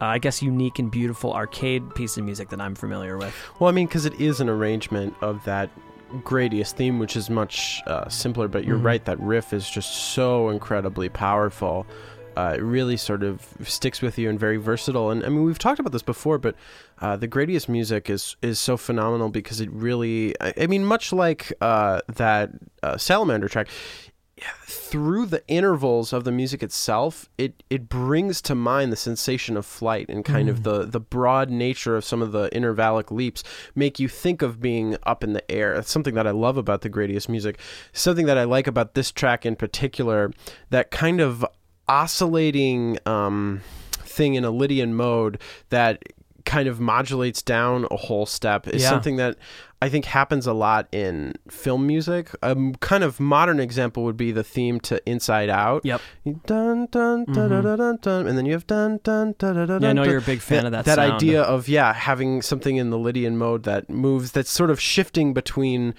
uh, 0.00 0.04
I 0.04 0.18
guess 0.18 0.40
unique 0.40 0.78
and 0.78 0.92
beautiful 0.92 1.34
arcade 1.34 1.92
piece 1.96 2.16
of 2.16 2.24
music 2.24 2.50
that 2.50 2.60
I'm 2.60 2.76
familiar 2.76 3.18
with. 3.18 3.34
Well, 3.58 3.68
I 3.68 3.72
mean, 3.72 3.88
because 3.88 4.06
it 4.06 4.20
is 4.20 4.38
an 4.38 4.48
arrangement 4.48 5.12
of 5.20 5.44
that 5.44 5.70
Gradius 6.24 6.72
theme, 6.72 6.98
which 6.98 7.16
is 7.16 7.28
much 7.30 7.82
uh, 7.86 8.08
simpler. 8.08 8.48
But 8.48 8.64
you're 8.64 8.78
Mhm. 8.78 8.84
right, 8.84 9.04
that 9.04 9.18
riff 9.20 9.52
is 9.52 9.68
just 9.68 9.92
so 10.14 10.48
incredibly 10.48 11.08
powerful. 11.08 11.86
Uh, 12.36 12.54
it 12.56 12.62
really 12.62 12.96
sort 12.96 13.24
of 13.24 13.44
sticks 13.64 14.00
with 14.00 14.16
you 14.16 14.30
and 14.30 14.38
very 14.38 14.58
versatile. 14.58 15.10
And 15.10 15.24
I 15.24 15.28
mean, 15.28 15.42
we've 15.42 15.58
talked 15.58 15.80
about 15.80 15.90
this 15.92 16.02
before, 16.04 16.38
but 16.38 16.54
uh, 17.00 17.16
the 17.16 17.26
Gradius 17.26 17.68
music 17.68 18.08
is 18.08 18.36
is 18.42 18.58
so 18.60 18.76
phenomenal 18.76 19.28
because 19.28 19.60
it 19.60 19.70
really, 19.72 20.34
I, 20.40 20.54
I 20.62 20.66
mean, 20.68 20.84
much 20.84 21.12
like 21.12 21.52
uh, 21.60 22.00
that 22.14 22.50
uh, 22.82 22.96
Salamander 22.96 23.48
track. 23.48 23.66
Through 24.64 25.26
the 25.26 25.46
intervals 25.48 26.12
of 26.12 26.24
the 26.24 26.32
music 26.32 26.62
itself, 26.62 27.28
it, 27.36 27.62
it 27.68 27.88
brings 27.88 28.40
to 28.42 28.54
mind 28.54 28.92
the 28.92 28.96
sensation 28.96 29.56
of 29.56 29.66
flight 29.66 30.08
and 30.08 30.24
kind 30.24 30.48
of 30.48 30.62
the, 30.62 30.84
the 30.84 31.00
broad 31.00 31.50
nature 31.50 31.96
of 31.96 32.04
some 32.04 32.22
of 32.22 32.32
the 32.32 32.48
intervallic 32.50 33.10
leaps 33.10 33.42
make 33.74 33.98
you 33.98 34.08
think 34.08 34.42
of 34.42 34.60
being 34.60 34.96
up 35.02 35.24
in 35.24 35.32
the 35.32 35.50
air. 35.50 35.74
That's 35.74 35.90
something 35.90 36.14
that 36.14 36.26
I 36.26 36.30
love 36.30 36.56
about 36.56 36.82
the 36.82 36.90
Gradius 36.90 37.28
music. 37.28 37.58
Something 37.92 38.26
that 38.26 38.38
I 38.38 38.44
like 38.44 38.66
about 38.66 38.94
this 38.94 39.10
track 39.10 39.44
in 39.44 39.56
particular, 39.56 40.32
that 40.70 40.90
kind 40.90 41.20
of 41.20 41.44
oscillating 41.86 42.98
um, 43.06 43.62
thing 43.90 44.34
in 44.34 44.44
a 44.44 44.50
Lydian 44.50 44.94
mode 44.94 45.40
that 45.70 46.02
kind 46.44 46.68
of 46.68 46.80
modulates 46.80 47.42
down 47.42 47.86
a 47.90 47.96
whole 47.96 48.26
step 48.26 48.66
is 48.68 48.82
Yeah. 48.82 48.90
something 48.90 49.16
that 49.16 49.36
I 49.80 49.88
think 49.88 50.06
happens 50.06 50.46
a 50.46 50.52
lot 50.52 50.88
in 50.90 51.34
film 51.48 51.86
music. 51.86 52.30
A 52.42 52.48
m- 52.50 52.74
kind 52.76 53.04
of 53.04 53.20
modern 53.20 53.60
example 53.60 54.02
would 54.04 54.16
be 54.16 54.32
the 54.32 54.42
theme 54.42 54.80
to 54.80 55.00
Inside 55.08 55.50
Out. 55.50 55.84
Yep. 55.84 56.00
Dun 56.24 56.34
dun 56.46 56.86
dun 56.90 57.26
mm-hmm. 57.26 57.76
dun 57.76 57.98
dun 58.00 58.26
and 58.26 58.36
then 58.38 58.44
you 58.46 58.52
have 58.54 58.66
dun 58.66 58.98
dun 59.04 59.34
dun 59.38 59.54
dun 59.54 59.68
dun. 59.68 59.82
Yeah, 59.82 59.90
I 59.90 59.92
know 59.92 60.04
you're 60.04 60.18
a 60.18 60.22
big 60.22 60.40
fan 60.40 60.66
of 60.66 60.72
that 60.72 60.84
That 60.84 60.96
sound. 60.96 61.12
idea 61.12 61.42
of 61.42 61.68
yeah, 61.68 61.92
having 61.92 62.42
something 62.42 62.76
in 62.76 62.90
the 62.90 62.98
Lydian 62.98 63.36
mode 63.38 63.62
that 63.64 63.88
moves, 63.88 64.32
that's 64.32 64.50
sort 64.50 64.70
of 64.70 64.80
shifting 64.80 65.32
between 65.34 65.94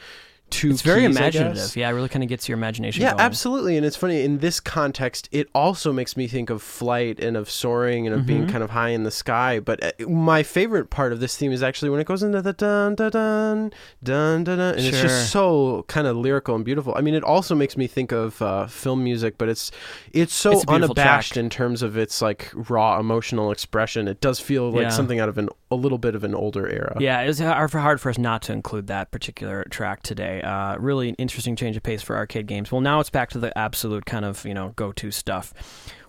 two. 0.49 0.71
It's 0.71 0.81
very 0.81 1.01
keys, 1.07 1.17
I 1.17 1.21
imaginative. 1.21 1.55
guess. 1.55 1.75
Yeah, 1.75 1.89
it 1.89 1.93
really 1.93 2.09
kind 2.09 2.23
of 2.23 2.29
gets 2.29 2.47
your 2.49 2.57
imagination 2.57 3.01
Yeah, 3.01 3.11
going. 3.11 3.21
absolutely. 3.21 3.77
And 3.77 3.85
it's 3.85 3.95
funny 3.95 4.23
in 4.23 4.39
this 4.39 4.59
context, 4.59 5.29
it 5.31 5.47
also 5.53 5.93
makes 5.93 6.15
me 6.17 6.27
think 6.27 6.49
of 6.49 6.61
flight 6.61 7.19
and 7.19 7.35
of 7.37 7.49
soaring 7.49 8.05
and 8.07 8.15
of 8.15 8.25
being 8.25 8.45
Mhm. 8.45 8.51
kind 8.51 8.63
of 8.63 8.71
high 8.71 8.89
in 8.89 9.03
the 9.03 9.11
sky. 9.11 9.59
But 9.59 9.83
uh, 9.83 10.07
my 10.09 10.43
favorite 10.43 10.89
part 10.89 11.11
of 11.13 11.19
this 11.19 11.35
theme 11.37 11.51
is 11.51 11.61
actually 11.63 11.89
when 11.89 11.99
it 11.99 12.07
goes 12.07 12.23
into 12.23 12.41
the 12.41 12.53
dun 12.53 12.95
dun 12.95 13.11
dun 13.11 13.71
dun 14.03 14.43
dun, 14.43 14.57
dun 14.57 14.59
and 14.59 14.79
it's 14.79 15.01
just 15.01 15.31
so 15.31 15.85
kind 15.87 16.07
of 16.07 16.15
lyrical 16.17 16.55
and 16.55 16.65
beautiful. 16.65 16.93
I 16.95 17.01
mean, 17.01 17.13
it 17.13 17.23
also 17.23 17.55
makes 17.55 17.77
me 17.77 17.87
think 17.87 18.11
of 18.11 18.41
uh, 18.41 18.67
film 18.67 19.03
music, 19.03 19.37
but 19.37 19.49
it's 19.49 19.71
it's 20.13 20.33
so 20.33 20.53
It's 20.53 20.65
unabashed 20.67 21.33
track. 21.33 21.43
in 21.43 21.49
terms 21.49 21.81
of 21.81 21.97
its 21.97 22.21
like 22.21 22.51
raw 22.53 22.99
emotional 22.99 23.51
expression. 23.51 24.07
It 24.07 24.21
does 24.21 24.39
feel 24.39 24.71
like 24.71 24.83
Yeah. 24.83 24.89
something 24.89 25.19
out 25.19 25.29
of 25.29 25.37
an 25.37 25.49
a 25.71 25.75
little 25.75 25.99
bit 25.99 26.15
of 26.15 26.23
an 26.23 26.33
older 26.33 26.67
era. 26.67 26.97
Yeah, 26.99 27.21
it 27.21 27.27
was 27.27 27.39
hard 27.39 28.01
for 28.01 28.09
us 28.09 28.17
not 28.17 28.41
to 28.43 28.53
include 28.53 28.87
that 28.87 29.11
particular 29.11 29.63
track 29.69 30.01
today. 30.01 30.38
Uh, 30.41 30.77
really 30.77 31.09
an 31.09 31.15
interesting 31.15 31.55
change 31.55 31.77
of 31.77 31.83
pace 31.83 32.01
for 32.01 32.15
arcade 32.15 32.47
games. 32.47 32.71
Well, 32.71 32.81
now 32.81 32.99
it's 32.99 33.09
back 33.09 33.29
to 33.31 33.39
the 33.39 33.55
absolute 33.57 34.05
kind 34.05 34.25
of 34.25 34.45
you 34.45 34.53
know 34.53 34.73
go 34.75 34.91
to 34.93 35.11
stuff. 35.11 35.53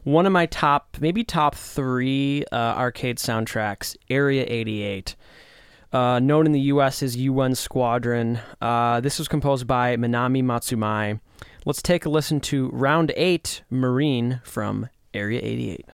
One 0.04 0.26
of 0.26 0.32
my 0.32 0.46
top, 0.46 0.96
maybe 1.00 1.24
top 1.24 1.54
three 1.54 2.44
uh, 2.52 2.56
arcade 2.56 3.18
soundtracks, 3.18 3.96
Area 4.08 4.44
88. 4.48 5.14
Uh, 5.92 6.20
known 6.20 6.46
in 6.46 6.52
the 6.52 6.60
U.S. 6.60 7.02
as 7.02 7.16
UN 7.16 7.54
Squadron. 7.54 8.38
Uh, 8.60 9.00
this 9.00 9.18
was 9.18 9.26
composed 9.26 9.66
by 9.66 9.96
Manami 9.96 10.42
Matsumae. 10.42 11.18
Let's 11.66 11.82
take 11.82 12.06
a 12.06 12.08
listen 12.08 12.40
to 12.42 12.68
Round 12.70 13.12
8 13.16 13.62
Marine 13.70 14.40
from 14.44 14.88
Area 15.12 15.40
88. 15.42 15.86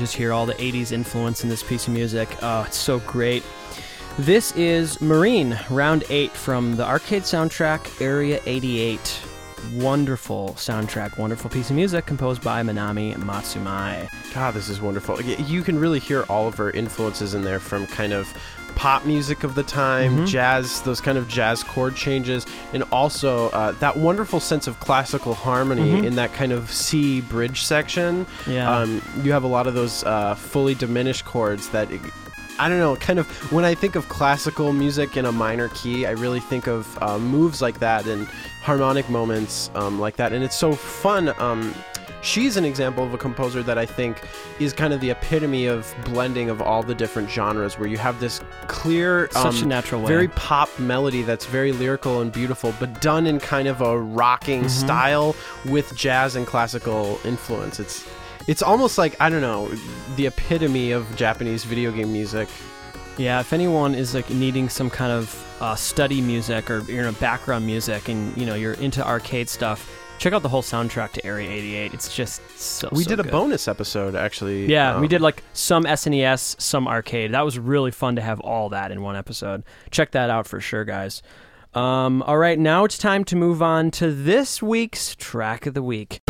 Just 0.00 0.16
hear 0.16 0.32
all 0.32 0.46
the 0.46 0.54
80s 0.54 0.92
influence 0.92 1.44
in 1.44 1.50
this 1.50 1.62
piece 1.62 1.86
of 1.86 1.92
music. 1.92 2.34
Oh, 2.40 2.64
it's 2.66 2.78
so 2.78 3.00
great. 3.00 3.42
This 4.18 4.50
is 4.56 4.98
Marine, 5.02 5.60
round 5.68 6.04
8 6.08 6.30
from 6.30 6.74
the 6.74 6.86
arcade 6.86 7.24
soundtrack 7.24 8.00
Area 8.00 8.40
88. 8.46 9.20
Wonderful 9.74 10.54
soundtrack, 10.56 11.18
wonderful 11.18 11.50
piece 11.50 11.68
of 11.68 11.76
music 11.76 12.06
composed 12.06 12.42
by 12.42 12.62
Manami 12.62 13.14
Matsumae. 13.16 14.08
God, 14.32 14.54
this 14.54 14.70
is 14.70 14.80
wonderful. 14.80 15.20
You 15.20 15.60
can 15.62 15.78
really 15.78 15.98
hear 15.98 16.22
all 16.30 16.48
of 16.48 16.56
her 16.56 16.70
influences 16.70 17.34
in 17.34 17.42
there 17.42 17.60
from 17.60 17.86
kind 17.86 18.14
of 18.14 18.26
pop 18.80 19.04
music 19.04 19.44
of 19.44 19.54
the 19.54 19.62
time, 19.62 20.20
Mhm. 20.20 20.26
jazz, 20.26 20.80
those 20.80 21.02
kind 21.02 21.18
of 21.18 21.28
jazz 21.28 21.62
chord 21.62 21.94
changes, 21.94 22.46
and 22.72 22.82
also 22.90 23.50
uh, 23.50 23.72
that 23.80 23.94
wonderful 23.98 24.40
sense 24.40 24.66
of 24.66 24.80
classical 24.80 25.34
harmony 25.34 25.92
Mhm. 26.00 26.06
in 26.06 26.14
that 26.16 26.32
kind 26.32 26.50
of 26.50 26.72
C 26.72 27.20
bridge 27.20 27.62
section. 27.62 28.24
Yeah. 28.46 28.74
Um, 28.74 29.02
you 29.22 29.32
have 29.32 29.44
a 29.44 29.52
lot 29.56 29.66
of 29.66 29.74
those 29.74 30.02
uh, 30.04 30.34
fully 30.34 30.74
diminished 30.74 31.24
chords 31.26 31.68
that. 31.68 31.88
I 32.58 32.68
don't 32.68 32.78
know, 32.78 32.94
kind 32.96 33.18
of 33.18 33.26
when 33.50 33.64
I 33.64 33.74
think 33.74 33.96
of 33.96 34.10
classical 34.10 34.72
music 34.74 35.16
in 35.16 35.24
a 35.24 35.32
minor 35.32 35.68
key, 35.68 36.04
I 36.06 36.10
really 36.10 36.40
think 36.40 36.66
of 36.66 36.86
uh, 37.00 37.16
moves 37.18 37.62
like 37.62 37.80
that 37.80 38.04
and 38.06 38.28
harmonic 38.62 39.08
moments 39.08 39.70
um, 39.74 39.98
like 39.98 40.16
that. 40.16 40.32
And 40.34 40.44
it's 40.44 40.56
so 40.58 40.72
fun. 40.72 41.32
Um, 41.38 41.74
she's 42.22 42.56
an 42.56 42.64
example 42.64 43.04
of 43.04 43.14
a 43.14 43.18
composer 43.18 43.62
that 43.62 43.78
I 43.78 43.86
think 43.86 44.22
is 44.58 44.72
kind 44.72 44.92
of 44.92 45.00
the 45.00 45.10
epitome 45.10 45.66
of 45.66 45.92
blending 46.04 46.50
of 46.50 46.60
all 46.60 46.82
the 46.82 46.94
different 46.94 47.30
genres, 47.30 47.78
where 47.78 47.88
you 47.88 47.96
have 47.98 48.20
this 48.20 48.40
clear, 48.66 49.28
Such 49.32 49.60
a 49.60 49.62
um, 49.62 49.68
natural 49.68 50.00
way. 50.02 50.08
very 50.08 50.28
pop 50.28 50.68
melody 50.78 51.22
that's 51.22 51.46
very 51.46 51.72
lyrical 51.72 52.20
and 52.20 52.30
beautiful, 52.32 52.74
but 52.78 53.00
done 53.00 53.26
in 53.26 53.38
kind 53.40 53.68
of 53.68 53.80
a 53.80 53.98
rocking 53.98 54.64
Mhm. 54.64 54.70
style 54.70 55.36
with 55.66 55.94
jazz 55.96 56.36
and 56.36 56.46
classical 56.46 57.18
influence. 57.24 57.80
It's 57.80 58.04
it's 58.46 58.62
almost 58.62 58.96
like 58.98 59.14
I 59.20 59.28
don't 59.30 59.42
know 59.42 59.70
the 60.16 60.26
epitome 60.26 60.92
of 60.92 61.14
Japanese 61.16 61.64
video 61.64 61.90
game 61.92 62.12
music. 62.12 62.48
Yeah, 63.16 63.40
if 63.40 63.52
anyone 63.52 63.94
is 63.94 64.14
like 64.14 64.30
needing 64.30 64.68
some 64.70 64.88
kind 64.88 65.12
of 65.12 65.36
uh, 65.60 65.74
study 65.74 66.22
music 66.22 66.70
or 66.70 66.80
you 66.90 67.02
know 67.02 67.12
background 67.12 67.66
music, 67.66 68.08
and 68.08 68.34
you 68.36 68.46
know 68.46 68.54
you're 68.54 68.72
into 68.74 69.06
arcade 69.06 69.48
stuff, 69.48 69.86
check 70.20 70.34
out 70.34 70.42
the 70.42 70.48
whole 70.48 70.62
soundtrack 70.62 71.12
to 71.12 71.26
Area 71.26 71.50
88. 71.50 71.94
It's 71.94 72.14
just 72.14 72.42
so. 72.56 72.88
Good. 72.90 72.98
We 72.98 73.04
so 73.04 73.08
did 73.08 73.20
a 73.20 73.22
good. 73.24 73.32
bonus 73.32 73.66
episode 73.66 74.14
actually. 74.14 74.66
Yeah, 74.66 75.00
we 75.00 75.06
um, 75.06 75.08
did 75.08 75.22
like 75.22 75.42
some 75.54 75.84
SNES, 75.84 76.60
some 76.60 76.86
arcade. 76.86 77.32
That 77.32 77.44
was 77.44 77.58
really 77.58 77.90
fun 77.90 78.16
to 78.16 78.22
have 78.22 78.38
all 78.40 78.68
that 78.68 78.92
in 78.92 79.02
one 79.02 79.16
episode. 79.16 79.64
Check 79.90 80.12
that 80.12 80.30
out 80.30 80.46
for 80.46 80.60
sure, 80.60 80.84
guys. 80.84 81.22
Um, 81.72 82.22
all 82.22 82.36
right, 82.36 82.58
now 82.58 82.84
it's 82.84 82.98
time 82.98 83.24
to 83.24 83.36
move 83.36 83.62
on 83.62 83.90
to 83.92 84.12
this 84.12 84.62
week's 84.62 85.14
track 85.16 85.66
of 85.66 85.74
the 85.74 85.82
week. 85.82 86.20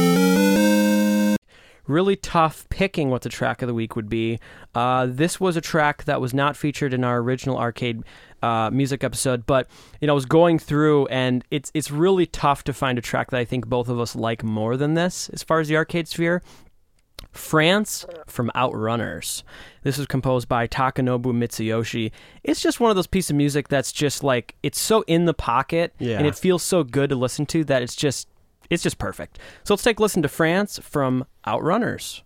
Really 1.87 2.15
tough 2.15 2.69
picking 2.69 3.11
what 3.11 3.23
the 3.23 3.29
track 3.29 3.63
of 3.63 3.67
the 3.67 3.75
week 3.75 3.97
would 3.97 4.09
be. 4.09 4.39
Uh, 4.75 5.07
this 5.09 5.41
was 5.41 5.57
a 5.57 5.61
track 5.61 6.05
that 6.05 6.21
was 6.21 6.33
not 6.33 6.57
featured 6.57 6.95
in 6.95 7.03
our 7.03 7.19
original 7.19 7.59
arcade 7.59 8.05
uh, 8.43 8.71
music 8.73 9.05
episode, 9.05 9.47
but 9.47 9.69
you 10.01 10.07
know, 10.07 10.13
I 10.13 10.15
was 10.15 10.27
going 10.27 10.59
through, 10.59 11.07
and 11.07 11.45
it's 11.51 11.71
it's 11.75 11.91
really 11.91 12.27
tough 12.27 12.65
to 12.65 12.73
find 12.73 12.99
a 12.99 13.03
track 13.03 13.31
that 13.31 13.39
I 13.39 13.45
think 13.45 13.67
both 13.67 13.89
of 13.89 13.99
us 14.01 14.15
like 14.17 14.43
more 14.43 14.77
than 14.77 14.95
this, 14.95 15.29
as 15.31 15.43
far 15.43 15.61
as 15.61 15.69
the 15.69 15.77
arcade 15.77 16.09
sphere. 16.09 16.43
France 17.33 18.07
from 18.27 18.51
Outrunners. 18.57 19.43
This 19.83 19.99
was 19.99 20.07
composed 20.07 20.49
by 20.49 20.67
Takanobu 20.67 21.27
Mitsuyoshi. 21.27 22.11
It's 22.43 22.61
just 22.61 22.81
one 22.81 22.91
of 22.91 22.97
those 22.97 23.07
pieces 23.07 23.31
of 23.31 23.37
music 23.37 23.69
that's 23.69 23.93
just 23.93 24.25
like 24.25 24.57
it's 24.63 24.81
so 24.81 25.03
in 25.03 25.27
the 25.27 25.35
pocket 25.35 25.95
Yeah. 25.99 26.17
and 26.19 26.27
it 26.27 26.35
feels 26.35 26.63
so 26.63 26.83
good 26.83 27.11
to 27.11 27.17
listen 27.17 27.47
to 27.47 27.63
that 27.65 27.83
it's 27.83 27.95
just 27.95 28.27
it's 28.69 28.83
just 28.83 28.99
perfect. 28.99 29.39
So 29.65 29.75
let's 29.75 29.83
take 29.85 29.99
a 29.99 30.03
listen 30.03 30.23
to 30.23 30.29
France 30.29 30.81
from 30.83 31.25
Outrunners. 31.47 32.23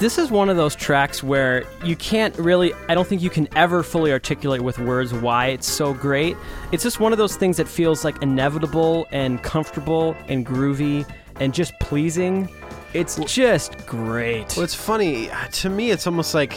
This 0.00 0.16
is 0.16 0.30
one 0.30 0.48
of 0.48 0.56
those 0.56 0.74
tracks 0.74 1.22
where 1.22 1.64
you 1.84 1.94
can't 1.94 2.34
really 2.38 2.72
I 2.88 2.94
don't 2.94 3.06
think 3.06 3.20
you 3.20 3.28
can 3.28 3.46
ever 3.54 3.82
fully 3.82 4.10
articulate 4.12 4.62
with 4.62 4.78
words 4.78 5.12
why 5.12 5.48
it's 5.48 5.68
so 5.68 5.92
great. 5.92 6.38
It's 6.72 6.82
just 6.82 7.00
one 7.00 7.12
of 7.12 7.18
those 7.18 7.36
things 7.36 7.58
that 7.58 7.68
feels 7.68 8.02
like 8.02 8.20
inevitable 8.22 9.06
and 9.12 9.42
comfortable 9.42 10.16
and 10.26 10.46
groovy 10.46 11.06
and 11.38 11.52
just 11.52 11.78
pleasing. 11.80 12.48
It's 12.94 13.16
just 13.26 13.86
great. 13.86 14.56
Well, 14.56 14.64
it's 14.64 14.74
funny. 14.74 15.30
To 15.52 15.68
me, 15.68 15.90
it's 15.90 16.06
almost 16.06 16.34
like 16.34 16.54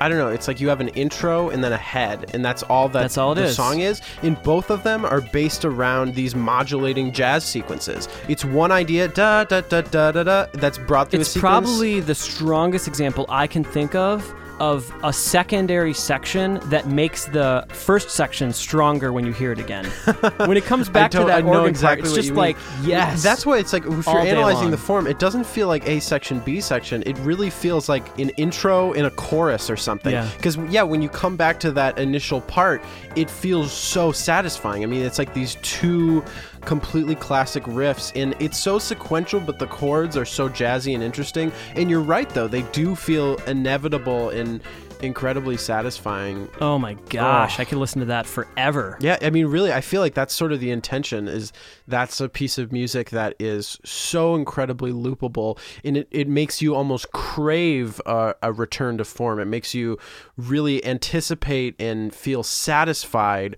I 0.00 0.08
don't 0.08 0.18
know. 0.18 0.28
It's 0.28 0.48
like 0.48 0.60
you 0.60 0.68
have 0.68 0.80
an 0.80 0.88
intro 0.88 1.50
and 1.50 1.62
then 1.62 1.72
a 1.72 1.76
head, 1.76 2.30
and 2.34 2.44
that's 2.44 2.62
all 2.64 2.88
that 2.90 3.00
That's 3.00 3.18
all 3.18 3.32
it 3.32 3.36
the 3.36 3.44
is. 3.44 3.56
song 3.56 3.80
is. 3.80 4.02
And 4.22 4.40
both 4.42 4.70
of 4.70 4.82
them 4.82 5.04
are 5.04 5.20
based 5.20 5.64
around 5.64 6.14
these 6.14 6.34
modulating 6.34 7.12
jazz 7.12 7.44
sequences. 7.44 8.08
It's 8.28 8.44
one 8.44 8.72
idea, 8.72 9.08
da 9.08 9.44
da 9.44 9.60
da 9.62 9.80
da 9.82 10.12
da 10.12 10.22
da, 10.22 10.46
that's 10.52 10.78
brought 10.78 11.10
through 11.10 11.20
It's 11.20 11.36
probably 11.36 12.00
the 12.00 12.14
strongest 12.14 12.88
example 12.88 13.26
I 13.28 13.46
can 13.46 13.64
think 13.64 13.94
of 13.94 14.34
of 14.60 14.92
a 15.02 15.12
secondary 15.12 15.94
section 15.94 16.60
that 16.68 16.86
makes 16.86 17.24
the 17.24 17.66
first 17.70 18.10
section 18.10 18.52
stronger 18.52 19.12
when 19.12 19.24
you 19.24 19.32
hear 19.32 19.52
it 19.52 19.58
again. 19.58 19.86
when 20.46 20.56
it 20.56 20.64
comes 20.64 20.88
back 20.88 21.10
to 21.12 21.18
that 21.24 21.30
I 21.30 21.40
know 21.40 21.54
organ 21.54 21.70
exactly 21.70 22.02
part, 22.02 22.18
it's 22.18 22.26
just 22.26 22.36
like 22.36 22.56
yes. 22.82 23.22
That's 23.22 23.46
why 23.46 23.58
it's 23.58 23.72
like 23.72 23.84
if 23.86 24.06
you're 24.06 24.18
analyzing 24.18 24.70
the 24.70 24.76
form, 24.76 25.06
it 25.06 25.18
doesn't 25.18 25.44
feel 25.44 25.66
like 25.66 25.88
A 25.88 25.98
section, 25.98 26.40
B 26.40 26.60
section. 26.60 27.02
It 27.06 27.16
really 27.18 27.50
feels 27.50 27.88
like 27.88 28.18
an 28.18 28.28
intro 28.30 28.92
in 28.92 29.06
a 29.06 29.10
chorus 29.10 29.70
or 29.70 29.76
something. 29.76 30.12
Yeah. 30.12 30.30
Because 30.36 30.56
yeah, 30.68 30.82
when 30.82 31.00
you 31.00 31.08
come 31.08 31.36
back 31.36 31.58
to 31.60 31.72
that 31.72 31.98
initial 31.98 32.42
part, 32.42 32.82
it 33.16 33.30
feels 33.30 33.72
so 33.72 34.12
satisfying. 34.12 34.82
I 34.82 34.86
mean, 34.86 35.02
it's 35.02 35.18
like 35.18 35.32
these 35.32 35.56
two 35.62 36.22
completely 36.62 37.14
classic 37.14 37.64
riffs, 37.64 38.12
and 38.20 38.34
it's 38.38 38.58
so 38.58 38.78
sequential, 38.78 39.40
but 39.40 39.58
the 39.58 39.66
chords 39.66 40.16
are 40.16 40.24
so 40.24 40.48
jazzy 40.48 40.94
and 40.94 41.02
interesting. 41.02 41.52
And 41.74 41.90
you're 41.90 42.00
right, 42.00 42.28
though; 42.30 42.48
they 42.48 42.62
do 42.62 42.94
feel 42.94 43.36
inevitable 43.46 44.30
and 44.30 44.62
incredibly 45.02 45.56
satisfying 45.56 46.48
Oh 46.60 46.78
my 46.78 46.94
oh. 46.94 46.98
gosh, 47.08 47.58
Oh. 47.58 47.62
I 47.62 47.64
could 47.64 47.78
listen 47.78 48.00
to 48.00 48.06
that 48.06 48.26
forever. 48.26 48.96
Yeah, 49.00 49.18
I 49.22 49.30
mean, 49.30 49.46
really, 49.46 49.72
I 49.72 49.80
feel 49.80 50.00
like 50.00 50.14
that's 50.14 50.34
sort 50.34 50.52
of 50.52 50.60
the 50.60 50.70
intention. 50.70 51.28
Is 51.28 51.52
that's 51.88 52.20
a 52.20 52.28
piece 52.28 52.58
of 52.58 52.72
music 52.72 53.10
that 53.10 53.34
is 53.38 53.78
so 53.84 54.34
incredibly 54.34 54.92
loopable, 54.92 55.58
and 55.84 55.96
it, 55.96 56.08
it 56.10 56.28
makes 56.28 56.60
you 56.62 56.74
almost 56.74 57.10
crave 57.12 58.00
a, 58.06 58.34
a 58.42 58.52
return 58.52 58.98
to 58.98 59.04
form. 59.04 59.38
It 59.40 59.46
makes 59.46 59.74
you 59.74 59.98
really 60.36 60.84
anticipate 60.84 61.74
and 61.80 62.14
feel 62.14 62.42
satisfied 62.42 63.56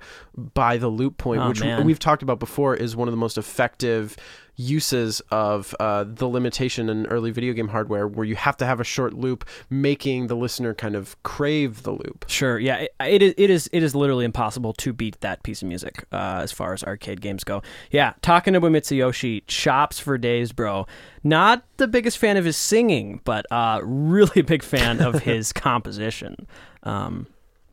by 0.54 0.76
the 0.78 0.88
loop 0.88 1.18
point, 1.18 1.42
Oh, 1.42 1.48
which 1.48 1.60
man. 1.60 1.84
we've 1.84 1.98
talked 1.98 2.22
about 2.22 2.38
before 2.38 2.74
is 2.74 2.96
one 2.96 3.08
of 3.08 3.12
the 3.12 3.18
most 3.18 3.36
effective 3.36 4.16
uses 4.56 5.20
of 5.30 5.74
uh, 5.80 6.04
the 6.06 6.26
limitation 6.28 6.88
in 6.88 7.06
early 7.06 7.30
video 7.30 7.52
game 7.52 7.68
hardware, 7.68 8.06
where 8.06 8.26
you 8.26 8.36
have 8.36 8.56
to 8.58 8.66
have 8.66 8.80
a 8.80 8.84
short 8.84 9.14
loop, 9.14 9.44
making 9.70 10.26
the 10.26 10.36
listener 10.36 10.74
kind 10.74 10.94
of 10.94 11.20
crave 11.22 11.82
the 11.82 11.92
loop. 11.92 12.24
Sure. 12.28 12.58
Yeah. 12.58 12.76
It, 12.76 12.92
it 13.00 13.22
is. 13.22 13.34
It 13.36 13.50
is. 13.50 13.70
It 13.72 13.82
is 13.82 13.94
literally 13.94 14.24
impossible 14.24 14.72
to 14.74 14.92
beat 14.92 15.20
that 15.20 15.42
piece 15.42 15.62
of 15.62 15.68
music 15.68 16.04
uh, 16.12 16.40
as 16.42 16.52
far 16.52 16.72
as 16.72 16.84
arcade 16.84 17.20
games 17.20 17.44
go. 17.44 17.62
Yeah. 17.90 18.14
talking 18.22 18.54
Takanobu 18.54 18.70
Mitsuyoshi 18.70 19.42
chops 19.46 19.98
for 19.98 20.18
days, 20.18 20.52
bro. 20.52 20.86
Not 21.24 21.64
the 21.76 21.88
biggest 21.88 22.18
fan 22.18 22.36
of 22.36 22.44
his 22.44 22.56
singing, 22.56 23.20
but 23.24 23.46
uh, 23.50 23.80
really 23.84 24.42
big 24.42 24.62
fan 24.62 25.00
of 25.00 25.22
his 25.22 25.52
composition. 25.52 26.46
Um, 26.82 27.26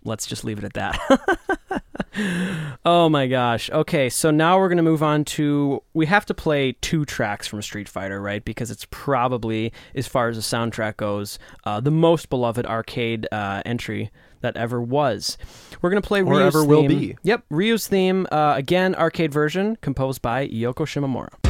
let's 0.04 0.26
just 0.26 0.44
leave 0.44 0.58
it 0.58 0.64
at 0.64 0.74
that. 0.74 1.84
oh 2.86 3.10
my 3.10 3.28
gosh. 3.28 3.70
Okay, 3.70 4.10
so 4.10 4.32
now 4.32 4.58
we're 4.58 4.68
going 4.68 4.78
to 4.78 4.84
move 4.84 5.04
on 5.04 5.24
to 5.26 5.82
we 5.94 6.06
have 6.06 6.26
to 6.28 6.34
play 6.34 6.74
two 6.82 7.06
tracks 7.06 7.48
from 7.48 7.62
Street 7.62 7.88
Fighter, 7.90 8.22
right? 8.22 8.44
Because 8.44 8.72
it's 8.72 8.86
probably 8.90 9.72
as 9.96 10.08
far 10.08 10.30
as 10.30 10.36
the 10.36 10.42
soundtrack 10.58 10.98
goes, 10.98 11.40
uh, 11.66 11.80
the 11.80 11.92
most 11.92 12.30
beloved 12.30 12.66
arcade 12.66 13.28
uh, 13.32 13.62
entry 13.66 14.12
that 14.42 14.56
ever 14.56 14.82
was. 14.82 15.38
We're 15.82 15.90
going 15.90 16.02
to 16.02 16.08
play 16.08 16.22
Or 16.22 16.26
Ryu's 16.26 16.56
ever 16.56 16.64
will 16.66 16.88
theme. 16.88 17.00
be. 17.00 17.18
Yep, 17.24 17.44
Ryu's 17.50 17.88
theme 17.88 18.26
uh, 18.32 18.54
again 18.56 18.96
arcade 18.96 19.34
version 19.34 19.78
composed 19.82 20.22
by 20.22 20.48
Yoko 20.48 20.86
Shimomura. 20.86 21.49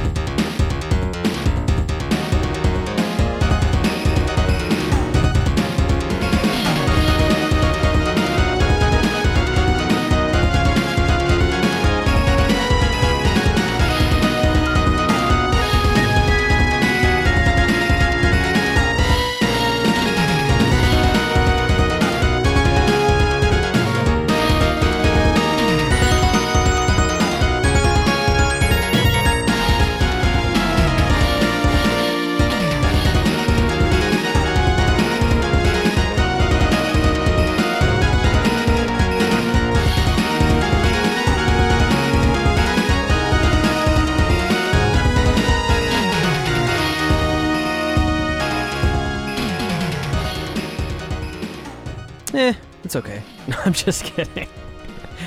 It's 52.90 52.96
okay. 52.96 53.22
I'm 53.66 53.74
just 53.74 54.04
kidding. 54.04 54.48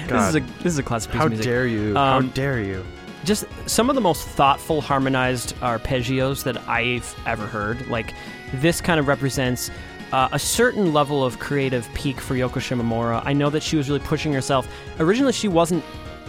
This 0.08 0.28
is 0.30 0.34
a 0.34 0.40
this 0.40 0.72
is 0.72 0.78
a 0.78 0.82
classic 0.82 1.12
piece 1.12 1.20
How 1.20 1.26
of 1.26 1.30
music. 1.32 1.46
dare 1.46 1.66
you? 1.68 1.94
How 1.94 2.18
Um, 2.18 2.28
dare 2.30 2.60
you? 2.60 2.84
just 3.24 3.44
some 3.66 3.88
of 3.88 3.94
the 3.94 4.00
most 4.00 4.26
thoughtful 4.26 4.80
harmonized 4.80 5.54
arpeggios 5.60 6.42
that 6.42 6.56
I've 6.68 7.14
ever 7.24 7.46
heard. 7.46 7.86
Like 7.86 8.14
this 8.54 8.80
kind 8.80 8.98
of 8.98 9.06
represents 9.06 9.70
uh, 10.12 10.28
a 10.32 10.40
certain 10.40 10.92
level 10.92 11.24
of 11.24 11.38
creative 11.38 11.88
peak 11.94 12.20
for 12.20 12.34
Yoko 12.34 12.58
Shimomura. 12.58 13.22
I 13.24 13.32
know 13.32 13.48
that 13.50 13.62
she 13.62 13.76
was 13.76 13.88
really 13.88 14.00
pushing 14.04 14.32
herself. 14.32 14.66
Originally, 14.98 15.32
she 15.32 15.46
wasn't 15.46 15.84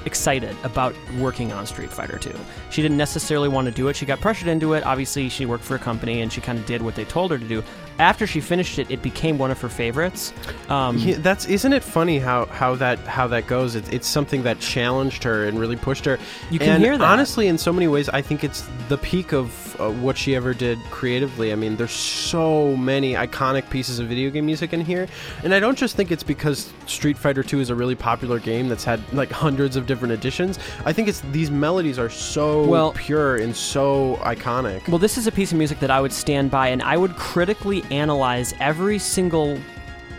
excited 0.06 0.56
about 0.64 0.94
working 1.18 1.52
on 1.52 1.66
Street 1.66 1.90
Fighter 1.90 2.20
2. 2.20 2.32
She 2.70 2.82
didn't 2.84 2.98
necessarily 2.98 3.50
want 3.50 3.66
to 3.66 3.72
do 3.72 3.88
it. 3.88 3.96
She 3.96 4.06
got 4.06 4.22
pressured 4.22 4.50
into 4.50 4.74
it. 4.74 4.86
Obviously, 4.86 5.30
she 5.30 5.46
worked 5.48 5.64
for 5.64 5.76
a 5.76 5.80
company 5.80 6.22
and 6.22 6.32
she 6.32 6.42
kind 6.42 6.60
of 6.60 6.66
did 6.68 6.82
what 6.82 6.94
they 6.94 7.06
told 7.06 7.32
her 7.32 7.40
to 7.40 7.48
do. 7.48 7.64
After 8.00 8.26
she 8.26 8.42
finished 8.42 8.80
it, 8.80 8.90
it 8.90 9.02
became 9.02 9.38
one 9.38 9.52
of 9.52 9.62
her 9.62 9.70
favorites. 9.70 10.34
Um, 10.70 10.98
Yeah, 10.98 11.18
that's 11.20 11.46
isn't 11.46 11.74
it 11.74 11.84
funny 11.84 12.20
how 12.20 12.46
how 12.48 12.76
that 12.76 13.00
how 13.00 13.28
that 13.28 13.48
goes? 13.48 13.76
It's, 13.76 13.90
it's 13.90 14.08
something 14.08 14.44
that 14.44 14.60
challenged 14.60 15.24
her 15.24 15.46
and 15.46 15.60
really 15.60 15.76
pushed 15.76 16.06
her. 16.06 16.18
You 16.50 16.60
can 16.60 16.70
and 16.70 16.84
hear 16.84 16.98
that. 16.98 17.04
honestly, 17.06 17.48
in 17.48 17.58
so 17.58 17.72
many 17.72 17.88
ways, 17.88 18.10
I 18.10 18.22
think 18.22 18.44
it's 18.44 18.68
the 18.90 18.98
peak 18.98 19.32
of 19.34 19.80
uh, 19.80 19.92
what 19.92 20.18
she 20.18 20.36
ever 20.36 20.54
did 20.54 20.80
creatively. 20.90 21.52
I 21.52 21.56
mean, 21.56 21.76
there's 21.76 21.92
so 21.92 22.76
many 22.76 23.14
iconic 23.14 23.70
pieces 23.70 24.00
of 24.00 24.08
video 24.08 24.30
game 24.30 24.46
music 24.46 24.74
in 24.74 24.82
here, 24.82 25.08
and 25.44 25.54
I 25.54 25.60
don't 25.60 25.78
just 25.78 25.96
think 25.96 26.12
it's 26.12 26.24
because 26.24 26.72
Street 26.88 27.18
Fighter 27.18 27.44
2 27.44 27.60
is 27.60 27.70
a 27.70 27.76
really 27.76 27.96
popular 27.96 28.40
game 28.40 28.70
that's 28.70 28.84
had 28.84 29.02
like 29.14 29.32
hundreds 29.32 29.76
of 29.76 29.86
different 29.86 30.14
editions. 30.14 30.58
I 30.86 30.94
think 30.94 31.08
it's 31.08 31.22
these 31.32 31.52
melodies 31.52 32.00
are 32.00 32.10
so 32.10 32.66
Well- 32.66 32.94
pure 32.94 33.38
and 33.38 33.56
so 33.56 34.18
iconic. 34.22 34.88
Well, 34.88 35.00
this 35.00 35.18
is 35.18 35.28
a 35.28 35.32
piece 35.32 35.52
of 35.52 35.58
music 35.58 35.80
that 35.80 35.92
I 35.92 36.02
would 36.02 36.14
stand 36.14 36.50
by 36.52 36.70
and 36.70 36.82
I 36.82 36.98
would 36.98 37.16
critically 37.16 37.83
analyze 37.92 38.54
every 38.60 39.00
single 39.00 39.60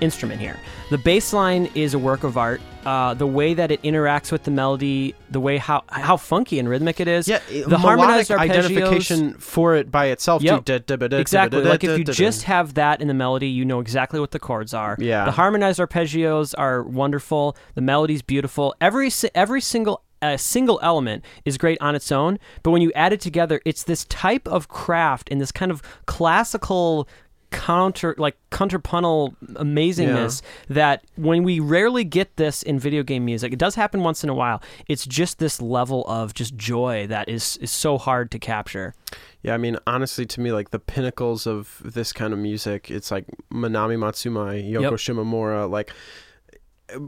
instrument 0.00 0.40
here. 0.40 0.58
The 0.90 0.98
bass 0.98 1.32
line 1.32 1.70
is 1.74 1.94
a 1.94 1.98
work 1.98 2.24
of 2.24 2.36
art. 2.36 2.60
Uh, 2.84 3.14
the 3.14 3.26
way 3.26 3.54
that 3.54 3.70
it 3.70 3.80
interacts 3.82 4.30
with 4.30 4.42
the 4.42 4.50
melody, 4.50 5.14
the 5.30 5.40
way 5.40 5.56
how 5.56 5.82
how 5.88 6.18
funky 6.18 6.58
and 6.58 6.68
rhythmic 6.68 7.00
it 7.00 7.08
is, 7.08 7.26
yeah, 7.26 7.40
the 7.66 7.78
harmonized 7.78 8.30
identification 8.30 9.32
for 9.34 9.74
it 9.74 9.90
by 9.90 10.06
itself. 10.06 10.42
Yep. 10.42 10.64
Da- 10.66 10.78
da- 10.80 10.96
ba- 10.96 11.08
da- 11.08 11.16
Exactly. 11.16 11.62
Like 11.62 11.82
if 11.82 11.98
you 11.98 12.04
just 12.04 12.42
have 12.42 12.74
that 12.74 13.00
in 13.00 13.08
the 13.08 13.14
melody, 13.14 13.48
you 13.48 13.64
know 13.64 13.80
exactly 13.80 14.20
what 14.20 14.32
the 14.32 14.38
chords 14.38 14.74
are. 14.74 14.96
Yeah. 15.00 15.24
The 15.24 15.30
harmonized 15.30 15.80
arpeggios 15.80 16.54
are 16.58 16.82
wonderful. 16.82 17.56
The 17.74 17.80
melody's 17.80 18.20
beautiful. 18.20 18.74
Every 18.82 19.10
every 19.34 19.62
single 19.62 20.02
a 20.20 20.36
single 20.38 20.78
element 20.82 21.24
is 21.46 21.58
great 21.58 21.78
on 21.80 21.94
its 21.94 22.10
own, 22.12 22.38
but 22.62 22.70
when 22.70 22.80
you 22.82 22.90
add 22.94 23.12
it 23.14 23.20
together, 23.20 23.60
it's 23.64 23.82
this 23.82 24.04
type 24.06 24.46
of 24.48 24.68
craft 24.68 25.28
and 25.30 25.40
this 25.40 25.52
kind 25.52 25.70
of 25.70 25.82
classical 26.06 27.08
counter 27.54 28.14
like 28.18 28.36
contrapuntal 28.50 29.34
amazingness 29.54 30.42
that 30.68 31.04
when 31.16 31.42
we 31.42 31.60
rarely 31.60 32.04
get 32.04 32.36
this 32.36 32.62
in 32.62 32.78
video 32.78 33.02
game 33.02 33.24
music 33.24 33.52
it 33.52 33.58
does 33.58 33.74
happen 33.74 34.02
once 34.02 34.22
in 34.24 34.30
a 34.30 34.34
while 34.34 34.62
it's 34.88 35.06
just 35.06 35.38
this 35.38 35.60
level 35.62 36.04
of 36.06 36.34
just 36.34 36.56
joy 36.56 37.06
that 37.06 37.28
is 37.28 37.56
is 37.58 37.70
so 37.70 37.98
hard 37.98 38.30
to 38.30 38.38
capture 38.38 38.94
Yeah, 39.42 39.54
I 39.54 39.58
mean, 39.58 39.76
honestly, 39.86 40.24
to 40.26 40.40
me, 40.40 40.52
like 40.52 40.70
the 40.70 40.78
pinnacles 40.78 41.46
of 41.46 41.80
this 41.84 42.12
kind 42.14 42.32
of 42.32 42.38
music, 42.38 42.90
it's 42.90 43.10
like 43.10 43.26
Manami 43.52 43.98
Matsumae, 43.98 44.64
Yoko 44.64 44.82
Yep. 44.82 44.92
Shimomura. 44.94 45.68
Like, 45.70 45.92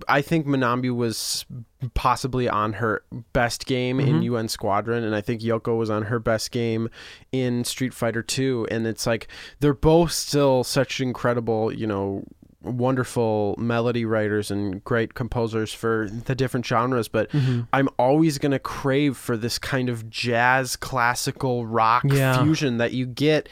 I 0.09 0.23
think 0.23 0.47
Manami 0.47 0.95
was 0.95 1.45
possibly 1.95 2.49
on 2.49 2.75
her 2.75 3.03
best 3.33 3.67
game 3.67 4.01
in 4.01 4.21
Mhm. 4.21 4.25
UN 4.25 4.49
Squadron, 4.49 5.05
and 5.05 5.15
I 5.15 5.21
think 5.21 5.43
Yoko 5.43 5.77
was 5.77 5.91
on 5.91 6.05
her 6.05 6.19
best 6.19 6.51
game 6.51 6.89
in 7.31 7.63
Street 7.65 7.93
Fighter 7.93 8.23
2. 8.23 8.67
And 8.71 8.87
it's 8.87 9.07
like 9.07 9.29
they're 9.61 9.75
both 9.75 10.13
still 10.13 10.65
such 10.65 11.01
incredible, 11.01 11.71
you 11.73 11.87
know, 11.87 12.25
wonderful 12.63 13.55
melody 13.59 14.05
writers 14.05 14.51
and 14.51 14.83
great 14.83 15.15
composers 15.15 15.73
for 15.73 16.09
the 16.11 16.35
different 16.35 16.67
genres 16.67 17.07
but 17.07 17.31
i'm 17.73 17.89
always 17.97 18.39
going 18.39 18.51
to 18.51 18.59
crave 18.59 19.17
for 19.17 19.37
this 19.37 19.57
kind 19.57 19.89
of 19.89 20.11
jazz 20.11 20.75
classical 20.75 21.65
rock 21.65 22.03
Yeah. 22.07 22.43
fusion 22.43 22.79
that 22.79 22.91
you 22.93 23.07
get 23.07 23.49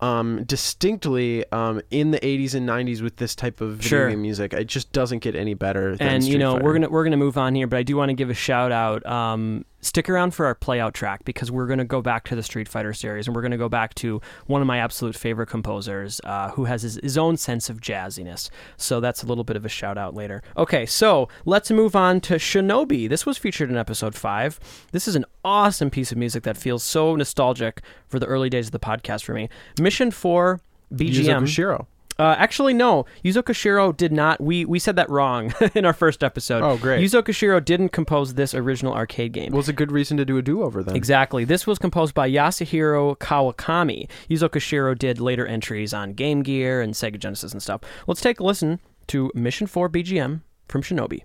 um, 0.00 0.44
distinctly 0.44 1.44
um, 1.52 1.80
in 1.90 2.10
the 2.10 2.18
80s 2.20 2.54
and 2.54 2.68
90s 2.68 3.02
with 3.02 3.16
this 3.16 3.34
type 3.34 3.60
of 3.60 3.74
video 3.76 3.88
Sure. 3.88 4.10
game 4.10 4.22
music 4.22 4.52
it 4.52 4.66
just 4.66 4.92
doesn't 4.92 5.18
get 5.18 5.34
any 5.34 5.54
better 5.54 5.96
than 5.96 6.06
and 6.08 6.24
you 6.24 6.38
know 6.38 6.52
Fighter. 6.54 6.64
we're 6.64 6.72
gonna 6.74 6.88
we're 6.88 7.04
gonna 7.04 7.16
move 7.16 7.36
on 7.36 7.54
here, 7.54 7.66
but 7.66 7.78
I 7.78 7.82
do 7.82 7.96
want 7.96 8.08
to 8.10 8.14
give 8.14 8.30
a 8.30 8.34
shout 8.34 8.72
out. 8.72 9.04
Um, 9.06 9.64
stick 9.80 10.08
around 10.08 10.34
for 10.34 10.46
our 10.46 10.54
playout 10.54 10.92
track 10.92 11.24
because 11.24 11.50
we're 11.50 11.66
going 11.66 11.78
to 11.78 11.84
go 11.84 12.02
back 12.02 12.28
to 12.28 12.36
the 12.36 12.42
Street 12.42 12.68
Fighter 12.68 12.92
series 12.92 13.26
and 13.26 13.34
we're 13.34 13.42
going 13.42 13.50
to 13.50 13.56
go 13.56 13.68
back 13.68 13.94
to 13.96 14.20
one 14.46 14.60
of 14.60 14.66
my 14.66 14.78
absolute 14.78 15.16
favorite 15.16 15.48
composers 15.48 16.20
uh, 16.24 16.50
who 16.50 16.64
has 16.64 16.82
his, 16.82 17.00
his 17.02 17.18
own 17.18 17.36
sense 17.36 17.70
of 17.70 17.80
jazziness. 17.80 18.50
So 18.76 19.00
that's 19.00 19.22
a 19.22 19.26
little 19.26 19.44
bit 19.44 19.56
of 19.56 19.64
a 19.64 19.68
shout 19.68 19.98
out 19.98 20.14
later. 20.14 20.42
Okay, 20.56 20.86
so 20.86 21.28
let's 21.44 21.70
move 21.70 21.96
on 21.96 22.20
to 22.22 22.34
Shinobi. 22.34 23.08
This 23.08 23.26
was 23.26 23.38
featured 23.38 23.70
in 23.70 23.76
episode 23.76 24.14
five. 24.14 24.60
This 24.92 25.08
is 25.08 25.16
an 25.16 25.24
awesome 25.44 25.90
piece 25.90 26.12
of 26.12 26.18
music 26.18 26.42
that 26.44 26.56
feels 26.56 26.82
so 26.82 27.16
nostalgic 27.16 27.82
for 28.08 28.18
the 28.18 28.26
early 28.26 28.50
days 28.50 28.66
of 28.66 28.72
the 28.72 28.78
podcast 28.78 29.24
for 29.24 29.34
me. 29.34 29.48
Mission 29.80 30.10
4 30.10 30.60
Yuzo 30.92 31.24
BGM. 31.24 31.42
Koshiro. 31.42 31.86
Uh, 32.20 32.36
actually, 32.38 32.74
no. 32.74 33.06
Yuzo 33.24 33.42
Koshiro 33.42 33.96
did 33.96 34.12
not. 34.12 34.42
We 34.42 34.66
we 34.66 34.78
said 34.78 34.96
that 34.96 35.08
wrong 35.08 35.54
in 35.74 35.86
our 35.86 35.94
first 35.94 36.22
episode. 36.22 36.62
Oh, 36.62 36.76
great. 36.76 37.02
Yuzo 37.02 37.22
Koshiro 37.22 37.64
didn't 37.64 37.88
compose 37.90 38.34
this 38.34 38.54
original 38.54 38.92
arcade 38.92 39.32
game. 39.32 39.52
Was 39.52 39.70
a 39.70 39.72
good 39.72 39.90
reason 39.90 40.18
to 40.18 40.26
do 40.26 40.36
a 40.36 40.42
do-over 40.42 40.82
then. 40.82 40.94
Exactly. 40.96 41.44
This 41.44 41.66
was 41.66 41.78
composed 41.78 42.12
by 42.14 42.30
Yasuhiro 42.30 43.16
Kawakami. 43.16 44.06
Yuzo 44.28 44.50
Koshiro 44.50 44.96
did 44.98 45.18
later 45.18 45.46
entries 45.46 45.94
on 45.94 46.12
Game 46.12 46.42
Gear 46.42 46.82
and 46.82 46.92
Sega 46.92 47.18
Genesis 47.18 47.52
and 47.52 47.62
stuff. 47.62 47.80
Let's 48.06 48.20
take 48.20 48.38
a 48.38 48.44
listen 48.44 48.80
to 49.06 49.32
Mission 49.34 49.66
4 49.66 49.88
BGM 49.88 50.42
from 50.68 50.82
Shinobi. 50.82 51.22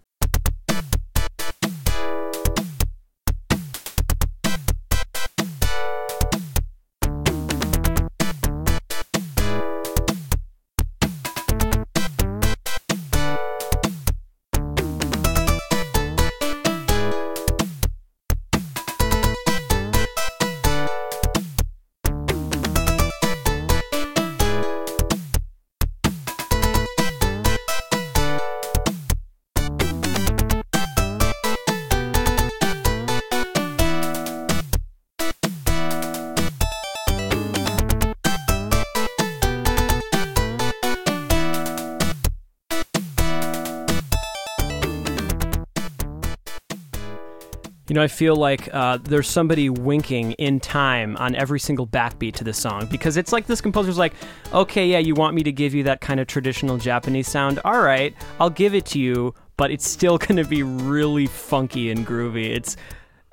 You 47.96 48.02
know, 48.02 48.04
I 48.04 48.10
feel 48.10 48.36
like 48.36 48.68
uh, 48.74 48.98
there's 48.98 49.30
somebody 49.30 49.70
winking 49.70 50.34
in 50.34 50.60
time 50.60 51.16
on 51.16 51.34
every 51.34 51.62
single 51.62 51.88
backbeat 51.88 52.34
to 52.34 52.44
this 52.44 52.58
song 52.58 52.88
because 52.92 53.16
it's 53.16 53.32
like 53.32 53.48
this 53.48 53.62
composer's 53.62 53.98
like, 53.98 54.12
okay, 54.52 54.86
yeah, 54.86 54.98
you 54.98 55.16
want 55.16 55.34
me 55.34 55.44
to 55.44 55.52
give 55.54 55.74
you 55.74 55.84
that 55.84 56.02
kind 56.02 56.20
of 56.20 56.28
traditional 56.28 56.78
Japanese 56.78 57.30
sound? 57.30 57.62
All 57.64 57.80
right, 57.80 58.14
I'll 58.38 58.50
give 58.50 58.76
it 58.76 58.86
to 58.88 59.00
you, 59.00 59.34
but 59.56 59.72
it's 59.72 59.88
still 59.88 60.18
going 60.28 60.36
to 60.36 60.44
be 60.44 60.62
really 60.62 61.26
funky 61.26 61.90
and 61.90 62.06
groovy. 62.06 62.50
It's, 62.54 62.76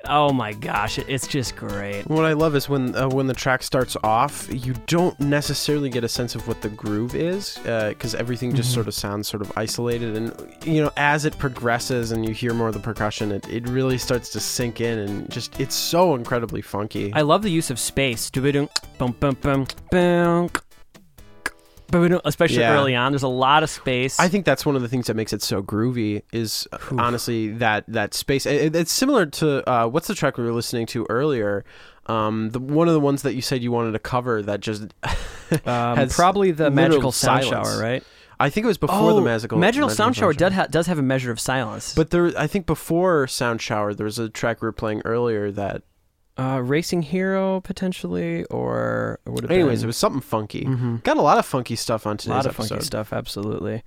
oh 0.05 0.33
my 0.33 0.53
gosh, 0.53 0.99
it's 0.99 1.27
just 1.27 1.55
great. 1.55 2.03
What 2.07 2.25
I 2.25 2.33
love 2.33 2.55
is 2.55 2.67
when 2.69 2.95
uh, 2.95 3.09
when 3.09 3.27
the 3.27 3.33
track 3.33 3.63
starts 3.63 3.95
off, 4.03 4.47
you 4.51 4.73
don't 4.87 5.19
necessarily 5.19 5.89
get 5.89 6.03
a 6.03 6.09
sense 6.09 6.35
of 6.35 6.47
what 6.47 6.61
the 6.61 6.69
groove 6.69 7.15
is 7.15 7.57
because 7.63 8.15
everything 8.15 8.53
just 8.53 8.73
sort 8.73 8.87
of 8.87 8.93
sounds 8.93 9.27
sort 9.27 9.41
of 9.41 9.51
isolated. 9.55 10.15
And 10.15 10.55
you 10.65 10.81
know, 10.81 10.91
as 10.97 11.25
it 11.25 11.37
progresses 11.37 12.11
and 12.11 12.25
you 12.25 12.33
hear 12.33 12.53
more 12.53 12.67
of 12.67 12.73
the 12.73 12.79
percussion, 12.79 13.31
it, 13.31 13.47
it 13.49 13.67
really 13.69 13.97
starts 13.97 14.29
to 14.31 14.39
sink 14.39 14.81
in 14.81 14.99
and 14.99 15.31
just 15.31 15.59
it's 15.59 15.75
so 15.75 16.15
incredibly 16.15 16.61
funky. 16.61 17.13
I 17.13 17.21
love 17.21 17.41
the 17.41 17.51
use 17.51 17.69
of 17.69 17.79
space. 17.79 18.29
Bum, 18.97 19.15
bum, 19.19 19.67
bum, 19.91 20.47
But 21.87 22.21
especially 22.25 22.59
Yeah. 22.59 22.73
early 22.73 22.95
on, 22.95 23.11
there's 23.11 23.23
a 23.23 23.27
lot 23.27 23.63
of 23.63 23.69
space. 23.69 24.19
I 24.19 24.27
think 24.27 24.45
that's 24.45 24.65
one 24.65 24.75
of 24.75 24.81
the 24.81 24.87
things 24.87 25.07
that 25.07 25.15
makes 25.15 25.33
it 25.33 25.41
so 25.41 25.61
groovy 25.61 26.23
is 26.31 26.67
uh, 26.71 26.77
honestly 26.97 27.49
that 27.53 27.85
that 27.87 28.13
space. 28.13 28.45
It, 28.45 28.75
it's 28.75 28.91
similar 28.91 29.25
to 29.27 29.69
uh, 29.69 29.87
what's 29.87 30.07
the 30.07 30.15
track 30.15 30.37
we 30.37 30.43
were 30.43 30.51
listening 30.53 30.85
to 30.87 31.05
earlier. 31.09 31.65
Um, 32.07 32.49
the 32.49 32.59
one 32.59 32.87
of 32.87 32.93
the 32.93 32.99
ones 32.99 33.21
that 33.21 33.33
you 33.35 33.41
said 33.41 33.61
you 33.63 33.71
wanted 33.71 33.91
to 33.93 33.99
cover 33.99 34.41
that 34.41 34.59
just 34.59 34.83
um, 35.65 35.97
has 35.97 36.13
probably 36.13 36.51
the 36.51 36.69
magical 36.71 37.11
sound 37.11 37.45
silence. 37.45 37.69
shower, 37.69 37.81
right? 37.81 38.03
I 38.39 38.49
think 38.49 38.65
it 38.65 38.67
was 38.67 38.77
before 38.79 39.13
the 39.13 39.21
magical 39.21 39.57
magical 39.57 39.89
sound 39.89 40.15
shower 40.15 40.33
does, 40.33 40.51
ha- 40.53 40.67
does 40.67 40.87
have 40.87 40.99
a 40.99 41.03
measure 41.03 41.31
of 41.31 41.39
silence. 41.39 41.93
But 41.93 42.09
there, 42.09 42.31
I 42.37 42.47
think 42.47 42.65
before 42.65 43.27
Sound 43.27 43.61
Shower, 43.61 43.93
there 43.93 44.05
was 44.05 44.19
a 44.19 44.27
track 44.27 44.61
we 44.61 44.65
were 44.65 44.73
playing 44.73 45.01
earlier 45.05 45.51
that. 45.51 45.83
Uh, 46.37 46.61
Racing 46.63 47.03
Hero 47.03 47.61
potentially, 47.61 48.43
or 48.45 49.19
it 49.25 49.29
would 49.29 49.43
have 49.43 49.51
Anyways, 49.51 49.79
been 49.79 49.85
it 49.85 49.87
was 49.87 49.97
something 49.97 50.21
funky. 50.21 50.65
Mhm. 50.65 51.03
Got 51.03 51.17
a 51.17 51.21
lot 51.21 51.37
of 51.37 51.45
funky 51.45 51.75
stuff 51.75 52.05
on 52.07 52.17
today's. 52.17 52.31
episode. 52.31 52.33
a 52.33 52.37
lot 52.37 52.45
of 52.45 52.51
episode. 52.59 52.69
funky 52.75 52.85
stuff. 52.85 53.13
Absolutely. 53.13 53.83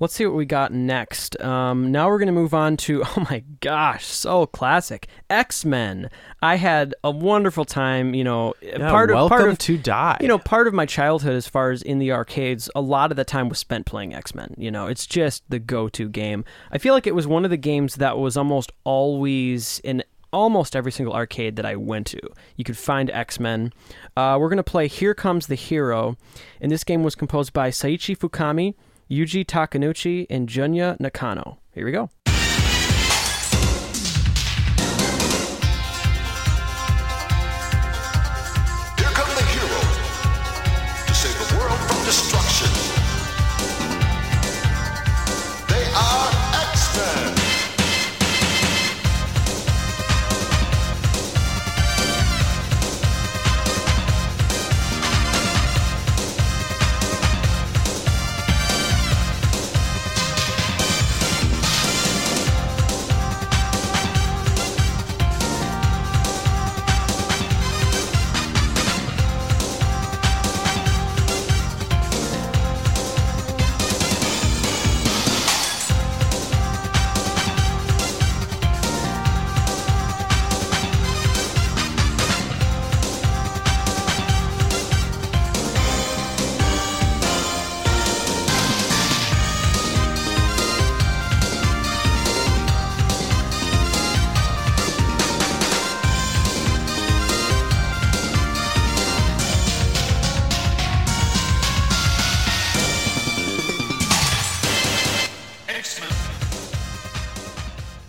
Let's 0.00 0.12
see 0.14 0.26
what 0.26 0.34
we 0.34 0.44
got 0.44 0.72
next. 0.72 1.40
Um, 1.40 1.92
now 1.92 2.08
we're 2.08 2.18
going 2.18 2.26
to 2.26 2.32
move 2.32 2.52
on 2.52 2.76
to 2.78 3.04
oh 3.16 3.26
my 3.30 3.44
gosh, 3.60 4.04
so 4.04 4.44
classic 4.44 5.06
X 5.30 5.64
Men. 5.64 6.10
I 6.42 6.56
had 6.56 6.96
a 7.04 7.12
wonderful 7.12 7.64
time. 7.64 8.12
You 8.12 8.24
know, 8.24 8.54
Yeah, 8.60 8.90
part 8.90 9.12
of 9.12 9.28
part 9.28 9.48
of 9.48 9.56
to 9.58 9.78
die. 9.78 10.18
you 10.20 10.26
know 10.26 10.38
part 10.38 10.66
of 10.66 10.74
my 10.74 10.84
childhood 10.84 11.34
as 11.36 11.46
far 11.46 11.70
as 11.70 11.80
in 11.80 12.00
the 12.00 12.10
arcades 12.10 12.68
a 12.74 12.80
lot 12.80 13.12
of 13.12 13.16
the 13.16 13.24
time 13.24 13.48
was 13.48 13.60
spent 13.60 13.86
playing 13.86 14.12
x-men 14.14 14.52
you 14.58 14.70
know 14.70 14.88
it's 14.88 15.06
just 15.06 15.44
the 15.48 15.58
go-to 15.60 16.08
game 16.08 16.44
i 16.72 16.76
feel 16.78 16.92
like 16.92 17.06
it 17.06 17.14
was 17.14 17.26
one 17.26 17.44
of 17.44 17.50
the 17.50 17.56
games 17.56 17.94
that 17.96 18.18
was 18.18 18.36
almost 18.36 18.72
always 18.82 19.80
in 19.84 20.02
almost 20.34 20.74
every 20.74 20.92
single 20.92 21.14
arcade 21.14 21.56
that 21.56 21.64
i 21.64 21.76
went 21.76 22.06
to. 22.08 22.20
You 22.56 22.64
could 22.64 22.76
find 22.76 23.10
x-men. 23.10 23.72
Uh, 24.16 24.36
we're 24.38 24.48
going 24.48 24.56
to 24.56 24.62
play 24.62 24.88
here 24.88 25.14
comes 25.14 25.46
the 25.46 25.54
hero 25.54 26.16
and 26.60 26.70
this 26.70 26.84
game 26.84 27.02
was 27.02 27.14
composed 27.14 27.52
by 27.52 27.70
Seiichi 27.70 28.18
Fukami 28.18 28.74
Yuji 29.10 29.44
Takenouchi 29.46 30.26
and 30.28 30.48
junya 30.48 30.98
nakano. 30.98 31.58
Here 31.72 31.84
we 31.84 31.92
go 31.92 32.10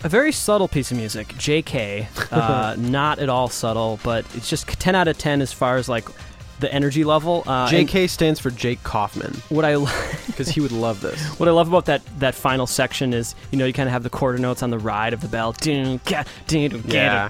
a 0.05 0.09
very 0.09 0.31
subtle 0.31 0.67
piece 0.67 0.91
of 0.91 0.97
music 0.97 1.27
jk 1.29 2.05
uh, 2.31 2.75
not 2.79 3.19
at 3.19 3.27
all 3.27 3.49
subtle 3.49 3.99
but 4.03 4.23
it's 4.35 4.49
just 4.49 4.67
10 4.67 4.95
out 4.95 5.07
of 5.07 5.17
10 5.17 5.41
as 5.41 5.51
far 5.51 5.77
as 5.77 5.89
like 5.89 6.07
the 6.61 6.73
energy 6.73 7.03
level 7.03 7.43
uh, 7.47 7.67
JK 7.67 8.09
stands 8.09 8.39
for 8.39 8.49
Jake 8.49 8.81
Kaufman 8.81 9.33
what 9.49 9.65
i 9.65 9.75
because 10.35 10.49
he 10.53 10.59
would 10.59 10.71
love 10.71 11.01
this. 11.01 11.21
What 11.39 11.49
I 11.49 11.51
love 11.51 11.67
about 11.67 11.85
that 11.85 12.01
that 12.19 12.35
final 12.35 12.67
section 12.67 13.13
is, 13.13 13.35
you 13.51 13.57
know, 13.57 13.65
you 13.65 13.73
kind 13.73 13.87
of 13.87 13.93
have 13.93 14.03
the 14.03 14.09
quarter 14.09 14.37
notes 14.37 14.63
on 14.63 14.69
the 14.69 14.79
ride 14.79 15.13
of 15.13 15.21
the 15.21 15.27
bell. 15.27 15.53
Yeah. 16.85 17.27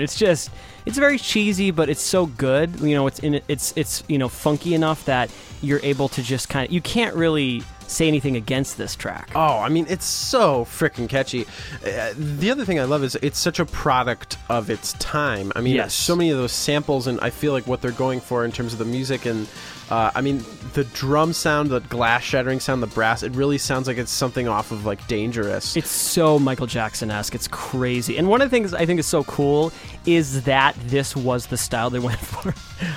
It's 0.00 0.16
just, 0.16 0.50
it's 0.86 0.96
very 0.96 1.18
cheesy, 1.18 1.70
but 1.70 1.88
it's 1.88 2.00
so 2.02 2.26
good. 2.26 2.80
You 2.80 2.94
know, 2.94 3.06
it's 3.06 3.18
in 3.20 3.40
it's 3.48 3.72
it's 3.76 4.04
you 4.08 4.18
know 4.18 4.28
funky 4.28 4.74
enough 4.74 5.04
that 5.04 5.30
you're 5.62 5.80
able 5.82 6.08
to 6.10 6.22
just 6.22 6.48
kind 6.48 6.66
of 6.66 6.72
you 6.72 6.80
can't 6.80 7.14
really 7.14 7.62
say 7.90 8.08
anything 8.08 8.36
against 8.36 8.76
this 8.78 8.94
track. 8.96 9.30
Oh, 9.34 9.58
I 9.58 9.68
mean, 9.68 9.86
it's 9.88 10.04
so 10.04 10.64
freaking 10.64 11.08
catchy. 11.08 11.46
Uh, 11.86 12.12
the 12.16 12.50
other 12.50 12.64
thing 12.64 12.78
I 12.80 12.84
love 12.84 13.02
is 13.04 13.16
it's 13.16 13.38
such 13.38 13.58
a 13.60 13.64
product 13.66 14.36
of 14.48 14.70
its 14.70 14.92
time. 14.94 15.52
I 15.56 15.60
mean, 15.60 15.74
Yes. 15.74 15.94
so 15.94 16.14
many 16.16 16.30
of 16.30 16.38
those 16.38 16.52
samples, 16.52 17.06
and 17.06 17.18
I 17.20 17.30
feel 17.30 17.52
like 17.52 17.66
what 17.66 17.80
they're 17.82 17.90
going 17.92 18.20
for 18.20 18.44
in 18.44 18.52
terms 18.52 18.72
of 18.72 18.78
the 18.78 18.84
music 18.84 19.26
and. 19.26 19.48
Uh, 19.90 20.10
I 20.14 20.22
mean, 20.22 20.42
the 20.72 20.84
drum 20.84 21.32
sound, 21.34 21.68
the 21.70 21.80
glass 21.80 22.22
shattering 22.22 22.58
sound, 22.58 22.82
the 22.82 22.86
brass, 22.86 23.22
it 23.22 23.32
really 23.32 23.58
sounds 23.58 23.86
like 23.86 23.98
it's 23.98 24.10
something 24.10 24.48
off 24.48 24.72
of 24.72 24.86
like 24.86 25.06
Dangerous. 25.06 25.76
It's 25.76 25.90
so 25.90 26.38
Michael 26.38 26.66
Jackson 26.66 27.10
esque. 27.10 27.34
It's 27.34 27.48
crazy. 27.48 28.16
And 28.16 28.28
one 28.28 28.40
of 28.40 28.50
the 28.50 28.56
things 28.56 28.72
I 28.72 28.86
think 28.86 28.98
is 28.98 29.06
so 29.06 29.24
cool 29.24 29.72
is 30.06 30.44
that 30.44 30.74
this 30.86 31.14
was 31.14 31.46
the 31.46 31.56
style 31.58 31.90
they 31.90 31.98
went 32.10 32.18
for. 32.18 32.54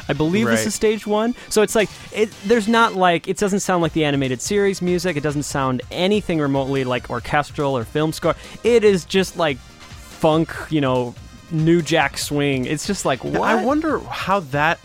I 0.07 0.13
believe 0.13 0.47
this 0.47 0.59
Right. 0.61 0.67
is 0.67 0.75
stage 0.75 1.05
one. 1.05 1.35
So 1.49 1.61
it's 1.61 1.75
like 1.75 1.89
it. 2.13 2.31
There's 2.45 2.67
not 2.69 2.93
like 2.95 3.27
it 3.27 3.37
doesn't 3.37 3.59
sound 3.59 3.81
like 3.83 3.93
the 3.93 4.05
animated 4.05 4.41
series 4.41 4.81
music. 4.81 5.17
It 5.17 5.23
doesn't 5.23 5.43
sound 5.43 5.81
anything 5.91 6.39
remotely 6.39 6.83
like 6.85 7.09
orchestral 7.09 7.77
or 7.77 7.83
film 7.83 8.13
score. 8.13 8.35
It 8.63 8.83
is 8.85 9.03
just 9.05 9.35
like 9.37 9.57
funk. 9.57 10.53
You 10.69 10.81
know, 10.81 11.15
new 11.51 11.81
jack 11.81 12.17
swing. 12.17 12.65
It's 12.65 12.85
just 12.87 13.05
like 13.05 13.23
what? 13.23 13.41
I 13.41 13.63
wonder 13.63 13.99
how 13.99 14.41
that. 14.51 14.79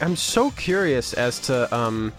I'm 0.00 0.16
so 0.16 0.50
curious 0.52 1.14
as 1.14 1.38
to. 1.40 1.74
Um, 1.74 2.12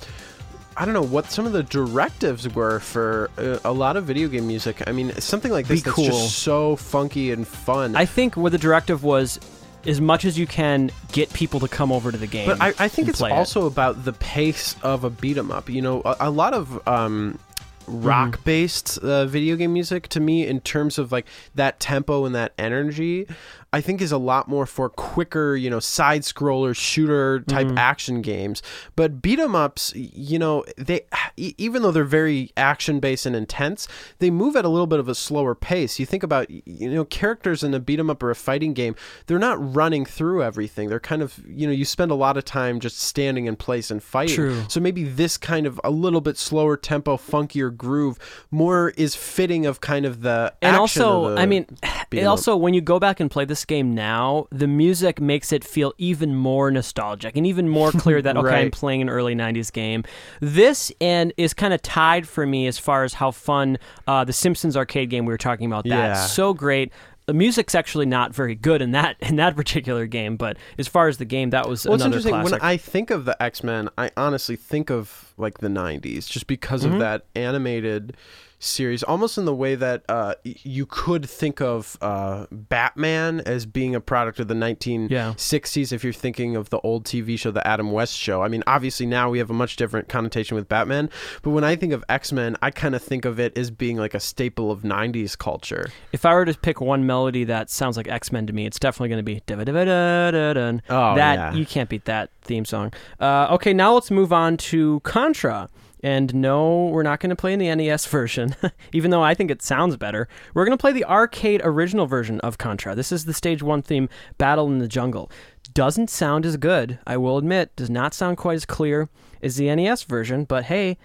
I 0.77 0.85
don't 0.85 0.93
know 0.93 1.01
what 1.01 1.29
some 1.29 1.45
of 1.45 1.51
the 1.51 1.63
directives 1.63 2.47
were 2.55 2.79
for 2.79 3.29
uh, 3.37 3.59
a 3.65 3.73
lot 3.73 3.97
of 3.97 4.05
video 4.05 4.29
game 4.29 4.47
music. 4.47 4.81
I 4.87 4.93
mean, 4.93 5.11
something 5.19 5.51
like 5.51 5.67
this 5.67 5.81
Be 5.83 5.89
that's 5.89 6.01
just 6.07 6.39
so 6.39 6.77
funky 6.77 7.31
and 7.31 7.45
fun. 7.45 7.95
I 7.97 8.05
think 8.05 8.37
what 8.37 8.51
the 8.53 8.57
directive 8.57 9.03
was. 9.03 9.39
As 9.85 10.01
much 10.01 10.25
as 10.25 10.37
you 10.37 10.45
can 10.45 10.91
get 11.13 11.31
people 11.31 11.61
to 11.61 11.67
come 11.69 11.93
over 11.93 12.11
to 12.11 12.17
the 12.17 12.27
game, 12.27 12.47
But 12.49 12.61
I, 12.61 12.73
I 12.77 12.87
think 12.89 13.07
it's 13.07 13.19
play 13.19 13.29
it. 13.29 13.33
also 13.33 13.65
about 13.65 14.03
the 14.03 14.11
pace 14.11 14.75
of 14.83 15.05
a 15.05 15.09
beat 15.09 15.37
'em 15.37 15.51
up. 15.51 15.69
You 15.69 15.81
know, 15.81 16.01
a, 16.03 16.17
a 16.19 16.29
lot 16.29 16.53
of 16.53 16.85
um, 16.85 17.39
rock 17.87 18.43
based 18.43 18.97
uh, 18.99 19.25
video 19.25 19.55
game 19.55 19.71
music 19.71 20.09
to 20.09 20.19
me, 20.19 20.45
in 20.45 20.59
terms 20.59 20.97
of 20.97 21.13
like 21.13 21.25
that 21.55 21.79
tempo 21.79 22.25
and 22.25 22.35
that 22.35 22.51
energy, 22.57 23.25
I 23.71 23.81
think 23.81 24.01
is 24.01 24.11
a 24.11 24.17
lot 24.17 24.47
more 24.47 24.65
for 24.65 24.89
quicker, 24.89 25.55
you 25.55 25.69
know, 25.69 25.79
side 25.79 26.23
scroller 26.23 26.75
shooter 26.75 27.41
type 27.41 27.67
mm. 27.67 27.77
action 27.77 28.21
games. 28.21 28.63
But 28.95 29.21
beat 29.21 29.39
'em 29.39 29.55
ups, 29.55 29.93
you 29.95 30.39
know, 30.39 30.65
they 30.77 31.05
even 31.37 31.81
though 31.81 31.91
they're 31.91 32.03
very 32.03 32.51
action 32.57 32.99
based 32.99 33.25
and 33.25 33.35
intense, 33.35 33.87
they 34.17 34.31
move 34.31 34.55
at 34.55 34.65
a 34.65 34.69
little 34.69 34.87
bit 34.87 34.99
of 34.99 35.07
a 35.07 35.15
slower 35.15 35.53
pace. 35.53 35.99
You 35.99 36.05
think 36.05 36.23
about 36.23 36.49
you 36.49 36.89
know 36.89 37.05
characters 37.05 37.63
in 37.63 37.73
a 37.73 37.79
beat 37.79 37.99
'em 37.99 38.09
up 38.09 38.23
or 38.23 38.31
a 38.31 38.35
fighting 38.35 38.73
game, 38.73 38.95
they're 39.27 39.39
not 39.39 39.75
running 39.75 40.05
through 40.05 40.41
everything. 40.41 40.89
They're 40.89 40.99
kind 40.99 41.21
of 41.21 41.39
you 41.47 41.67
know 41.67 41.73
you 41.73 41.85
spend 41.85 42.11
a 42.11 42.15
lot 42.15 42.37
of 42.37 42.45
time 42.45 42.79
just 42.79 42.99
standing 42.99 43.45
in 43.45 43.55
place 43.55 43.91
and 43.91 44.01
fighting. 44.01 44.35
True. 44.35 44.63
So 44.67 44.79
maybe 44.79 45.03
this 45.03 45.37
kind 45.37 45.67
of 45.67 45.79
a 45.83 45.91
little 45.91 46.21
bit 46.21 46.37
slower 46.37 46.75
tempo, 46.75 47.17
funkier 47.17 47.75
groove, 47.75 48.17
more 48.49 48.89
is 48.97 49.15
fitting 49.15 49.65
of 49.65 49.81
kind 49.81 50.05
of 50.05 50.21
the 50.21 50.53
and 50.61 50.75
action 50.75 50.79
also 50.79 51.35
the 51.35 51.41
i 51.41 51.45
mean 51.45 51.65
it 52.11 52.23
also 52.23 52.55
when 52.55 52.73
you 52.73 52.81
go 52.81 52.99
back 52.99 53.19
and 53.19 53.29
play 53.29 53.45
this 53.45 53.58
game 53.65 53.93
now 53.93 54.47
the 54.51 54.67
music 54.67 55.19
makes 55.21 55.51
it 55.51 55.63
feel 55.63 55.93
even 55.97 56.35
more 56.35 56.71
nostalgic 56.71 57.35
and 57.35 57.45
even 57.47 57.67
more 57.69 57.91
clear 57.91 58.21
that 58.23 58.37
okay 58.37 58.63
i'm 58.63 58.71
playing 58.71 59.01
an 59.01 59.09
early 59.09 59.35
90s 59.35 59.71
game 59.71 60.03
this 60.39 60.91
and 61.01 61.33
is 61.37 61.53
kind 61.53 61.73
of 61.73 61.81
tied 61.81 62.27
for 62.27 62.45
me 62.45 62.67
as 62.67 62.77
far 62.77 63.03
as 63.03 63.13
how 63.15 63.31
fun 63.31 63.77
uh, 64.07 64.23
the 64.23 64.33
simpsons 64.33 64.75
arcade 64.77 65.09
game 65.09 65.25
we 65.25 65.33
were 65.33 65.37
talking 65.37 65.65
about 65.67 65.83
that 65.85 65.89
Yeah. 65.89 66.13
so 66.13 66.53
great 66.53 66.91
the 67.25 67.33
music's 67.35 67.75
actually 67.75 68.07
not 68.07 68.33
very 68.33 68.55
good 68.55 68.81
in 68.81 68.91
that 68.91 69.15
in 69.19 69.35
that 69.35 69.55
particular 69.61 70.07
game 70.07 70.35
but 70.35 70.57
as 70.79 70.87
far 70.87 71.07
as 71.07 71.17
the 71.17 71.25
game 71.25 71.51
that 71.51 71.69
was 71.69 71.85
Well, 71.85 71.93
it's 71.95 72.03
another 72.03 72.17
interesting 72.17 72.33
classic 72.41 72.51
when 72.53 72.61
I 72.61 72.77
think 72.77 73.11
of 73.11 73.25
the 73.25 73.39
X 73.41 73.63
Men. 73.63 73.87
I 73.99 74.09
honestly 74.17 74.55
think 74.55 74.89
of 74.89 75.33
like 75.37 75.59
the 75.59 75.67
'90s, 75.67 76.27
just 76.27 76.47
because 76.47 76.83
Mm-hmm. 76.83 76.93
of 76.93 76.99
that 77.01 77.25
animated 77.35 78.15
series, 78.59 79.03
almost 79.03 79.37
in 79.37 79.45
the 79.45 79.55
way 79.55 79.75
that 79.75 80.03
uh, 80.09 80.35
you 80.43 80.85
could 80.85 81.27
think 81.27 81.61
of 81.61 81.97
uh, 82.01 82.45
Batman 82.51 83.41
as 83.45 83.65
being 83.65 83.95
a 83.95 84.01
product 84.01 84.39
of 84.39 84.47
the 84.47 84.53
1960s. 84.53 85.91
If 85.91 86.03
you're 86.03 86.13
thinking 86.13 86.55
of 86.55 86.69
the 86.69 86.79
old 86.79 87.05
TV 87.05 87.39
show, 87.39 87.51
the 87.51 87.65
Adam 87.65 87.91
West 87.91 88.15
show. 88.15 88.43
I 88.43 88.47
mean, 88.49 88.63
obviously 88.67 89.05
now 89.05 89.29
we 89.29 89.39
have 89.39 89.49
a 89.49 89.53
much 89.53 89.75
different 89.77 90.09
connotation 90.09 90.55
with 90.55 90.67
Batman, 90.67 91.09
but 91.41 91.51
when 91.51 91.63
I 91.63 91.75
think 91.75 91.93
of 91.93 92.03
X 92.09 92.31
Men, 92.31 92.57
I 92.61 92.71
kind 92.71 92.95
of 92.95 93.01
think 93.01 93.25
of 93.25 93.39
it 93.39 93.57
as 93.57 93.71
being 93.71 93.97
like 93.97 94.13
a 94.13 94.19
staple 94.19 94.71
of 94.71 94.81
'90s 94.81 95.37
culture. 95.37 95.87
If 96.11 96.25
I 96.25 96.33
were 96.33 96.45
to 96.45 96.53
pick 96.53 96.81
one 96.81 97.05
melody 97.05 97.45
that 97.45 97.69
sounds 97.69 97.97
like 97.97 98.07
X 98.07 98.31
Men 98.31 98.45
to 98.47 98.53
me, 98.53 98.65
it's 98.65 98.79
definitely 98.79 99.09
going 99.09 99.19
to 99.19 99.23
be 99.23 99.41
da-da-da-da-da-dun. 99.45 100.81
Oh, 100.89 101.15
that 101.15 101.35
yeah. 101.35 101.53
you 101.53 101.65
can't 101.65 101.89
beat 101.89 102.05
that 102.05 102.29
theme 102.41 102.65
song. 102.65 102.93
Uh, 103.19 103.47
okay, 103.51 103.73
now 103.73 103.93
let's 103.93 104.11
move 104.11 104.33
on 104.33 104.57
to 104.57 104.99
Contra. 105.01 105.69
And 106.01 106.33
no, 106.33 106.85
we're 106.85 107.03
not 107.03 107.19
going 107.19 107.29
to 107.29 107.35
play 107.35 107.53
in 107.53 107.59
the 107.59 107.73
NES 107.73 108.05
version, 108.07 108.55
even 108.93 109.11
though 109.11 109.23
I 109.23 109.33
think 109.33 109.51
it 109.51 109.61
sounds 109.61 109.97
better. 109.97 110.27
We're 110.53 110.65
going 110.65 110.77
to 110.77 110.81
play 110.81 110.91
the 110.91 111.05
arcade 111.05 111.61
original 111.63 112.05
version 112.05 112.39
of 112.41 112.57
Contra. 112.57 112.95
This 112.95 113.11
is 113.11 113.25
the 113.25 113.33
stage 113.33 113.61
one 113.61 113.81
theme, 113.81 114.09
Battle 114.37 114.67
in 114.67 114.79
the 114.79 114.87
Jungle. 114.87 115.29
Doesn't 115.73 116.09
sound 116.09 116.45
as 116.45 116.57
good, 116.57 116.99
I 117.05 117.17
will 117.17 117.37
admit. 117.37 117.75
Does 117.75 117.89
not 117.89 118.13
sound 118.13 118.37
quite 118.37 118.55
as 118.55 118.65
clear 118.65 119.09
as 119.41 119.57
the 119.57 119.73
NES 119.73 120.03
version, 120.03 120.45
but 120.45 120.65
hey, 120.65 120.97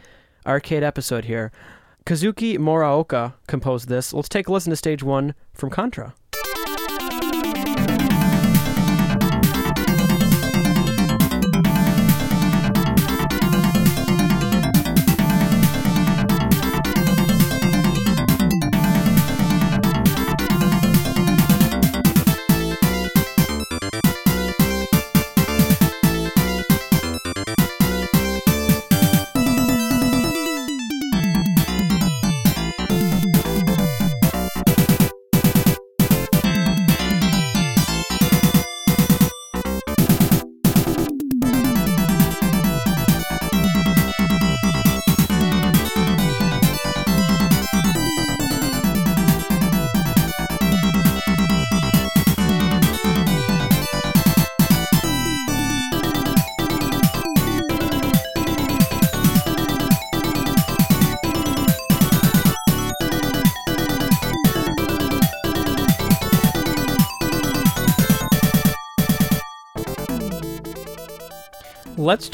arcade 0.47 0.82
episode 0.82 1.24
here. 1.24 1.53
Kazuki 2.07 2.59
Muraoka 2.59 3.34
composed 3.47 3.88
this. 3.88 4.12
Let's 4.12 4.28
take 4.28 4.49
a 4.49 4.53
listen 4.53 4.70
to 4.70 4.76
stage 4.76 5.03
one 5.03 5.34
from 5.55 5.70
Contra. 5.70 6.14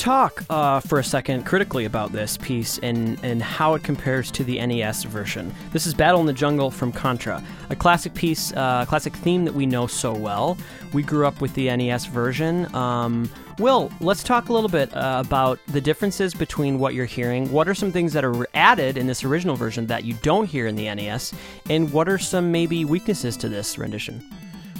Talk 0.00 0.42
uh, 0.48 0.80
for 0.80 0.98
a 0.98 1.04
second 1.04 1.44
critically 1.44 1.84
about 1.84 2.10
this 2.10 2.38
piece 2.38 2.78
and, 2.78 3.22
and 3.22 3.42
how 3.42 3.74
it 3.74 3.82
compares 3.82 4.30
to 4.30 4.42
the 4.42 4.64
NES 4.66 5.04
version. 5.04 5.54
This 5.74 5.86
is 5.86 5.92
Battle 5.92 6.20
in 6.20 6.26
the 6.26 6.32
Jungle 6.32 6.70
from 6.70 6.90
Contra, 6.90 7.44
a 7.68 7.76
classic 7.76 8.14
piece, 8.14 8.50
uh, 8.54 8.86
classic 8.86 9.14
theme 9.14 9.44
that 9.44 9.52
we 9.52 9.66
know 9.66 9.86
so 9.86 10.14
well. 10.14 10.56
We 10.94 11.02
grew 11.02 11.26
up 11.26 11.42
with 11.42 11.52
the 11.52 11.76
NES 11.76 12.06
version. 12.06 12.74
Um, 12.74 13.30
Will, 13.58 13.92
let's 14.00 14.22
talk 14.22 14.48
a 14.48 14.54
little 14.54 14.70
bit 14.70 14.90
uh, 14.96 15.22
about 15.22 15.58
the 15.66 15.82
differences 15.82 16.32
between 16.32 16.78
what 16.78 16.94
you're 16.94 17.04
hearing. 17.04 17.52
What 17.52 17.68
are 17.68 17.74
some 17.74 17.92
things 17.92 18.14
that 18.14 18.24
are 18.24 18.46
added 18.54 18.96
in 18.96 19.06
this 19.06 19.22
original 19.22 19.54
version 19.54 19.86
that 19.88 20.04
you 20.04 20.14
don't 20.22 20.46
hear 20.46 20.66
in 20.66 20.76
the 20.76 20.94
NES? 20.94 21.34
And 21.68 21.92
what 21.92 22.08
are 22.08 22.16
some 22.16 22.50
maybe 22.50 22.86
weaknesses 22.86 23.36
to 23.36 23.50
this 23.50 23.76
rendition? 23.76 24.24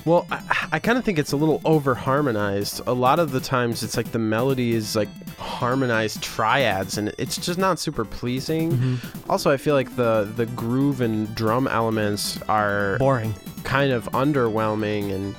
Well, 0.05 0.27
I, 0.31 0.69
I 0.73 0.79
kind 0.79 0.97
of 0.99 1.05
think 1.05 1.19
it's 1.19 1.33
a 1.33 1.37
little 1.37 1.61
over 1.65 1.95
harmonized. 1.95 2.81
A 2.87 2.93
lot 2.93 3.19
of 3.19 3.33
the 3.33 3.41
times, 3.41 3.83
it's 3.83 3.97
like 3.97 4.13
the 4.13 4.19
melody 4.19 4.73
is 4.75 4.97
like 4.97 5.09
harmonized 5.37 6.23
triads, 6.23 6.97
and 6.99 7.13
it's 7.19 7.37
just 7.37 7.59
not 7.59 7.79
super 7.79 8.05
pleasing. 8.05 8.99
Also, 9.29 9.51
I 9.51 9.57
feel 9.57 9.75
like 9.75 9.97
the 9.97 10.31
the 10.37 10.47
groove 10.47 11.01
and 11.01 11.35
drum 11.35 11.69
elements 11.69 12.41
are 12.49 12.99
Boring. 12.99 13.35
kind 13.63 13.93
of 13.93 14.07
underwhelming, 14.13 15.13
and 15.13 15.35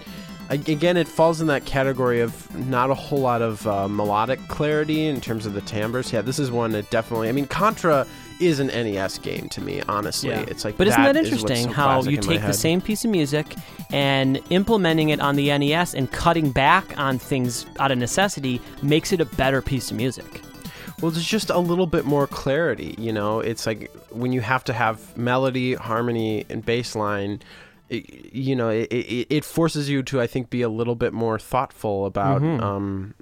again, 0.49 0.97
it 0.97 1.07
falls 1.07 1.41
in 1.41 1.47
that 1.47 1.65
category 1.65 2.19
of 2.21 2.53
not 2.67 2.91
a 2.91 2.93
whole 2.95 3.21
lot 3.21 3.41
of 3.41 3.65
uh, 3.65 3.87
melodic 3.87 4.39
clarity 4.47 5.07
in 5.07 5.21
terms 5.21 5.45
of 5.45 5.53
the 5.53 5.61
timbres. 5.61 6.11
Yeah, 6.13 6.21
this 6.21 6.39
is 6.39 6.51
one 6.51 6.71
that 6.73 6.89
definitely. 6.91 7.29
I 7.29 7.31
mean, 7.31 7.47
Contra 7.47 8.05
is 8.41 8.59
an 8.59 8.67
NES 8.67 9.19
game 9.19 9.47
to 9.49 9.61
me. 9.61 9.81
Honestly, 9.87 10.31
it's 10.31 10.65
like. 10.65 10.77
but 10.77 10.87
isn't 10.87 11.01
that 11.01 11.15
what's 11.15 11.27
interesting 11.29 11.65
so 11.65 11.71
how 11.71 12.01
you 12.03 12.17
take 12.17 12.41
the 12.41 12.53
same 12.53 12.81
piece 12.81 13.05
of 13.05 13.11
music 13.11 13.55
and 13.91 14.39
implementing 14.49 15.09
it 15.09 15.19
on 15.19 15.35
the 15.35 15.55
NES 15.57 15.93
and 15.93 16.11
cutting 16.11 16.51
back 16.51 16.97
on 16.97 17.17
things 17.19 17.65
out 17.79 17.91
of 17.91 17.97
necessity 17.97 18.59
makes 18.81 19.11
it 19.13 19.21
a 19.21 19.25
better 19.25 19.61
piece 19.61 19.91
of 19.91 19.97
music. 19.97 20.41
Well, 21.01 21.11
there's 21.11 21.25
just 21.25 21.49
a 21.49 21.57
little 21.57 21.87
bit 21.87 22.05
more 22.05 22.27
clarity, 22.27 22.95
you 22.97 23.11
know. 23.11 23.39
It's 23.39 23.65
like 23.65 23.91
when 24.11 24.31
you 24.33 24.41
have 24.41 24.63
to 24.65 24.73
have 24.73 25.15
melody, 25.17 25.73
harmony, 25.73 26.45
and 26.49 26.65
bass 26.65 26.95
line. 26.95 27.41
It, 27.89 28.33
you 28.33 28.55
know, 28.55 28.69
it, 28.69 28.87
it, 28.89 29.27
it 29.29 29.43
forces 29.45 29.89
you 29.89 30.01
to, 30.03 30.21
I 30.21 30.27
think, 30.27 30.49
be 30.49 30.61
a 30.61 30.69
little 30.69 30.95
bit 30.95 31.11
more 31.11 31.37
thoughtful 31.37 32.05
about 32.05 32.41
Mm-hmm. 32.41 32.63
um, 32.63 33.13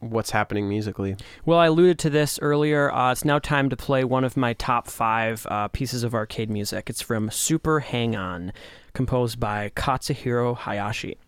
what's 0.00 0.30
happening 0.30 0.68
musically. 0.68 1.16
Well, 1.44 1.58
I 1.58 1.66
alluded 1.66 1.98
to 2.00 2.10
this 2.10 2.38
earlier. 2.40 2.92
Uh, 2.92 3.12
it's 3.12 3.24
now 3.24 3.38
time 3.38 3.70
to 3.70 3.76
play 3.76 4.04
one 4.04 4.24
of 4.24 4.36
my 4.36 4.52
top 4.54 4.88
five 4.88 5.46
uh, 5.50 5.68
pieces 5.68 6.04
of 6.04 6.14
arcade 6.14 6.50
music. 6.50 6.90
It's 6.90 7.02
from 7.02 7.30
Super 7.30 7.80
Hang 7.80 8.16
On, 8.16 8.52
composed 8.92 9.40
by 9.40 9.70
Katsuhiro 9.70 10.56
Hayashi. 10.56 11.18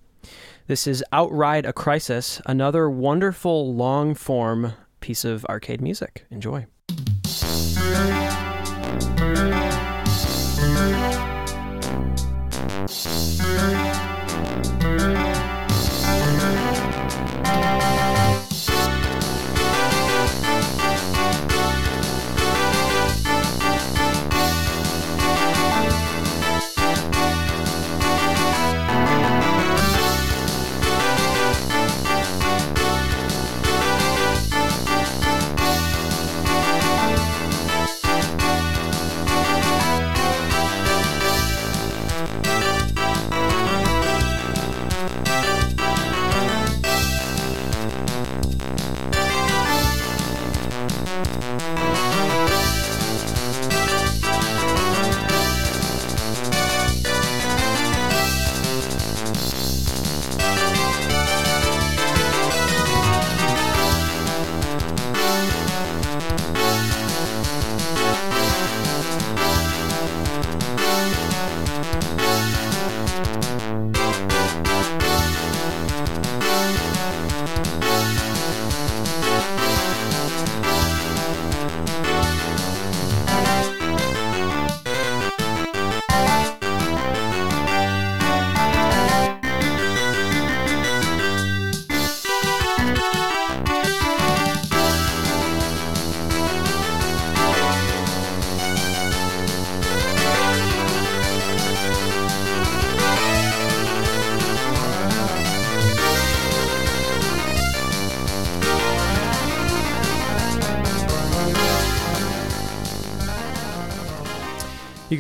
This 0.67 0.87
is 0.87 1.05
Outride 1.13 1.67
a 1.67 1.73
Crisis, 1.73 2.41
another 2.47 2.89
wonderful 2.89 3.75
long 3.75 4.15
form 4.15 4.75
piece 5.01 5.25
of 5.25 5.45
arcade 5.47 5.81
music. 5.81 6.25
Enjoy. 6.31 6.67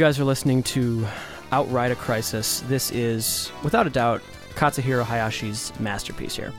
guys 0.03 0.19
are 0.19 0.25
listening 0.25 0.65
to 0.65 1.07
Outride 1.53 1.93
a 1.93 1.95
Crisis. 1.95 2.63
This 2.63 2.91
is, 2.91 3.53
without 3.63 3.87
a 3.87 3.91
doubt, 3.91 4.21
Katsuhiro 4.57 5.05
Hayashi's 5.05 5.73
masterpiece 5.79 6.35
here. 6.35 6.53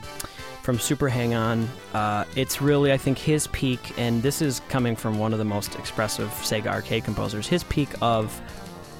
From 0.61 0.79
Super 0.79 1.09
Hang 1.09 1.33
On. 1.33 1.67
Uh, 1.93 2.23
it's 2.37 2.61
really, 2.61 2.93
I 2.93 2.97
think, 2.97 3.17
his 3.17 3.47
peak, 3.47 3.99
and 3.99 4.23
this 4.23 4.41
is 4.41 4.61
coming 4.69 4.95
from 4.95 5.19
one 5.19 5.33
of 5.33 5.39
the 5.39 5.43
most 5.45 5.75
expressive 5.75 6.29
Sega 6.29 6.67
arcade 6.67 7.03
composers. 7.03 7.45
His 7.45 7.65
peak 7.65 7.89
of 8.01 8.41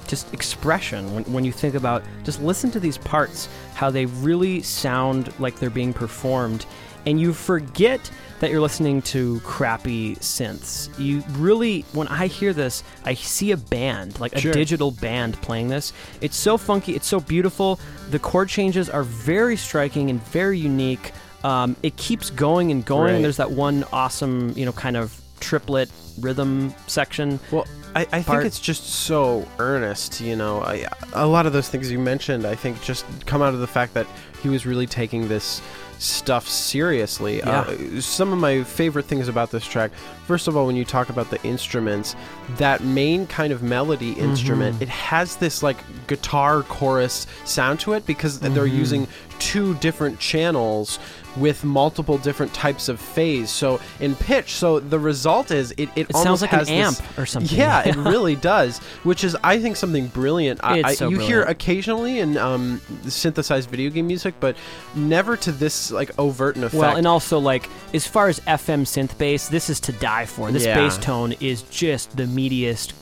just 0.08 0.34
expression 0.34 1.14
when, 1.14 1.24
when 1.24 1.46
you 1.46 1.52
think 1.52 1.74
about 1.74 2.02
just 2.22 2.42
listen 2.42 2.70
to 2.72 2.78
these 2.78 2.98
parts 2.98 3.48
how 3.74 3.88
they 3.88 4.04
really 4.04 4.60
sound 4.60 5.32
like 5.40 5.58
they're 5.58 5.70
being 5.70 5.94
performed 5.94 6.66
and 7.06 7.20
you 7.20 7.32
forget 7.32 8.10
that 8.40 8.50
you're 8.50 8.60
listening 8.60 9.00
to 9.02 9.40
crappy 9.40 10.16
synths. 10.16 10.96
You 10.98 11.22
really 11.38 11.82
when 11.92 12.08
i 12.08 12.26
hear 12.26 12.52
this 12.52 12.82
i 13.04 13.14
see 13.14 13.52
a 13.52 13.56
band 13.56 14.20
like 14.20 14.36
a 14.36 14.40
digital 14.40 14.90
band 14.90 15.40
playing 15.42 15.68
this. 15.68 15.92
It's 16.20 16.36
so 16.36 16.56
funky 16.56 16.94
it's 16.94 17.06
so 17.06 17.20
beautiful. 17.20 17.80
The 18.10 18.18
chord 18.18 18.48
changes 18.48 18.90
are 18.90 19.02
very 19.02 19.56
striking 19.56 20.10
and 20.10 20.22
very 20.24 20.58
unique. 20.58 21.12
Um, 21.42 21.76
it 21.82 21.96
keeps 21.96 22.30
going 22.30 22.70
and 22.70 22.84
going. 22.84 23.14
Right. 23.14 23.22
there's 23.22 23.36
that 23.36 23.50
one 23.50 23.84
awesome 23.92 24.52
you 24.56 24.64
know 24.64 24.72
kind 24.72 24.96
of 24.96 25.20
triplet 25.40 25.90
rhythm 26.20 26.74
section. 26.86 27.38
Well, 27.50 27.66
I, 27.94 28.06
I 28.12 28.22
think 28.22 28.44
it's 28.44 28.58
just 28.58 28.84
so 28.86 29.46
earnest, 29.58 30.20
you 30.20 30.34
know. 30.34 30.60
I, 30.62 30.88
a 31.12 31.26
lot 31.26 31.46
of 31.46 31.52
those 31.52 31.68
things 31.68 31.92
you 31.92 31.98
mentioned, 31.98 32.44
I 32.44 32.54
think, 32.56 32.82
just 32.82 33.04
come 33.26 33.40
out 33.40 33.54
of 33.54 33.60
the 33.60 33.66
fact 33.66 33.94
that 33.94 34.06
he 34.42 34.48
was 34.48 34.66
really 34.66 34.86
taking 34.86 35.28
this 35.28 35.62
stuff 36.04 36.48
seriously. 36.48 37.42
Uh, 37.42 38.00
some 38.00 38.32
of 38.32 38.38
my 38.38 38.62
favorite 38.62 39.06
things 39.06 39.28
about 39.28 39.50
this 39.50 39.64
track, 39.64 39.90
first 40.26 40.48
of 40.48 40.56
all, 40.56 40.66
when 40.66 40.76
you 40.76 40.84
talk 40.84 41.08
about 41.08 41.30
the 41.30 41.42
instruments, 41.42 42.14
that 42.56 42.82
main 42.82 43.26
kind 43.26 43.52
of 43.52 43.62
melody 43.62 44.12
instrument, 44.12 44.80
it 44.82 44.88
has 44.88 45.36
this 45.36 45.62
like 45.62 45.76
guitar 46.06 46.62
chorus 46.62 47.26
sound 47.44 47.80
to 47.80 47.92
it 47.94 48.06
because 48.06 48.40
they're 48.40 48.66
using 48.66 49.08
two 49.38 49.74
different 49.76 50.18
channels 50.20 50.98
with 51.36 51.64
multiple 51.64 52.18
different 52.18 52.52
types 52.54 52.88
of 52.88 53.00
phase. 53.00 53.50
So 53.50 53.80
in 54.00 54.14
pitch, 54.14 54.52
so 54.54 54.80
the 54.80 54.98
result 54.98 55.50
is 55.50 55.72
it, 55.72 55.88
it, 55.96 56.08
It 56.08 56.12
sounds 56.12 56.26
almost 56.26 56.42
like 56.42 56.52
an 56.52 56.58
has 56.60 56.68
this- 56.68 57.00
amp 57.00 57.18
or 57.18 57.26
something. 57.26 57.56
Yeah, 57.58 57.88
it 57.88 57.96
really 58.12 58.36
does, 58.36 58.78
which 59.02 59.24
is 59.24 59.36
I 59.42 59.58
think 59.58 59.76
something 59.76 60.08
brilliant. 60.08 60.60
I, 60.62 60.78
It's 60.78 60.88
I, 60.88 60.94
so 60.94 61.08
you 61.08 61.18
hear 61.18 61.42
occasionally 61.42 62.18
in 62.20 62.36
um, 62.38 62.80
synthesized 63.08 63.70
video 63.70 63.90
game 63.90 64.06
music, 64.06 64.34
but 64.40 64.56
never 64.94 65.36
to 65.38 65.52
this 65.52 65.90
like 65.90 66.16
overt 66.18 66.56
an 66.56 66.64
effect. 66.64 66.80
Well, 66.80 66.96
and 66.96 67.06
also 67.06 67.38
like 67.38 67.68
as 67.92 68.06
far 68.06 68.28
as 68.28 68.40
FM 68.40 68.82
synth 68.82 69.16
bass, 69.18 69.48
this 69.48 69.70
is 69.70 69.80
to 69.80 69.92
die 69.92 70.26
for. 70.26 70.50
This 70.52 70.64
Yeah. 70.64 70.74
bass 70.76 70.98
tone 70.98 71.32
is 71.40 71.62
just 71.62 72.16
the 72.16 72.24
meatiest, 72.24 72.92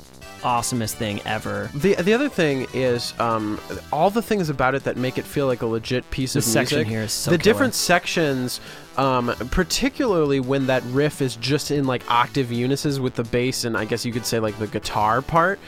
awesomest 0.42 0.94
thing 0.94 1.20
ever. 1.24 1.70
The 1.74 1.94
the 1.94 2.12
other 2.12 2.28
thing 2.28 2.66
is 2.74 3.14
um, 3.18 3.58
all 3.92 4.10
the 4.10 4.22
things 4.22 4.48
about 4.50 4.74
it 4.74 4.84
that 4.84 4.96
make 4.96 5.18
it 5.18 5.24
feel 5.24 5.46
like 5.46 5.62
a 5.62 5.66
legit 5.66 6.08
piece 6.10 6.34
This 6.34 6.46
of 6.46 6.52
section 6.52 6.78
music. 6.78 6.90
here 6.92 7.02
is 7.02 7.12
so 7.12 7.30
the 7.30 7.38
killer. 7.38 7.44
different 7.44 7.74
sections, 7.74 8.60
um, 8.96 9.34
particularly 9.50 10.40
when 10.40 10.66
that 10.66 10.82
riff 10.86 11.22
is 11.22 11.36
just 11.36 11.70
in 11.70 11.86
like 11.86 12.08
octave 12.10 12.50
unisons 12.52 13.00
with 13.00 13.14
the 13.14 13.24
bass 13.24 13.64
and 13.64 13.76
I 13.76 13.84
guess 13.84 14.04
you 14.04 14.12
could 14.12 14.26
say 14.26 14.38
like 14.38 14.58
the 14.58 14.66
guitar 14.66 15.22
part. 15.22 15.58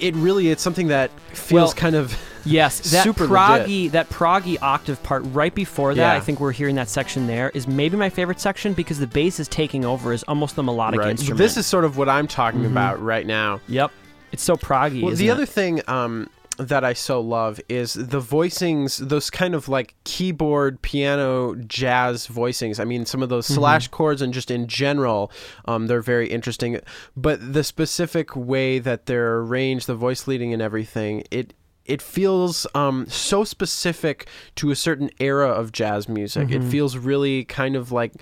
It 0.00 0.14
really 0.16 0.48
it's 0.50 0.62
something 0.62 0.88
that 0.88 1.10
feels 1.32 1.68
Well, 1.68 1.72
kind 1.74 1.96
of 1.96 2.18
Yes, 2.44 2.80
that 2.90 3.04
Super 3.04 3.28
proggy, 3.28 3.88
that 3.92 4.08
proggy 4.10 4.60
octave 4.60 5.00
part 5.04 5.22
right 5.26 5.54
before 5.54 5.94
that, 5.94 6.12
Yeah. 6.12 6.16
I 6.16 6.20
think 6.20 6.40
we're 6.40 6.50
hearing 6.50 6.74
that 6.74 6.88
section 6.88 7.28
there 7.28 7.50
is 7.54 7.68
maybe 7.68 7.96
my 7.96 8.10
favorite 8.10 8.40
section 8.40 8.72
because 8.72 8.98
the 8.98 9.06
bass 9.06 9.38
is 9.38 9.46
taking 9.46 9.84
over 9.84 10.12
as 10.12 10.24
almost 10.24 10.56
the 10.56 10.62
melodic 10.64 10.98
right. 11.00 11.10
instrument. 11.10 11.38
This 11.38 11.56
is 11.56 11.66
sort 11.66 11.84
of 11.84 11.96
what 11.96 12.08
I'm 12.08 12.26
talking 12.26 12.66
about 12.66 13.00
right 13.00 13.26
now. 13.26 13.60
yep, 13.68 13.92
it's 14.32 14.42
so 14.42 14.56
proggy. 14.56 15.02
Well, 15.02 15.14
the 15.14 15.28
it? 15.28 15.30
other 15.30 15.46
thing 15.46 15.82
um, 15.88 16.28
that 16.58 16.84
I 16.84 16.92
so 16.92 17.20
love 17.20 17.60
is 17.68 17.94
the 17.94 18.20
voicings, 18.20 18.98
those 18.98 19.30
kind 19.30 19.54
of 19.54 19.68
like 19.68 19.94
keyboard, 20.04 20.82
piano, 20.82 21.54
jazz 21.54 22.26
voicings. 22.28 22.78
I 22.80 22.84
mean, 22.84 23.06
some 23.06 23.22
of 23.22 23.28
those 23.28 23.46
Mm-hmm. 23.46 23.54
slash 23.54 23.88
chords 23.88 24.22
and 24.22 24.32
just 24.32 24.50
in 24.50 24.66
general, 24.66 25.32
um, 25.66 25.86
they're 25.86 26.02
very 26.02 26.28
interesting. 26.28 26.78
But 27.16 27.52
the 27.52 27.64
specific 27.64 28.36
way 28.36 28.78
that 28.78 29.06
they're 29.06 29.38
arranged, 29.38 29.86
the 29.86 29.94
voice 29.94 30.26
leading 30.26 30.52
and 30.52 30.62
everything, 30.62 31.24
it 31.30 31.54
it 31.84 32.00
feels 32.00 32.64
um, 32.76 33.08
so 33.08 33.42
specific 33.42 34.28
to 34.54 34.70
a 34.70 34.76
certain 34.76 35.10
era 35.18 35.48
of 35.48 35.72
jazz 35.72 36.08
music. 36.08 36.48
Mm-hmm. 36.48 36.62
It 36.62 36.70
feels 36.70 36.96
really 36.96 37.44
kind 37.44 37.74
of 37.74 37.90
like 37.90 38.12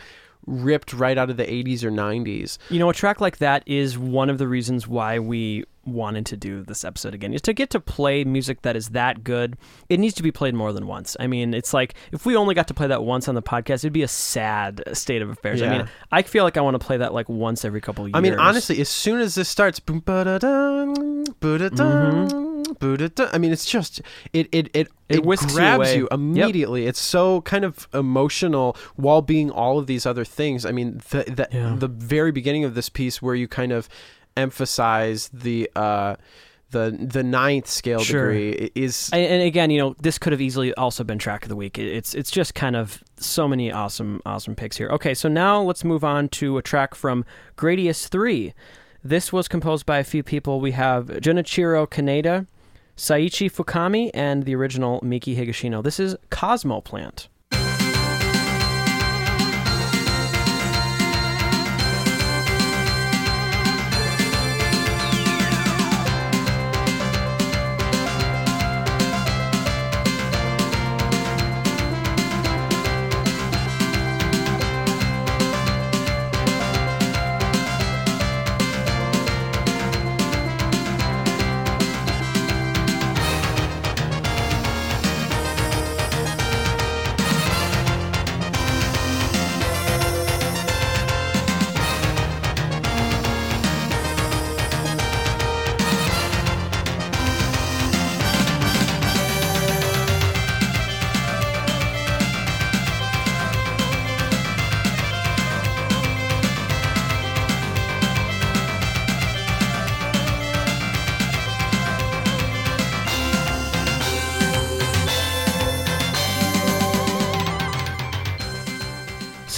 ripped 0.46 0.94
right 0.94 1.18
out 1.18 1.28
of 1.28 1.36
the 1.36 1.44
80s 1.44 1.84
or 1.84 1.90
90s. 1.90 2.56
You 2.70 2.78
know, 2.78 2.88
a 2.88 2.94
track 2.94 3.20
like 3.20 3.36
that 3.36 3.62
is 3.66 3.98
one 3.98 4.30
of 4.30 4.38
the 4.38 4.48
reasons 4.48 4.88
why 4.88 5.18
we 5.18 5.64
wanted 5.86 6.26
to 6.26 6.36
do 6.36 6.62
this 6.62 6.84
episode 6.84 7.14
again 7.14 7.32
is 7.32 7.40
to 7.42 7.52
get 7.52 7.70
to 7.70 7.80
play 7.80 8.22
music 8.24 8.62
that 8.62 8.76
is 8.76 8.90
that 8.90 9.24
good. 9.24 9.56
It 9.88 9.98
needs 9.98 10.14
to 10.16 10.22
be 10.22 10.30
played 10.30 10.54
more 10.54 10.72
than 10.72 10.86
once. 10.86 11.16
I 11.18 11.26
mean, 11.26 11.54
it's 11.54 11.72
like 11.72 11.94
if 12.12 12.26
we 12.26 12.36
only 12.36 12.54
got 12.54 12.68
to 12.68 12.74
play 12.74 12.86
that 12.88 13.02
once 13.02 13.28
on 13.28 13.34
the 13.34 13.42
podcast, 13.42 13.76
it'd 13.76 13.92
be 13.92 14.02
a 14.02 14.08
sad 14.08 14.82
state 14.92 15.22
of 15.22 15.30
affairs. 15.30 15.62
I 15.62 15.68
mean, 15.68 15.88
I 16.12 16.22
feel 16.22 16.44
like 16.44 16.56
I 16.56 16.60
want 16.60 16.74
to 16.78 16.84
play 16.86 16.98
that 16.98 17.14
like 17.14 17.28
once 17.28 17.64
every 17.64 17.80
couple 17.80 18.04
of 18.04 18.08
years. 18.10 18.16
I 18.16 18.20
mean, 18.20 18.34
honestly, 18.34 18.80
as 18.80 18.88
soon 18.88 19.20
as 19.20 19.34
this 19.34 19.48
starts, 19.48 19.80
boom, 19.80 20.00
ba-da-dum, 20.00 21.24
ba-da-dum, 21.40 22.62
ba-da-dum, 22.78 23.28
I 23.32 23.38
mean, 23.38 23.52
it's 23.52 23.64
just 23.66 24.00
it 24.32 24.48
it 24.52 24.68
it, 24.74 24.88
Mm-hmm. 25.10 25.18
It 25.18 25.26
whisks 25.26 25.50
you 25.52 25.56
grabs 25.58 25.92
you 25.96 26.02
Yep. 26.02 26.12
immediately. 26.12 26.86
It's 26.86 27.00
so 27.00 27.40
kind 27.40 27.64
of 27.64 27.88
emotional 27.92 28.76
while 28.94 29.22
being 29.22 29.50
all 29.50 29.76
of 29.76 29.88
these 29.88 30.06
other 30.06 30.24
things. 30.24 30.64
I 30.64 30.70
mean, 30.70 31.00
the 31.10 31.24
the, 31.24 31.48
Yeah. 31.50 31.74
the 31.76 31.88
very 31.88 32.30
beginning 32.30 32.62
of 32.62 32.76
this 32.76 32.88
piece 32.88 33.20
where 33.20 33.34
you 33.34 33.48
kind 33.48 33.72
of 33.72 33.88
emphasize 34.40 35.28
the 35.32 35.70
uh 35.76 36.16
the 36.70 36.96
the 37.00 37.22
ninth 37.22 37.66
scale 37.66 37.98
Sure. 38.00 38.28
degree 38.32 38.70
is 38.76 39.10
And, 39.12 39.42
again, 39.42 39.70
you 39.70 39.78
know, 39.80 39.96
this 40.00 40.18
could 40.18 40.32
have 40.32 40.40
easily 40.40 40.72
also 40.74 41.02
been 41.02 41.18
track 41.18 41.42
of 41.42 41.48
the 41.48 41.56
week. 41.56 41.78
It's 41.78 42.14
it's 42.14 42.30
just 42.30 42.54
kind 42.54 42.76
of 42.76 43.02
so 43.18 43.48
many 43.48 43.72
awesome 43.72 44.20
awesome 44.24 44.54
picks 44.54 44.76
here. 44.76 44.88
Okay, 44.90 45.14
so 45.14 45.28
now 45.28 45.60
let's 45.60 45.84
move 45.84 46.04
on 46.04 46.28
to 46.40 46.58
a 46.58 46.62
track 46.62 46.94
from 46.94 47.24
Gradius 47.56 48.08
Three. 48.08 48.54
This 49.02 49.32
was 49.32 49.48
composed 49.48 49.84
by 49.86 49.98
a 49.98 50.04
few 50.04 50.22
people. 50.22 50.60
We 50.60 50.72
have 50.72 51.06
Junichiro 51.06 51.88
Kaneda, 51.88 52.46
Seiichi 52.96 53.50
Fukami, 53.50 54.10
and 54.14 54.44
the 54.44 54.54
original 54.54 55.00
Miki 55.02 55.34
Higashino. 55.34 55.82
This 55.82 55.98
is 55.98 56.16
Cosmo 56.30 56.80
Plant. 56.82 57.28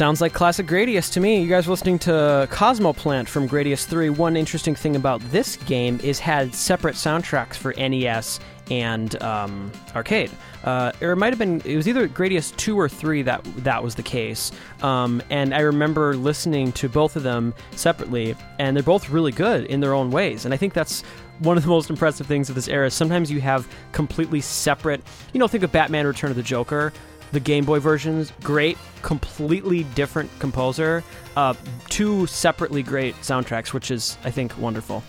Sounds 0.03 0.21
like 0.21 0.33
classic 0.33 0.67
Gradius 0.67 1.13
to 1.13 1.21
me. 1.21 1.41
You 1.41 1.49
guys 1.49 1.69
are 1.69 1.71
listening 1.71 1.97
to 2.01 2.49
Cosmo 2.51 2.93
Plant 2.93 3.29
from 3.29 3.49
Gradius 3.49 3.85
3. 3.85 4.11
One 4.11 4.37
interesting 4.37 4.75
thing 4.75 4.97
about 4.97 5.21
this 5.31 5.55
game 5.59 6.01
is 6.03 6.19
had 6.19 6.53
separate 6.57 6.97
soundtracks 6.97 7.55
for 7.55 7.73
NES 7.75 8.41
and 8.69 9.23
um, 9.23 9.71
arcade. 9.95 10.33
Uh, 10.65 10.91
it 11.01 11.17
might 11.17 11.29
have 11.29 11.39
been 11.39 11.63
it 11.65 11.77
was 11.77 11.87
either 11.87 12.09
Gradius 12.09 12.57
2 12.57 12.77
or 12.77 12.89
3 12.89 13.23
that 13.23 13.45
that 13.59 13.85
was 13.85 13.95
the 13.95 14.03
case. 14.03 14.51
Um, 14.83 15.23
and 15.31 15.55
I 15.55 15.61
remember 15.61 16.17
listening 16.17 16.73
to 16.73 16.89
both 16.89 17.15
of 17.15 17.23
them 17.23 17.55
separately 17.71 18.35
and 18.59 18.77
they're 18.77 18.83
both 18.83 19.09
really 19.09 19.31
good 19.31 19.67
in 19.67 19.79
their 19.79 19.95
own 19.95 20.11
ways. 20.11 20.45
And 20.45 20.53
I 20.53 20.57
think 20.57 20.73
that's 20.75 21.03
one 21.39 21.57
of 21.57 21.63
the 21.63 21.69
most 21.69 21.91
impressive 21.91 22.27
things 22.27 22.49
of 22.49 22.57
this 22.57 22.67
era. 22.67 22.91
Sometimes 22.91 23.31
you 23.31 23.41
have 23.41 23.69
completely 23.93 24.41
separate, 24.41 25.01
you 25.33 25.39
know, 25.39 25.47
think 25.47 25.63
of 25.63 25.71
Batman 25.71 26.09
Return 26.09 26.31
of 26.31 26.37
the 26.37 26.43
Joker 26.43 26.93
the 27.33 27.41
Game 27.41 27.65
Boy 27.65 27.81
versions, 27.81 28.33
great, 28.43 28.79
completely 29.03 29.85
different 29.95 30.31
composer, 30.39 31.03
uh, 31.37 31.55
two 31.89 32.27
separately 32.27 32.83
great 32.83 33.15
soundtracks, 33.17 33.73
which 33.73 33.91
is, 33.91 34.17
I 34.25 34.31
think, 34.31 34.57
wonderful. 34.59 35.03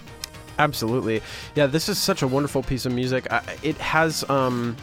Absolutely. 0.59 1.21
Yeah, 1.55 1.65
this 1.67 1.89
is 1.89 1.97
such 1.97 2.21
a 2.21 2.27
wonderful 2.27 2.63
piece 2.63 2.85
of 2.85 2.93
music. 2.93 3.31
I, 3.31 3.41
it 3.63 3.75
has 3.77 4.27
um, 4.29 4.77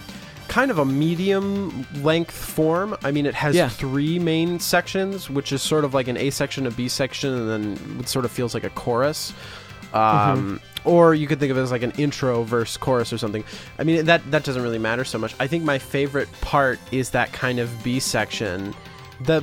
kind 0.49 0.71
of 0.71 0.79
a 0.81 0.85
medium 0.85 1.87
length 2.03 2.33
form. 2.33 2.97
I 3.05 3.11
mean, 3.13 3.25
it 3.25 3.35
has 3.35 3.55
Yeah. 3.55 3.69
three 3.69 4.19
main 4.19 4.59
sections, 4.59 5.31
which 5.31 5.53
is 5.53 5.63
sort 5.63 5.85
of 5.85 5.95
like 5.95 6.09
an 6.09 6.17
A 6.17 6.31
section, 6.31 6.67
a 6.67 6.71
B 6.71 6.89
section, 6.89 7.33
and 7.33 7.49
then 7.79 8.01
it 8.01 8.09
sort 8.09 8.25
of 8.25 8.31
feels 8.33 8.53
like 8.53 8.65
a 8.65 8.71
chorus. 8.71 9.33
Um, 9.95 10.61
Or 10.85 11.15
you 11.15 11.27
could 11.27 11.39
think 11.39 11.51
of 11.51 11.59
it 11.59 11.61
as 11.61 11.71
like 11.71 11.83
an 11.83 11.93
intro 11.93 12.43
verse 12.43 12.77
chorus 12.77 13.13
or 13.13 13.19
something. 13.19 13.45
I 13.79 13.85
mean, 13.85 14.05
that 14.07 14.29
that 14.31 14.45
doesn't 14.45 14.63
really 14.63 14.79
matter 14.79 15.05
so 15.05 15.19
much. 15.19 15.35
I 15.39 15.47
think 15.47 15.65
my 15.65 15.79
favorite 15.79 16.29
part 16.41 16.79
is 16.91 17.11
that 17.11 17.33
kind 17.33 17.59
of 17.59 17.71
B 17.85 18.01
section. 18.01 18.75
The 19.23 19.41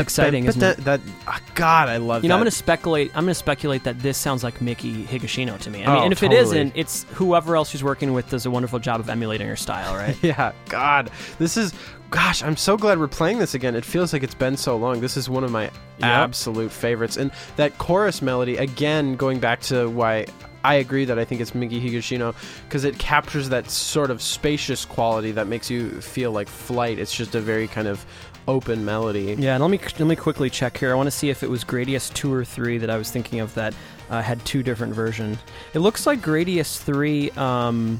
exciting, 0.00 0.46
isn't 0.46 0.60
it? 0.60 0.78
That 0.78 1.00
ah, 1.28 1.40
God, 1.54 1.88
I 1.88 1.98
love. 1.98 2.24
You 2.24 2.28
know, 2.28 2.32
that. 2.32 2.38
I'm 2.38 2.40
going 2.40 2.50
to 2.50 2.56
speculate. 2.56 3.12
I'm 3.14 3.22
to 3.26 3.34
speculate 3.34 3.84
that 3.84 4.00
this 4.00 4.18
sounds 4.18 4.42
like 4.42 4.60
Miki 4.60 5.04
Higashino 5.04 5.56
to 5.60 5.70
me. 5.70 5.84
I 5.84 5.86
mean, 5.86 5.96
Oh, 5.96 6.02
and 6.02 6.12
if 6.12 6.18
totally. 6.18 6.38
it 6.40 6.42
isn't, 6.42 6.72
it's 6.74 7.06
whoever 7.12 7.54
else 7.54 7.70
she's 7.70 7.84
working 7.84 8.14
with 8.14 8.28
does 8.30 8.46
a 8.46 8.50
wonderful 8.50 8.80
job 8.80 8.98
of 8.98 9.08
emulating 9.08 9.46
her 9.46 9.54
style, 9.54 9.94
right? 9.94 10.16
Yeah, 10.24 10.52
God, 10.68 11.10
this 11.38 11.56
is. 11.56 11.72
Gosh, 12.14 12.44
I'm 12.44 12.56
so 12.56 12.76
glad 12.76 13.00
we're 13.00 13.08
playing 13.08 13.40
this 13.40 13.54
again. 13.54 13.74
It 13.74 13.84
feels 13.84 14.12
like 14.12 14.22
it's 14.22 14.36
been 14.36 14.56
so 14.56 14.76
long. 14.76 15.00
This 15.00 15.16
is 15.16 15.28
one 15.28 15.42
of 15.42 15.50
my 15.50 15.68
absolute 16.00 16.70
favorites. 16.70 17.16
And 17.16 17.32
that 17.56 17.76
chorus 17.78 18.22
melody, 18.22 18.56
again, 18.56 19.16
going 19.16 19.40
back 19.40 19.60
to 19.62 19.90
why 19.90 20.26
I 20.62 20.74
agree 20.74 21.04
that 21.06 21.18
I 21.18 21.24
think 21.24 21.40
it's 21.40 21.56
Miki 21.56 21.80
Higashino, 21.80 22.32
because 22.68 22.84
it 22.84 23.00
captures 23.00 23.48
that 23.48 23.68
sort 23.68 24.12
of 24.12 24.22
spacious 24.22 24.84
quality 24.84 25.32
that 25.32 25.48
makes 25.48 25.68
you 25.68 26.00
feel 26.00 26.30
like 26.30 26.48
flight. 26.48 27.00
It's 27.00 27.12
just 27.12 27.34
a 27.34 27.40
very 27.40 27.66
kind 27.66 27.88
of 27.88 28.06
open 28.46 28.84
melody. 28.84 29.34
Yeah, 29.36 29.54
and 29.54 29.62
let 29.64 29.72
me 29.72 29.80
let 29.98 30.06
me 30.06 30.14
quickly 30.14 30.50
check 30.50 30.76
here. 30.78 30.92
I 30.92 30.94
want 30.94 31.08
to 31.08 31.10
see 31.10 31.30
if 31.30 31.42
it 31.42 31.50
was 31.50 31.64
Gradius 31.64 32.14
two 32.14 32.32
or 32.32 32.44
three 32.44 32.78
that 32.78 32.90
I 32.90 32.96
was 32.96 33.10
thinking 33.10 33.40
of 33.40 33.52
that 33.54 33.74
uh, 34.08 34.22
had 34.22 34.44
two 34.44 34.62
different 34.62 34.94
versions. 34.94 35.38
It 35.72 35.80
looks 35.80 36.06
like 36.06 36.20
Gradius 36.20 36.78
three 36.78 37.32
um, 37.32 37.98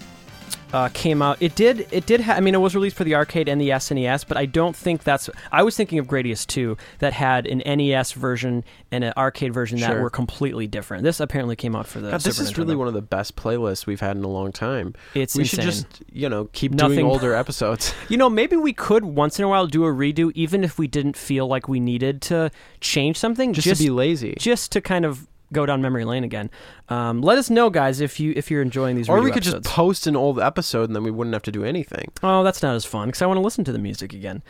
uh, 0.75 0.89
came 0.93 1.23
out. 1.23 1.39
It 1.41 1.55
did. 1.55 1.87
It 1.91 2.05
did. 2.05 2.21
Ha- 2.21 2.35
I 2.35 2.41
mean, 2.41 2.55
it 2.55 2.59
was 2.61 2.75
released 2.75 2.97
for 2.97 3.05
the 3.05 3.15
arcade 3.15 3.49
and 3.49 3.61
the 3.61 3.69
SNES, 3.71 4.27
but 4.27 4.37
I 4.37 4.45
don't 4.47 4.75
think 4.75 5.05
that's. 5.05 5.31
I 5.53 5.63
was 5.63 5.77
thinking 5.77 5.99
of 5.99 6.07
Gradius 6.07 6.47
two 6.47 6.77
that 6.99 7.13
had 7.13 7.47
an 7.47 7.59
NES 7.65 8.13
version 8.13 8.65
and 8.91 9.05
an 9.05 9.13
arcade 9.17 9.55
version 9.55 9.79
that 9.81 10.01
were 10.01 10.11
completely 10.11 10.67
different. 10.67 11.05
This 11.05 11.21
apparently 11.21 11.57
came 11.57 11.77
out 11.77 11.87
for 11.87 12.01
the. 12.01 12.11
God, 12.11 12.21
this 12.21 12.39
is 12.41 12.59
really 12.59 12.75
one 12.77 12.89
of 12.89 12.95
the 12.95 13.03
best 13.03 13.37
playlists 13.37 13.87
we've 13.87 14.01
had 14.01 14.17
in 14.17 14.25
a 14.25 14.29
long 14.29 14.51
time. 14.53 14.95
It's 15.15 15.37
we 15.37 15.45
should 15.45 15.61
just, 15.61 15.87
you 16.13 16.29
know, 16.29 16.47
keep 16.53 16.73
Nothing- 16.73 16.97
doing 16.97 17.07
older 17.07 17.35
episodes. 17.45 17.95
You 18.09 18.19
know, 18.19 18.29
maybe 18.29 18.55
we 18.57 18.73
could 18.73 19.05
once 19.05 19.39
in 19.39 19.45
a 19.45 19.49
while 19.49 19.67
do 19.67 19.85
a 19.85 19.89
redo, 19.89 20.31
even 20.35 20.63
if 20.63 20.79
we 20.79 20.87
didn't 20.87 21.17
feel 21.17 21.47
like 21.47 21.69
we 21.69 21.81
needed 21.81 22.21
to 22.23 22.51
change 22.81 23.17
something. 23.17 23.53
just, 23.53 23.67
to 23.81 23.83
be 23.85 23.91
lazy. 23.91 24.35
just 24.39 24.71
to 24.73 24.81
kind 24.81 25.05
of 25.05 25.27
go 25.53 25.67
down 25.67 25.83
memory 25.83 26.05
lane 26.05 26.25
again. 26.25 26.51
Um, 26.89 27.23
let 27.23 27.39
us 27.39 27.51
know, 27.51 27.71
guys, 27.71 28.01
if 28.01 28.19
you 28.21 28.33
if 28.37 28.51
you're 28.51 28.63
enjoying 28.63 28.97
these. 28.97 29.09
Or 29.09 29.21
we 29.21 29.31
could 29.31 29.43
episodes. 29.43 29.65
just 29.67 29.75
post 29.75 30.07
an 30.07 30.17
old 30.17 30.41
episode 30.41 30.85
and 30.85 30.97
then 30.97 31.03
we 31.05 31.11
wouldn't 31.11 31.35
have 31.35 31.43
to 31.45 31.53
do 31.53 31.65
anything. 31.65 32.11
oh, 32.23 32.43
that's 32.43 32.63
not 32.63 32.75
as 32.75 32.85
fun 32.85 33.09
because 33.09 33.23
I 33.23 33.27
want 33.27 33.39
to 33.39 33.43
listen 33.43 33.65
to 33.65 33.73
the 33.73 33.79
music 33.79 34.13
again. 34.13 34.43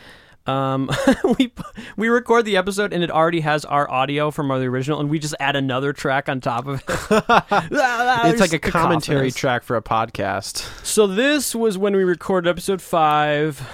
Um, 0.47 0.91
we 1.39 1.53
we 1.97 2.09
record 2.09 2.45
the 2.45 2.57
episode 2.57 2.93
and 2.93 3.03
it 3.03 3.11
already 3.11 3.41
has 3.41 3.65
our 3.65 3.91
audio 3.91 4.31
from 4.31 4.51
our 4.51 4.59
original, 4.59 5.01
and 5.01 5.09
we 5.09 5.19
just 5.19 5.35
add 5.41 5.57
another 5.57 5.93
track 5.93 6.29
on 6.29 6.41
top 6.41 6.67
of 6.67 6.81
it. 6.81 6.85
it's 7.11 8.41
like 8.41 8.53
a 8.53 8.59
commentary 8.59 9.31
track 9.31 9.63
for 9.63 9.77
a 9.77 9.83
podcast. 9.83 10.59
So 10.85 11.07
this 11.07 11.55
was 11.55 11.79
when 11.79 11.97
we 11.97 12.05
recorded 12.05 12.49
episode 12.49 12.83
five. 12.83 13.67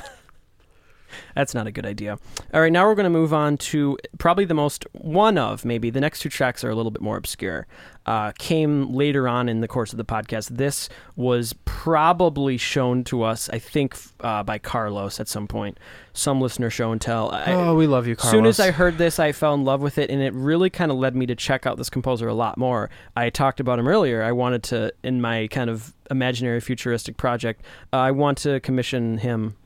That's 1.35 1.55
not 1.55 1.67
a 1.67 1.73
good 1.73 1.87
idea. 1.87 2.19
All 2.53 2.61
right, 2.61 2.73
now 2.73 2.87
we're 2.87 2.95
going 2.95 3.05
to 3.05 3.11
move 3.11 3.33
on 3.33 3.57
to 3.59 3.99
probably 4.19 4.45
the 4.45 4.55
most 4.55 4.85
one 4.93 5.39
of 5.39 5.65
maybe 5.65 5.91
the 5.91 6.01
next 6.01 6.21
two 6.21 6.29
tracks 6.29 6.65
are 6.65 6.71
a 6.71 6.75
little 6.75 6.91
bit 6.91 7.03
more 7.03 7.17
obscure. 7.17 7.67
Uh, 8.07 8.33
came 8.39 8.93
later 8.95 9.29
on 9.29 9.49
in 9.49 9.61
the 9.61 9.69
course 9.69 9.93
of 9.93 9.99
the 9.99 10.05
podcast. 10.05 10.49
This 10.49 10.89
was 11.17 11.53
probably 11.65 12.57
shown 12.57 13.05
to 13.05 13.23
us, 13.23 13.49
I 13.51 13.59
think, 13.59 13.97
uh, 14.21 14.43
by 14.43 14.59
Carlos 14.59 15.21
at 15.21 15.29
some 15.29 15.47
point. 15.47 15.79
Some 16.13 16.41
listener 16.41 16.71
show 16.71 16.93
and 16.93 17.01
tell. 17.01 17.31
I, 17.31 17.53
oh, 17.53 17.77
we 17.77 17.87
love 17.87 18.07
you, 18.07 18.17
Carlos. 18.17 18.33
as 18.35 18.37
soon 18.37 18.47
as 18.47 18.59
I 18.59 18.71
heard 18.73 18.99
this, 18.99 19.19
I 19.19 19.33
fell 19.33 19.55
in 19.55 19.65
love 19.65 19.81
with 19.81 19.99
it, 19.99 20.11
and 20.11 20.21
it 20.21 20.33
really 20.33 20.71
kind 20.71 20.91
of 20.91 20.97
led 20.97 21.15
me 21.15 21.27
to 21.27 21.37
check 21.37 21.67
out 21.67 21.77
this 21.77 21.91
composer 21.91 22.27
a 22.27 22.35
lot 22.35 22.59
more. 22.59 22.91
I 23.15 23.31
talked 23.31 23.61
about 23.61 23.79
him 23.79 23.87
earlier. 23.87 24.23
I 24.23 24.33
wanted 24.33 24.63
to, 24.65 24.93
in 25.05 25.21
my 25.21 25.47
kind 25.49 25.71
of 25.71 25.95
imaginary 26.11 26.61
futuristic 26.61 27.17
project, 27.17 27.63
uh, 27.93 27.99
I 27.99 28.11
want 28.11 28.39
to 28.39 28.61
commission 28.61 29.19
him, 29.19 29.57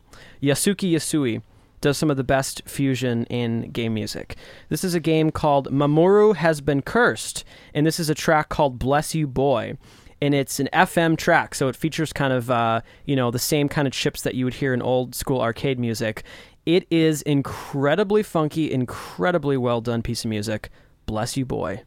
Yasuki 0.42 0.92
Yasui, 0.92 1.42
does 1.84 1.98
some 1.98 2.10
of 2.10 2.16
the 2.16 2.24
best 2.24 2.62
fusion 2.66 3.24
in 3.26 3.70
game 3.70 3.92
music. 3.92 4.36
This 4.70 4.84
is 4.84 4.94
a 4.94 5.00
game 5.00 5.30
called 5.30 5.70
Mamoru 5.70 6.34
Has 6.34 6.62
Been 6.62 6.80
Cursed, 6.80 7.44
and 7.74 7.86
this 7.86 8.00
is 8.00 8.08
a 8.08 8.14
track 8.14 8.48
called 8.48 8.78
Bless 8.78 9.14
You 9.14 9.26
Boy. 9.26 9.76
And 10.22 10.34
it's 10.34 10.58
an 10.58 10.70
FM 10.72 11.18
track, 11.18 11.54
so 11.54 11.68
it 11.68 11.76
features 11.76 12.10
kind 12.10 12.32
of, 12.32 12.50
uh, 12.50 12.80
you 13.04 13.14
know, 13.14 13.30
the 13.30 13.38
same 13.38 13.68
kind 13.68 13.86
of 13.86 13.92
chips 13.92 14.22
that 14.22 14.34
you 14.34 14.46
would 14.46 14.54
hear 14.54 14.72
in 14.72 14.80
old 14.80 15.14
school 15.14 15.42
arcade 15.42 15.78
music. 15.78 16.22
It 16.64 16.86
is 16.90 17.20
incredibly 17.22 18.22
funky, 18.22 18.72
incredibly 18.72 19.58
well 19.58 19.82
done 19.82 20.00
piece 20.00 20.24
of 20.24 20.30
music. 20.30 20.70
Bless 21.04 21.36
you, 21.36 21.44
boy. 21.44 21.82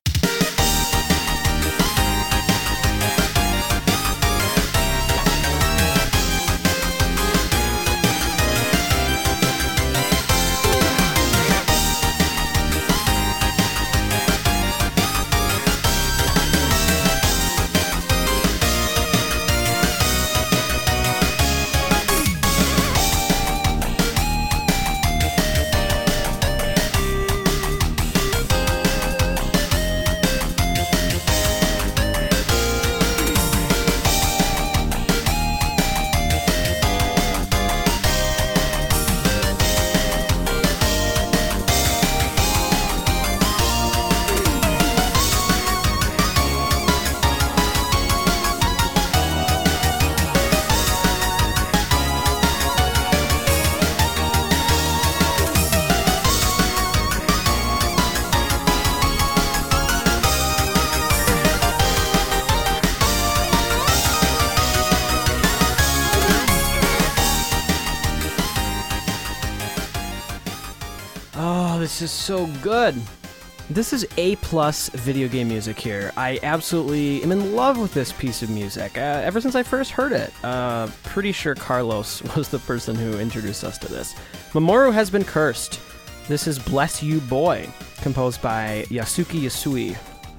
This 73.78 73.94
is 73.94 74.08
A 74.18 74.36
plus 74.38 74.90
video 74.90 75.28
game 75.28 75.50
music 75.50 75.80
here. 75.80 76.12
I 76.18 76.40
absolutely 76.42 77.22
am 77.22 77.32
in 77.32 77.56
love 77.56 77.78
with 77.78 77.94
this 77.94 78.12
piece 78.12 78.42
of 78.42 78.50
music. 78.50 78.98
Uh, 78.98 79.22
ever 79.24 79.40
since 79.40 79.54
I 79.54 79.62
first 79.62 79.92
heard 79.92 80.14
it, 80.14 80.34
uh, 80.44 80.88
pretty 81.04 81.32
sure 81.32 81.54
Carlos 81.54 82.24
was 82.36 82.50
the 82.50 82.58
person 82.58 82.96
who 82.96 83.20
introduced 83.20 83.64
us 83.64 83.78
to 83.78 83.88
this. 83.88 84.16
Mamoru 84.54 84.92
has 84.92 85.12
been 85.12 85.24
cursed. 85.24 85.80
This 86.28 86.48
is 86.48 86.58
Bless 86.58 87.04
You 87.04 87.20
Boy, 87.20 87.70
composed 88.02 88.42
by 88.42 88.84
Yasuki 88.88 89.42
Yasui. 89.42 89.96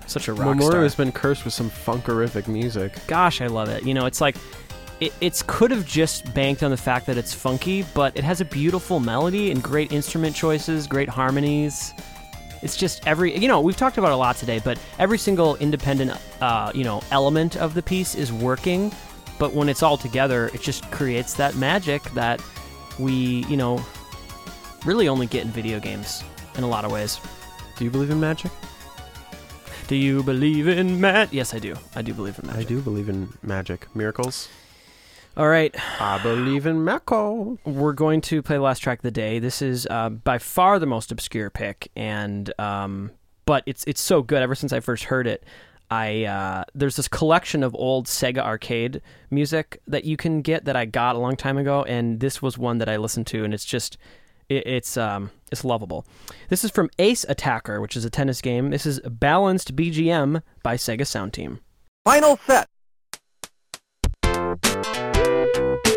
Such 0.09 0.27
a 0.27 0.32
rock 0.32 0.56
Mamoru 0.56 0.70
star. 0.70 0.82
has 0.82 0.97
been 0.97 1.12
cursed 1.12 1.44
with 1.44 1.55
some 1.55 1.70
funkerific 1.70 2.48
music. 2.48 2.98
Gosh, 3.06 3.40
I 3.40 3.47
love 3.47 3.69
it. 3.69 3.85
You 3.85 3.94
know, 3.94 4.06
it's 4.06 4.20
like 4.20 4.35
it 4.98 5.12
it's 5.20 5.44
could 5.47 5.70
have 5.70 5.86
just 5.86 6.35
banked 6.35 6.65
on 6.65 6.73
the 6.73 6.77
fact 6.77 7.06
that 7.06 7.16
it's 7.16 7.35
funky, 7.35 7.85
but 7.94 8.16
it 8.16 8.24
has 8.24 8.40
a 8.40 8.44
beautiful 8.44 8.98
melody 8.98 9.52
and 9.52 9.62
great 9.62 9.93
instrument 9.93 10.35
choices, 10.35 10.89
great 10.89 11.09
harmonies. 11.09 11.94
It's 12.62 12.76
just 12.76 13.06
every 13.06 13.36
you 13.36 13.48
know 13.48 13.60
we've 13.60 13.76
talked 13.76 13.98
about 13.98 14.12
a 14.12 14.16
lot 14.16 14.36
today, 14.36 14.60
but 14.62 14.78
every 14.98 15.18
single 15.18 15.56
independent 15.56 16.12
uh, 16.40 16.72
you 16.74 16.85
know 16.85 17.02
element 17.10 17.56
of 17.56 17.74
the 17.74 17.82
piece 17.82 18.14
is 18.14 18.32
working, 18.32 18.93
but 19.39 19.52
when 19.52 19.68
it's 19.68 19.82
all 19.82 19.97
together, 19.97 20.51
it 20.55 20.60
just 20.60 20.90
creates 20.90 21.35
that 21.35 21.55
magic 21.56 22.02
that 22.14 22.43
we 22.98 23.44
you 23.47 23.56
know 23.56 23.85
really 24.85 25.09
only 25.09 25.26
get 25.26 25.44
in 25.44 25.51
video 25.51 25.80
games 25.80 26.22
in 26.56 26.64
a 26.64 26.68
lot 26.68 26.85
of 26.85 26.93
ways. 26.93 27.20
Do 27.76 27.85
you 27.85 27.90
believe 27.90 28.10
in 28.10 28.18
magic? 28.20 28.51
Do 29.86 29.97
you 29.97 30.22
believe 30.22 30.68
in 30.68 31.01
Matt? 31.01 31.32
Yes, 31.32 31.55
I 31.55 31.59
do. 31.59 31.74
I 31.94 32.02
do 32.02 32.12
believe 32.12 32.39
in 32.39 32.47
magic. 32.47 32.60
I 32.60 32.68
do 32.68 32.80
believe 32.82 33.09
in 33.09 33.32
magic. 33.43 33.86
Miracles. 33.97 34.48
All 35.39 35.48
right. 35.48 35.73
I 36.01 36.20
believe 36.20 36.66
in 36.66 36.82
Mako. 36.82 37.60
we're 37.65 37.93
going 37.93 38.20
to 38.23 38.43
play 38.43 38.56
the 38.56 38.62
last 38.62 38.81
track 38.81 38.98
of 38.98 39.02
the 39.05 39.12
day. 39.12 39.39
This 39.39 39.62
is 39.62 39.86
uh, 39.89 40.09
by 40.09 40.39
far 40.39 40.81
the 40.81 40.86
most 40.86 41.12
obscure 41.12 41.48
pick, 41.48 41.93
and 41.94 42.52
um, 42.59 43.12
but 43.47 43.62
it's 43.65 43.85
it's 43.86 44.01
so 44.01 44.20
good. 44.20 44.43
Ever 44.43 44.56
since 44.56 44.73
I 44.73 44.81
first 44.81 45.05
heard 45.05 45.28
it, 45.28 45.44
I 45.93 46.24
uh, 46.24 46.65
there's 46.74 46.97
this 46.97 47.06
collection 47.06 47.62
of 47.62 47.73
old 47.77 48.06
Sega 48.06 48.39
arcade 48.39 49.01
music 49.31 49.81
that 49.86 50.02
you 50.02 50.16
can 50.16 50.43
get 50.43 50.65
that 50.65 50.74
I 50.74 50.86
got 50.86 51.15
a 51.15 51.20
long 51.20 51.36
time 51.36 51.56
ago, 51.56 51.85
and 51.85 52.19
this 52.19 52.43
was 52.43 52.59
one 52.59 52.78
that 52.78 52.89
I 52.89 52.97
listened 52.97 53.28
to, 53.28 53.44
and 53.44 53.55
it's 53.55 53.65
just 53.65 53.97
it, 54.48 54.66
it's 54.66 54.97
um 54.97 55.31
it's 55.52 55.65
lovable. 55.65 56.05
This 56.48 56.65
is 56.65 56.73
from 56.73 56.90
Ace 56.98 57.24
Attacker, 57.28 57.81
which 57.81 57.97
is 57.97 58.05
a 58.05 58.10
tennis 58.10 58.40
game. 58.40 58.70
This 58.70 58.86
is 58.86 58.98
Balanced 59.09 59.77
BGM 59.77 60.43
by 60.65 60.77
Sega 60.77 61.06
Sound 61.06 61.32
Team. 61.32 61.60
Final 62.05 62.40
set 62.44 62.66
you 65.59 65.88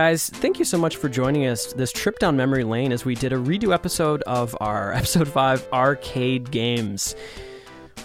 Guys, 0.00 0.30
thank 0.30 0.58
you 0.58 0.64
so 0.64 0.78
much 0.78 0.96
for 0.96 1.10
joining 1.10 1.44
us 1.44 1.74
this 1.74 1.92
trip 1.92 2.18
down 2.18 2.34
memory 2.34 2.64
lane 2.64 2.90
as 2.90 3.04
we 3.04 3.14
did 3.14 3.34
a 3.34 3.36
redo 3.36 3.74
episode 3.74 4.22
of 4.22 4.56
our 4.58 4.92
episode 4.94 5.28
5 5.28 5.68
arcade 5.74 6.50
games. 6.50 7.14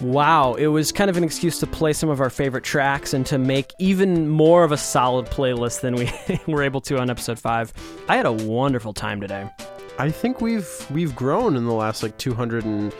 Wow, 0.02 0.52
it 0.56 0.66
was 0.66 0.92
kind 0.92 1.08
of 1.08 1.16
an 1.16 1.24
excuse 1.24 1.58
to 1.60 1.66
play 1.66 1.94
some 1.94 2.10
of 2.10 2.20
our 2.20 2.28
favorite 2.28 2.64
tracks 2.64 3.14
and 3.14 3.24
to 3.24 3.38
make 3.38 3.72
even 3.78 4.28
more 4.28 4.62
of 4.62 4.72
a 4.72 4.76
solid 4.76 5.24
playlist 5.24 5.80
than 5.80 5.94
we 5.94 6.10
were 6.52 6.62
able 6.62 6.82
to 6.82 6.98
on 6.98 7.08
episode 7.08 7.38
5. 7.38 7.72
I 8.10 8.16
had 8.18 8.26
a 8.26 8.32
wonderful 8.32 8.92
time 8.92 9.18
today. 9.18 9.48
I 9.98 10.10
think 10.10 10.42
we've 10.42 10.68
we've 10.90 11.16
grown 11.16 11.56
in 11.56 11.64
the 11.64 11.72
last 11.72 12.02
like 12.02 12.18
200 12.18 12.66
and 12.66 12.94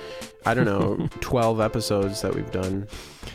I 0.46 0.54
don't 0.54 0.64
know 0.64 1.06
12 1.20 1.60
episodes 1.60 2.22
that 2.22 2.34
we've 2.34 2.50
done. 2.50 2.88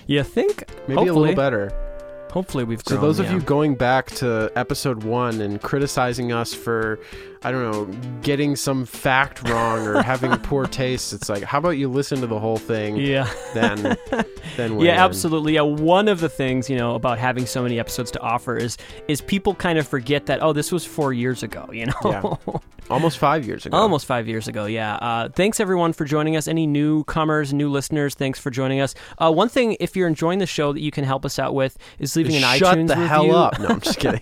You 0.08 0.24
think? 0.24 0.68
Maybe 0.88 1.08
a 1.08 1.14
little 1.14 1.36
better. 1.36 1.91
Hopefully 2.32 2.64
we've 2.64 2.82
So 2.86 2.96
grown. 2.96 3.02
those 3.02 3.20
of 3.20 3.30
you 3.32 3.42
going 3.42 3.76
back 3.76 4.08
to 4.12 4.52
episode 4.56 5.04
1 5.04 5.42
and 5.42 5.62
criticizing 5.62 6.32
us 6.32 6.54
for 6.54 7.00
I 7.44 7.52
don't 7.52 7.72
know, 7.72 7.86
getting 8.22 8.56
some 8.56 8.86
fact 8.86 9.50
wrong 9.50 9.88
or 9.88 10.02
having 10.04 10.32
poor 10.44 10.66
taste, 10.68 11.12
it's 11.14 11.28
like 11.28 11.44
how 11.44 11.58
about 11.58 11.72
you 11.72 11.90
listen 11.90 12.22
to 12.22 12.28
the 12.28 12.40
whole 12.40 12.58
thing 12.58 12.98
Yeah. 12.98 13.28
then 13.56 13.98
then 14.58 14.80
Yeah, 14.80 14.94
in. 14.94 15.00
absolutely. 15.00 15.54
Yeah, 15.56 15.62
one 15.62 16.08
of 16.08 16.20
the 16.20 16.30
things 16.30 16.70
you 16.70 16.78
know 16.78 16.94
about 16.96 17.18
having 17.18 17.46
so 17.48 17.64
many 17.64 17.80
episodes 17.80 18.12
to 18.12 18.20
offer 18.20 18.58
is 18.58 18.78
is 19.08 19.22
people 19.22 19.56
kind 19.56 19.80
of 19.80 19.88
forget 19.88 20.28
that 20.28 20.44
oh, 20.44 20.54
this 20.54 20.72
was 20.72 20.86
four 20.86 21.14
years 21.14 21.42
ago. 21.44 21.68
You 21.74 21.88
know, 21.88 21.94
yeah. 22.06 22.58
Almost 22.90 23.20
5 23.20 23.46
years 23.48 23.66
ago. 23.66 23.78
almost 23.78 24.06
five 24.06 24.28
years 24.28 24.50
ago. 24.50 24.66
Yeah. 24.66 24.96
Uh, 24.96 25.30
thanks 25.30 25.62
everyone 25.62 25.94
for 25.94 26.04
joining 26.04 26.36
us. 26.36 26.46
Any 26.50 26.68
newcomers, 26.68 27.54
new 27.54 27.70
listeners, 27.70 28.16
thanks 28.16 28.38
for 28.38 28.50
joining 28.52 28.82
us. 28.82 28.96
Uh, 29.18 29.32
one 29.32 29.48
thing, 29.48 29.78
if 29.80 29.96
you're 29.96 30.10
enjoying 30.10 30.40
the 30.40 30.46
show, 30.46 30.74
that 30.74 30.82
you 30.82 30.92
can 30.92 31.06
help 31.06 31.24
us 31.24 31.40
out 31.40 31.54
with 31.56 31.78
is 32.00 32.18
leaving 32.18 32.36
an 32.36 32.42
Shut 32.58 32.76
iTunes 32.78 32.88
the 32.90 32.96
review. 32.96 33.08
hell 33.08 33.34
up. 33.36 33.60
No, 33.62 33.68
I'm 33.68 33.80
just 33.80 33.98
kidding. 33.98 34.22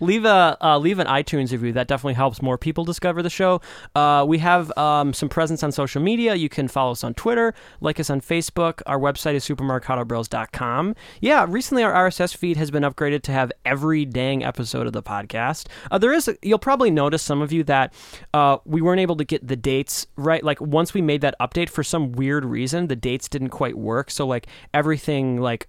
leave 0.00 0.24
a 0.24 0.56
uh, 0.62 0.78
leave 0.78 0.98
an 0.98 1.08
iTunes 1.08 1.52
review. 1.52 1.72
That 1.74 1.86
definitely 1.86 2.14
helps 2.14 2.23
more 2.42 2.58
people 2.58 2.84
discover 2.84 3.22
the 3.22 3.30
show. 3.30 3.60
Uh, 3.94 4.24
we 4.26 4.38
have 4.38 4.76
um, 4.78 5.12
some 5.12 5.28
presence 5.28 5.62
on 5.62 5.72
social 5.72 6.02
media. 6.02 6.34
You 6.34 6.48
can 6.48 6.68
follow 6.68 6.92
us 6.92 7.04
on 7.04 7.14
Twitter, 7.14 7.54
like 7.80 8.00
us 8.00 8.10
on 8.10 8.20
Facebook. 8.20 8.80
Our 8.86 8.98
website 8.98 9.34
is 9.34 9.44
supermarcatobros.com. 9.46 10.94
Yeah, 11.20 11.46
recently 11.48 11.82
our 11.82 11.92
RSS 12.08 12.36
feed 12.36 12.56
has 12.56 12.70
been 12.70 12.82
upgraded 12.82 13.22
to 13.22 13.32
have 13.32 13.52
every 13.64 14.04
dang 14.04 14.44
episode 14.44 14.86
of 14.86 14.92
the 14.92 15.02
podcast. 15.02 15.66
Uh, 15.90 15.98
there 15.98 16.12
is, 16.12 16.30
you'll 16.42 16.58
probably 16.58 16.90
notice 16.90 17.22
some 17.22 17.42
of 17.42 17.52
you 17.52 17.64
that 17.64 17.92
uh, 18.32 18.58
we 18.64 18.80
weren't 18.80 19.00
able 19.00 19.16
to 19.16 19.24
get 19.24 19.46
the 19.46 19.56
dates 19.56 20.06
right. 20.16 20.42
Like 20.42 20.60
once 20.60 20.94
we 20.94 21.02
made 21.02 21.20
that 21.22 21.34
update, 21.40 21.68
for 21.68 21.82
some 21.82 22.12
weird 22.12 22.44
reason, 22.44 22.88
the 22.88 22.96
dates 22.96 23.28
didn't 23.28 23.50
quite 23.50 23.76
work. 23.76 24.10
So 24.10 24.26
like 24.26 24.46
everything 24.72 25.40
like 25.40 25.68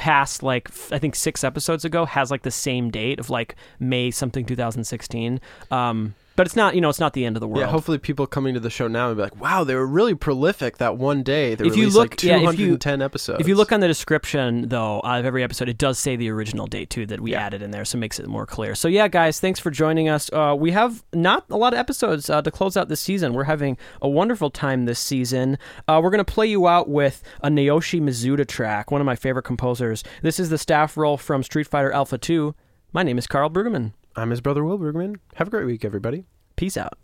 past 0.00 0.42
like 0.42 0.70
f- 0.70 0.90
I 0.92 0.98
think 0.98 1.14
six 1.14 1.44
episodes 1.44 1.84
ago 1.84 2.06
has 2.06 2.30
like 2.30 2.40
the 2.40 2.50
same 2.50 2.90
date 2.90 3.20
of 3.20 3.28
like 3.28 3.54
May 3.78 4.10
something 4.10 4.46
2016. 4.46 5.38
Um, 5.70 6.14
but 6.40 6.46
it's 6.46 6.56
not 6.56 6.74
you 6.74 6.80
know 6.80 6.88
it's 6.88 6.98
not 6.98 7.12
the 7.12 7.26
end 7.26 7.36
of 7.36 7.40
the 7.42 7.46
world. 7.46 7.60
Yeah, 7.60 7.66
hopefully 7.66 7.98
people 7.98 8.26
coming 8.26 8.54
to 8.54 8.60
the 8.60 8.70
show 8.70 8.88
now 8.88 9.08
will 9.08 9.14
be 9.14 9.20
like, 9.20 9.38
"Wow, 9.38 9.62
they 9.62 9.74
were 9.74 9.86
really 9.86 10.14
prolific 10.14 10.78
that 10.78 10.96
one 10.96 11.22
day. 11.22 11.54
They 11.54 11.66
If 11.66 11.76
you 11.76 11.90
look- 11.90 12.12
like 12.12 12.22
yeah, 12.22 12.36
if 12.36 12.58
you- 12.58 12.78
210 12.78 13.02
episodes." 13.02 13.40
If 13.42 13.46
you 13.48 13.54
look 13.54 13.72
on 13.72 13.80
the 13.80 13.86
description, 13.86 14.68
though, 14.70 15.00
of 15.00 15.26
every 15.26 15.42
episode, 15.42 15.68
it 15.68 15.76
does 15.76 15.98
say 15.98 16.16
the 16.16 16.30
original 16.30 16.66
date, 16.66 16.88
too, 16.88 17.04
that 17.04 17.20
we 17.20 17.32
Yeah. 17.32 17.42
added 17.44 17.60
in 17.60 17.72
there, 17.72 17.84
so 17.84 17.96
it 17.98 18.00
makes 18.00 18.18
it 18.18 18.26
more 18.26 18.46
clear. 18.46 18.74
So, 18.74 18.88
yeah, 18.88 19.06
guys, 19.06 19.38
thanks 19.38 19.60
for 19.60 19.70
joining 19.70 20.08
us. 20.08 20.30
Uh, 20.32 20.56
we 20.58 20.70
have 20.70 21.04
not 21.12 21.44
a 21.50 21.58
lot 21.58 21.74
of 21.74 21.78
episodes 21.78 22.30
uh, 22.30 22.40
to 22.40 22.50
close 22.50 22.74
out 22.74 22.88
this 22.88 23.00
season. 23.00 23.34
We're 23.34 23.44
having 23.44 23.76
a 24.00 24.08
wonderful 24.08 24.48
time 24.48 24.86
this 24.86 24.98
season. 24.98 25.58
Uh, 25.86 26.00
we're 26.02 26.08
going 26.10 26.24
to 26.24 26.32
play 26.32 26.46
you 26.46 26.66
out 26.66 26.88
with 26.88 27.22
a 27.42 27.50
Naoshi 27.50 28.00
Mizuta 28.00 28.46
track, 28.48 28.90
one 28.90 29.02
of 29.02 29.04
my 29.04 29.14
favorite 29.14 29.42
composers. 29.44 30.02
This 30.22 30.40
is 30.40 30.48
the 30.48 30.56
staff 30.56 30.96
roll 30.96 31.18
from 31.18 31.42
Street 31.42 31.66
Fighter 31.66 31.92
Alpha 31.92 32.16
2. 32.16 32.54
My 32.94 33.02
name 33.02 33.18
is 33.18 33.26
Karl 33.26 33.50
Brueggemann. 33.50 33.92
I'm 34.16 34.30
his 34.30 34.40
brother 34.40 34.64
Will 34.64 34.78
Brueggemann. 34.78 35.16
Have 35.34 35.48
a 35.48 35.50
great 35.50 35.66
week, 35.66 35.84
everybody. 35.84 36.24
Peace 36.56 36.76
out. 36.76 36.98